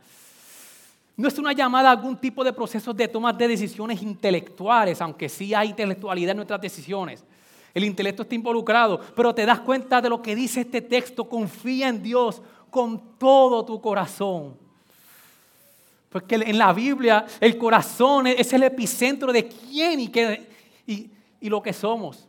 No 1.17 1.29
es 1.29 1.39
una 1.39 1.53
llamada 1.53 1.91
a 1.91 1.93
algún 1.93 2.17
tipo 2.17 2.43
de 2.43 2.53
procesos 2.53 2.97
de 2.97 3.09
toma 3.09 3.33
de 3.33 3.49
decisiones 3.49 4.01
intelectuales, 4.03 5.01
aunque 5.01 5.29
sí 5.29 5.53
hay 5.53 5.69
intelectualidad 5.69 6.31
en 6.31 6.39
nuestras 6.39 6.61
decisiones. 6.61 7.23
El 7.75 7.85
intelecto 7.85 8.23
está 8.23 8.35
involucrado, 8.35 9.01
pero 9.15 9.35
te 9.35 9.47
das 9.47 9.61
cuenta 9.61 10.01
de 10.01 10.09
lo 10.09 10.21
que 10.21 10.35
dice 10.35 10.61
este 10.61 10.81
texto. 10.81 11.29
Confía 11.29 11.89
en 11.89 12.03
Dios 12.03 12.43
con 12.73 13.19
todo 13.19 13.67
tu 13.67 13.79
corazón. 13.83 14.57
Porque 16.09 16.37
en 16.37 16.57
la 16.57 16.73
Biblia 16.73 17.27
el 17.39 17.59
corazón 17.59 18.27
es 18.27 18.51
el 18.55 18.63
epicentro 18.63 19.31
de 19.31 19.47
quién 19.47 20.01
y, 20.01 20.09
qué, 20.09 20.49
y, 20.87 21.11
lo 21.51 21.63
que 21.63 21.75
somos. 21.75 22.27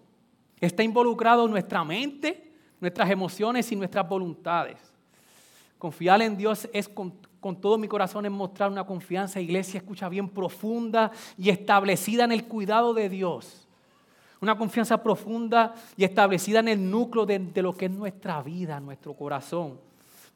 Está 0.60 0.84
involucrado 0.84 1.48
nuestra 1.48 1.86
mente, 1.86 2.52
nuestras 2.82 3.10
emociones 3.10 3.72
y 3.72 3.78
nuestras 3.78 4.08
voluntades. 4.08 4.76
Confiar 5.78 6.22
en 6.22 6.36
Dios 6.36 6.68
es 6.74 6.90
con, 6.90 7.14
todo 7.62 7.78
mi 7.78 7.88
corazón 7.88 8.26
en 8.26 8.34
mostrar 8.34 8.70
una 8.70 8.86
confianza, 8.86 9.40
iglesia, 9.40 9.78
escucha 9.78 10.10
bien, 10.10 10.28
profunda 10.28 11.10
y 11.38 11.50
establecida 11.50 12.26
en 12.26 12.34
el 12.34 12.44
cuidado 12.46 12.94
de 12.94 13.08
Dios. 13.08 13.66
Una 14.42 14.58
confianza 14.58 15.02
profunda 15.02 15.74
y 15.96 16.04
establecida 16.04 16.60
en 16.60 16.68
el 16.68 16.92
núcleo 16.92 17.26
de, 17.26 17.40
de 17.40 17.62
lo 17.62 17.74
que 17.74 17.86
es 17.86 17.92
nuestra 17.92 18.44
vida, 18.44 18.82
nuestro 18.82 19.14
corazón, 19.14 19.80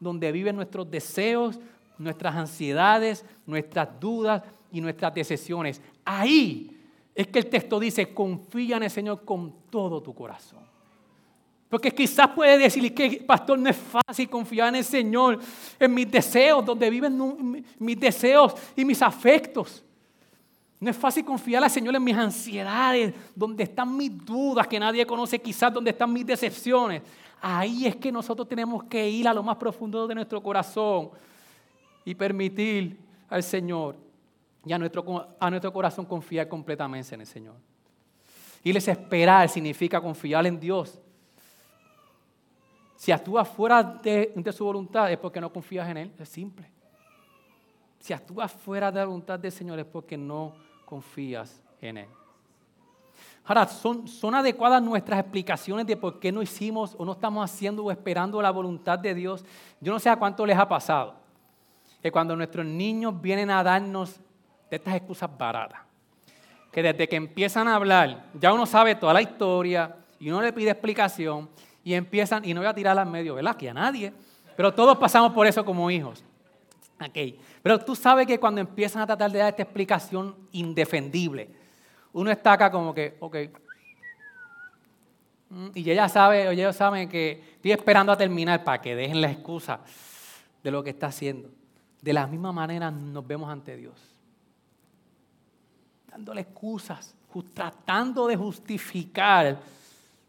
donde 0.00 0.32
viven 0.32 0.56
nuestros 0.56 0.90
deseos, 0.90 1.58
nuestras 1.98 2.34
ansiedades, 2.34 3.24
nuestras 3.46 3.88
dudas 3.98 4.42
y 4.72 4.80
nuestras 4.80 5.14
decisiones. 5.14 5.80
Ahí 6.04 6.76
es 7.14 7.26
que 7.26 7.40
el 7.40 7.46
texto 7.46 7.80
dice, 7.80 8.14
confía 8.14 8.76
en 8.76 8.84
el 8.84 8.90
Señor 8.90 9.24
con 9.24 9.52
todo 9.70 10.00
tu 10.00 10.14
corazón. 10.14 10.60
Porque 11.68 11.90
quizás 11.90 12.28
puede 12.28 12.56
decir 12.56 12.94
que, 12.94 13.22
pastor, 13.26 13.58
no 13.58 13.68
es 13.68 13.76
fácil 13.76 14.28
confiar 14.30 14.68
en 14.68 14.76
el 14.76 14.84
Señor, 14.84 15.38
en 15.78 15.92
mis 15.92 16.10
deseos, 16.10 16.64
donde 16.64 16.88
viven 16.88 17.64
mis 17.78 18.00
deseos 18.00 18.54
y 18.74 18.84
mis 18.84 19.02
afectos. 19.02 19.84
No 20.80 20.90
es 20.90 20.96
fácil 20.96 21.24
confiar 21.24 21.62
al 21.62 21.70
Señor 21.70 21.94
en 21.96 22.04
mis 22.04 22.16
ansiedades, 22.16 23.12
donde 23.34 23.64
están 23.64 23.94
mis 23.96 24.24
dudas 24.24 24.66
que 24.66 24.78
nadie 24.78 25.04
conoce, 25.04 25.40
quizás 25.40 25.72
donde 25.74 25.90
están 25.90 26.12
mis 26.12 26.24
decepciones. 26.24 27.02
Ahí 27.40 27.86
es 27.86 27.96
que 27.96 28.10
nosotros 28.10 28.48
tenemos 28.48 28.84
que 28.84 29.08
ir 29.08 29.28
a 29.28 29.34
lo 29.34 29.42
más 29.42 29.56
profundo 29.56 30.06
de 30.06 30.14
nuestro 30.14 30.42
corazón 30.42 31.10
y 32.04 32.14
permitir 32.14 32.98
al 33.28 33.42
Señor 33.42 33.96
y 34.64 34.72
a 34.72 34.78
nuestro, 34.78 35.36
a 35.38 35.50
nuestro 35.50 35.72
corazón 35.72 36.04
confiar 36.04 36.48
completamente 36.48 37.14
en 37.14 37.20
el 37.20 37.26
Señor. 37.26 37.54
Y 38.64 38.72
les 38.72 38.88
esperar 38.88 39.48
significa 39.48 40.00
confiar 40.00 40.46
en 40.46 40.58
Dios 40.58 41.00
si 42.98 43.12
actúas 43.12 43.48
fuera 43.48 43.80
de, 43.80 44.52
su 44.52 44.64
voluntad 44.64 45.10
es 45.12 45.18
porque 45.18 45.40
no 45.40 45.52
confías 45.52 45.88
en 45.88 45.98
Él, 45.98 46.12
es 46.18 46.28
simple. 46.28 46.68
Si 48.00 48.12
actúas 48.12 48.50
fuera 48.50 48.90
de 48.90 48.98
la 48.98 49.06
voluntad 49.06 49.38
del 49.38 49.52
Señor 49.52 49.78
es 49.78 49.86
porque 49.86 50.16
no 50.16 50.56
confías 50.84 51.62
en 51.80 51.98
Él. 51.98 52.08
Ahora, 53.48 53.66
¿son, 53.66 54.06
¿son 54.06 54.34
adecuadas 54.34 54.82
nuestras 54.82 55.20
explicaciones 55.20 55.86
de 55.86 55.96
por 55.96 56.20
qué 56.20 56.30
no 56.30 56.42
hicimos 56.42 56.94
o 56.98 57.04
no 57.06 57.12
estamos 57.12 57.50
haciendo 57.50 57.82
o 57.82 57.90
esperando 57.90 58.42
la 58.42 58.50
voluntad 58.50 58.98
de 58.98 59.14
Dios? 59.14 59.42
Yo 59.80 59.90
no 59.90 59.98
sé 59.98 60.10
a 60.10 60.16
cuánto 60.16 60.44
les 60.44 60.58
ha 60.58 60.68
pasado. 60.68 61.14
Que 62.02 62.12
cuando 62.12 62.36
nuestros 62.36 62.66
niños 62.66 63.18
vienen 63.18 63.48
a 63.48 63.62
darnos 63.62 64.20
de 64.68 64.76
estas 64.76 64.96
excusas 64.96 65.30
baratas, 65.38 65.80
que 66.70 66.82
desde 66.82 67.08
que 67.08 67.16
empiezan 67.16 67.68
a 67.68 67.76
hablar, 67.76 68.26
ya 68.34 68.52
uno 68.52 68.66
sabe 68.66 68.94
toda 68.96 69.14
la 69.14 69.22
historia 69.22 69.96
y 70.20 70.28
uno 70.28 70.42
le 70.42 70.52
pide 70.52 70.68
explicación 70.68 71.48
y 71.82 71.94
empiezan, 71.94 72.44
y 72.44 72.52
no 72.52 72.60
voy 72.60 72.68
a 72.68 72.74
tirar 72.74 72.98
al 72.98 73.08
medio, 73.08 73.34
¿verdad? 73.34 73.56
Que 73.56 73.70
a 73.70 73.74
nadie, 73.74 74.12
pero 74.58 74.74
todos 74.74 74.98
pasamos 74.98 75.32
por 75.32 75.46
eso 75.46 75.64
como 75.64 75.90
hijos. 75.90 76.22
Okay. 77.00 77.40
Pero 77.62 77.78
tú 77.78 77.96
sabes 77.96 78.26
que 78.26 78.38
cuando 78.38 78.60
empiezan 78.60 79.00
a 79.00 79.06
tratar 79.06 79.30
de 79.30 79.38
dar 79.38 79.48
esta 79.48 79.62
explicación 79.62 80.36
indefendible, 80.52 81.57
uno 82.18 82.30
está 82.32 82.54
acá 82.54 82.70
como 82.70 82.92
que, 82.92 83.16
ok. 83.20 83.36
Mm, 85.50 85.68
y 85.74 85.90
ella 85.90 86.08
sabe, 86.08 86.48
o 86.48 86.50
ellos 86.50 86.74
saben 86.74 87.08
que 87.08 87.54
estoy 87.54 87.72
esperando 87.72 88.10
a 88.10 88.16
terminar 88.16 88.64
para 88.64 88.80
que 88.80 88.96
dejen 88.96 89.20
la 89.20 89.30
excusa. 89.30 89.80
de 90.62 90.72
lo 90.72 90.82
que 90.82 90.90
está 90.90 91.06
haciendo. 91.06 91.48
De 92.02 92.12
la 92.12 92.26
misma 92.26 92.50
manera 92.50 92.90
nos 92.90 93.24
vemos 93.24 93.48
ante 93.48 93.76
Dios. 93.76 93.94
Dándole 96.10 96.40
excusas, 96.40 97.14
tratando 97.54 98.26
de 98.26 98.36
justificar 98.36 99.60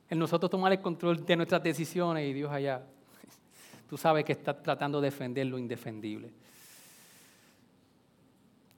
en 0.08 0.20
nosotros 0.20 0.52
tomar 0.52 0.72
el 0.72 0.80
control 0.82 1.26
de 1.26 1.36
nuestras 1.36 1.64
decisiones 1.64 2.30
y 2.30 2.34
Dios 2.34 2.52
allá. 2.52 2.84
Tú 3.90 3.98
sabes 3.98 4.24
que 4.24 4.34
está 4.34 4.54
tratando 4.54 5.02
de 5.02 5.08
defender 5.08 5.48
lo 5.48 5.58
indefendible. 5.58 6.32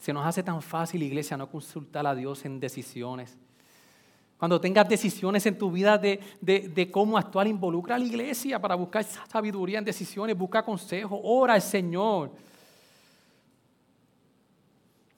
Se 0.02 0.12
nos 0.12 0.26
hace 0.26 0.42
tan 0.42 0.64
fácil, 0.64 1.04
iglesia, 1.04 1.38
no 1.38 1.48
consultar 1.48 2.08
a 2.08 2.16
Dios 2.16 2.44
en 2.44 2.60
decisiones. 2.60 3.38
Cuando 4.40 4.60
tengas 4.60 4.90
decisiones 4.90 5.46
en 5.46 5.56
tu 5.56 5.70
vida 5.70 5.96
de, 6.00 6.20
de, 6.42 6.90
cómo 6.90 7.20
actuar, 7.20 7.46
involucra 7.46 7.94
a 7.98 8.00
la 8.00 8.06
iglesia 8.06 8.60
para 8.60 8.74
buscar 8.74 9.04
sabiduría 9.04 9.78
en 9.78 9.86
decisiones, 9.86 10.36
busca 10.36 10.66
consejo, 10.66 11.22
ora 11.24 11.54
al 11.54 11.62
Señor. 11.62 12.32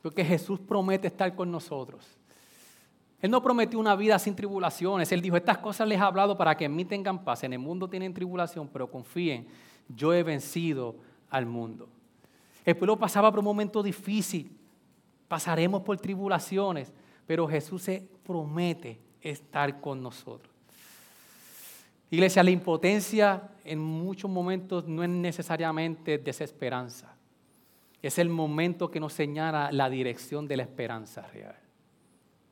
Porque 0.02 0.26
Jesús 0.26 0.60
promete 0.60 1.08
estar 1.08 1.34
con 1.34 1.50
nosotros. 1.50 2.06
Él 3.22 3.32
no 3.32 3.42
prometió 3.42 3.80
una 3.80 3.96
vida 3.96 4.20
sin 4.20 4.36
tribulaciones. 4.36 5.10
Él 5.14 5.22
dijo, 5.22 5.38
estas 5.38 5.60
cosas 5.60 5.88
les 5.88 5.98
he 5.98 6.02
hablado 6.02 6.38
para 6.38 6.58
que 6.58 6.66
en 6.66 6.76
mí 6.76 6.84
tengan 6.84 7.24
paz. 7.24 7.46
En 7.46 7.54
el 7.54 7.60
mundo 7.60 7.88
tienen 7.88 8.14
tribulación, 8.14 8.68
pero 8.68 8.92
confíen, 8.92 9.48
yo 9.88 10.14
he 10.14 10.24
vencido 10.24 10.98
al 11.30 11.46
mundo. 11.46 11.88
El 12.66 12.76
pueblo 12.76 13.00
pasaba 13.00 13.32
por 13.32 13.40
un 13.40 13.46
momento 13.46 13.82
difícil. 13.82 14.60
Pasaremos 15.34 15.82
por 15.82 15.98
tribulaciones, 15.98 16.94
pero 17.26 17.48
Jesús 17.48 17.82
se 17.82 18.08
promete 18.24 19.00
estar 19.20 19.82
con 19.82 20.00
nosotros. 20.00 20.54
Iglesia, 22.12 22.44
la 22.44 22.52
impotencia 22.52 23.50
en 23.66 23.80
muchos 23.80 24.30
momentos 24.30 24.88
no 24.88 25.02
es 25.02 25.10
necesariamente 25.10 26.20
desesperanza. 26.20 27.16
Es 28.00 28.20
el 28.20 28.30
momento 28.30 28.92
que 28.92 29.00
nos 29.00 29.14
señala 29.14 29.72
la 29.72 29.90
dirección 29.90 30.48
de 30.48 30.58
la 30.58 30.62
esperanza 30.62 31.24
real. 31.34 31.58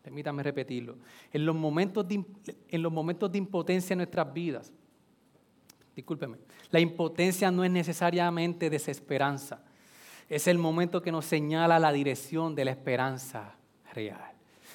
Permítame 0.02 0.42
repetirlo. 0.42 0.98
En 1.32 1.46
los 1.46 1.56
momentos 1.56 2.08
de, 2.08 2.26
en 2.68 2.82
los 2.82 2.92
momentos 2.92 3.32
de 3.32 3.38
impotencia 3.38 3.94
en 3.94 4.00
nuestras 4.00 4.34
vidas, 4.34 4.74
discúlpeme, 5.96 6.38
la 6.72 6.80
impotencia 6.80 7.52
no 7.52 7.64
es 7.64 7.70
necesariamente 7.70 8.72
desesperanza. 8.72 9.62
Es 10.32 10.48
el 10.48 10.58
momento 10.58 11.02
que 11.02 11.12
nos 11.12 11.26
señala 11.26 11.78
la 11.78 11.92
dirección 11.92 12.56
de 12.56 12.64
la 12.64 12.72
esperanza 12.72 13.54
real. 13.94 14.32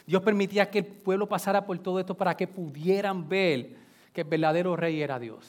Dios 0.07 0.21
permitía 0.21 0.71
que 0.71 0.81
el 0.81 0.85
pueblo 0.85 1.27
pasara 1.27 1.65
por 1.65 1.79
todo 1.79 1.99
esto 1.99 2.15
para 2.15 2.37
que 2.37 2.47
pudieran 2.47 3.27
ver 3.27 3.71
que 4.13 4.21
el 4.21 4.27
verdadero 4.27 4.77
rey 4.77 5.01
era 5.01 5.19
Dios. 5.19 5.49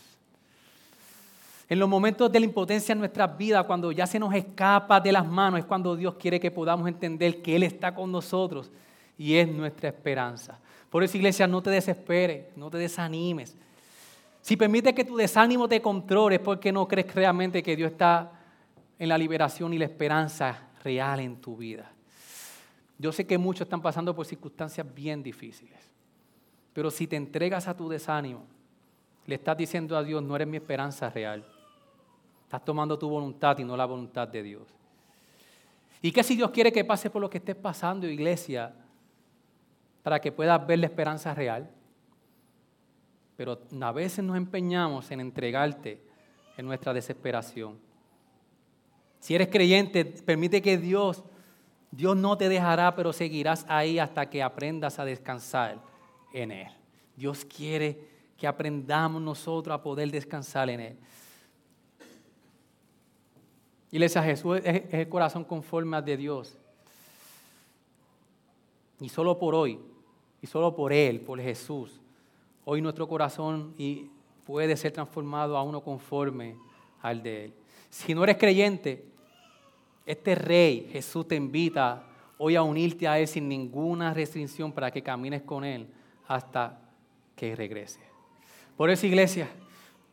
En 1.67 1.77
los 1.77 1.89
momentos 1.89 2.31
de 2.31 2.39
la 2.39 2.45
impotencia 2.45 2.93
en 2.93 2.99
nuestras 2.99 3.37
vidas, 3.37 3.65
cuando 3.65 3.91
ya 3.91 4.07
se 4.07 4.17
nos 4.17 4.33
escapa 4.33 5.01
de 5.01 5.11
las 5.11 5.27
manos, 5.27 5.59
es 5.59 5.65
cuando 5.65 5.93
Dios 5.93 6.15
quiere 6.15 6.39
que 6.39 6.51
podamos 6.51 6.87
entender 6.87 7.41
que 7.41 7.57
Él 7.57 7.63
está 7.63 7.93
con 7.93 8.09
nosotros 8.09 8.71
y 9.17 9.35
es 9.35 9.45
nuestra 9.49 9.89
esperanza. 9.89 10.57
Por 10.89 11.03
eso, 11.03 11.17
iglesia, 11.17 11.47
no 11.47 11.61
te 11.61 11.69
desesperes, 11.69 12.45
no 12.55 12.69
te 12.69 12.77
desanimes. 12.77 13.57
Si 14.41 14.55
permite 14.55 14.95
que 14.95 15.03
tu 15.03 15.17
desánimo 15.17 15.67
te 15.67 15.81
controle, 15.81 16.35
es 16.35 16.41
porque 16.41 16.71
no 16.71 16.87
crees 16.87 17.13
realmente 17.13 17.61
que 17.61 17.75
Dios 17.75 17.91
está 17.91 18.36
en 18.99 19.09
la 19.09 19.17
liberación 19.17 19.73
y 19.73 19.77
la 19.77 19.85
esperanza 19.85 20.69
real 20.83 21.19
en 21.19 21.39
tu 21.39 21.57
vida. 21.57 21.91
Yo 22.97 23.11
sé 23.11 23.27
que 23.27 23.37
muchos 23.37 23.61
están 23.61 23.81
pasando 23.81 24.15
por 24.15 24.25
circunstancias 24.25 24.85
bien 24.93 25.21
difíciles, 25.21 25.79
pero 26.73 26.89
si 26.89 27.07
te 27.07 27.15
entregas 27.15 27.67
a 27.67 27.75
tu 27.75 27.87
desánimo, 27.89 28.45
le 29.25 29.35
estás 29.35 29.57
diciendo 29.57 29.97
a 29.97 30.03
Dios, 30.03 30.23
no 30.23 30.35
eres 30.35 30.47
mi 30.47 30.57
esperanza 30.57 31.09
real. 31.09 31.45
Estás 32.43 32.63
tomando 32.63 32.97
tu 32.97 33.09
voluntad 33.09 33.57
y 33.59 33.63
no 33.65 33.75
la 33.75 33.85
voluntad 33.85 34.27
de 34.27 34.41
Dios. 34.41 34.63
¿Y 36.01 36.11
qué 36.11 36.23
si 36.23 36.35
Dios 36.35 36.51
quiere 36.51 36.71
que 36.71 36.85
pase 36.85 37.09
por 37.09 37.21
lo 37.21 37.29
que 37.29 37.39
estés 37.39 37.55
pasando, 37.55 38.07
iglesia, 38.07 38.73
para 40.01 40.19
que 40.19 40.31
puedas 40.31 40.65
ver 40.65 40.79
la 40.79 40.85
esperanza 40.85 41.33
real? 41.33 41.69
Pero 43.35 43.59
a 43.81 43.91
veces 43.91 44.23
nos 44.23 44.37
empeñamos 44.37 45.11
en 45.11 45.19
entregarte 45.19 46.01
en 46.55 46.65
nuestra 46.65 46.93
desesperación. 46.93 47.77
Si 49.27 49.35
eres 49.35 49.49
creyente, 49.49 50.05
permite 50.05 50.61
que 50.61 50.77
Dios 50.77 51.21
Dios 51.91 52.15
no 52.15 52.37
te 52.37 52.47
dejará, 52.47 52.95
pero 52.95 53.11
seguirás 53.11 53.65
ahí 53.67 53.99
hasta 53.99 54.29
que 54.29 54.41
aprendas 54.41 54.99
a 54.99 55.03
descansar 55.03 55.81
en 56.31 56.51
Él. 56.51 56.67
Dios 57.17 57.43
quiere 57.43 57.99
que 58.37 58.47
aprendamos 58.47 59.21
nosotros 59.21 59.75
a 59.75 59.83
poder 59.83 60.09
descansar 60.11 60.69
en 60.69 60.79
Él. 60.79 60.97
Iglesia, 63.91 64.23
Jesús 64.23 64.61
es 64.63 64.93
el 64.93 65.09
corazón 65.09 65.43
conforme 65.43 65.97
al 65.97 66.05
de 66.05 66.15
Dios. 66.15 66.57
Y 69.01 69.09
solo 69.09 69.37
por 69.37 69.55
hoy, 69.55 69.77
y 70.41 70.47
solo 70.47 70.73
por 70.73 70.93
Él, 70.93 71.19
por 71.19 71.41
Jesús, 71.41 71.99
hoy 72.63 72.81
nuestro 72.81 73.09
corazón 73.09 73.75
puede 74.45 74.77
ser 74.77 74.93
transformado 74.93 75.57
a 75.57 75.63
uno 75.63 75.81
conforme 75.81 76.55
al 77.01 77.21
de 77.21 77.43
Él. 77.43 77.53
Si 77.89 78.15
no 78.15 78.23
eres 78.23 78.37
creyente, 78.37 79.16
este 80.07 80.35
rey, 80.35 80.87
Jesús, 80.89 81.27
te 81.27 81.35
invita 81.35 82.01
hoy 82.37 82.55
a 82.55 82.63
unirte 82.63 83.07
a 83.09 83.19
Él 83.19 83.27
sin 83.27 83.49
ninguna 83.49 84.13
restricción 84.13 84.71
para 84.71 84.89
que 84.89 85.03
camines 85.03 85.41
con 85.41 85.65
Él 85.65 85.85
hasta 86.27 86.79
que 87.35 87.53
regrese. 87.57 87.99
Por 88.77 88.89
eso, 88.89 89.05
iglesia, 89.05 89.49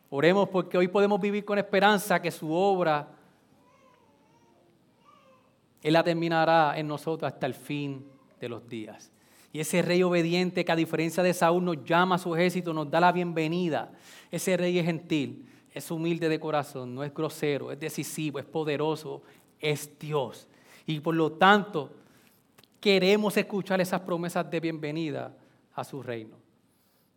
oremos 0.09 0.49
porque 0.49 0.77
hoy 0.77 0.89
podemos 0.89 1.21
vivir 1.21 1.45
con 1.45 1.57
esperanza 1.57 2.21
que 2.21 2.29
su 2.29 2.51
obra, 2.51 3.07
Él 5.81 5.93
la 5.93 6.03
terminará 6.03 6.77
en 6.77 6.89
nosotros 6.89 7.31
hasta 7.31 7.45
el 7.45 7.53
fin 7.53 8.05
de 8.41 8.49
los 8.49 8.67
días. 8.67 9.13
Y 9.53 9.61
ese 9.61 9.81
rey 9.81 10.03
obediente 10.03 10.65
que 10.65 10.71
a 10.73 10.75
diferencia 10.75 11.23
de 11.23 11.33
Saúl 11.33 11.63
nos 11.63 11.85
llama 11.85 12.15
a 12.15 12.17
su 12.17 12.35
ejército, 12.35 12.73
nos 12.73 12.91
da 12.91 12.99
la 12.99 13.13
bienvenida. 13.13 13.93
Ese 14.29 14.57
rey 14.57 14.77
es 14.77 14.85
gentil, 14.85 15.47
es 15.73 15.89
humilde 15.89 16.27
de 16.27 16.37
corazón, 16.37 16.93
no 16.93 17.01
es 17.01 17.13
grosero, 17.13 17.71
es 17.71 17.79
decisivo, 17.79 18.39
es 18.39 18.45
poderoso, 18.45 19.23
es 19.59 19.99
Dios. 19.99 20.47
Y 20.85 20.99
por 20.99 21.15
lo 21.15 21.31
tanto, 21.33 21.91
queremos 22.79 23.35
escuchar 23.37 23.81
esas 23.81 24.01
promesas 24.01 24.47
de 24.49 24.59
bienvenida 24.59 25.35
a 25.73 25.83
su 25.83 26.03
reino. 26.03 26.37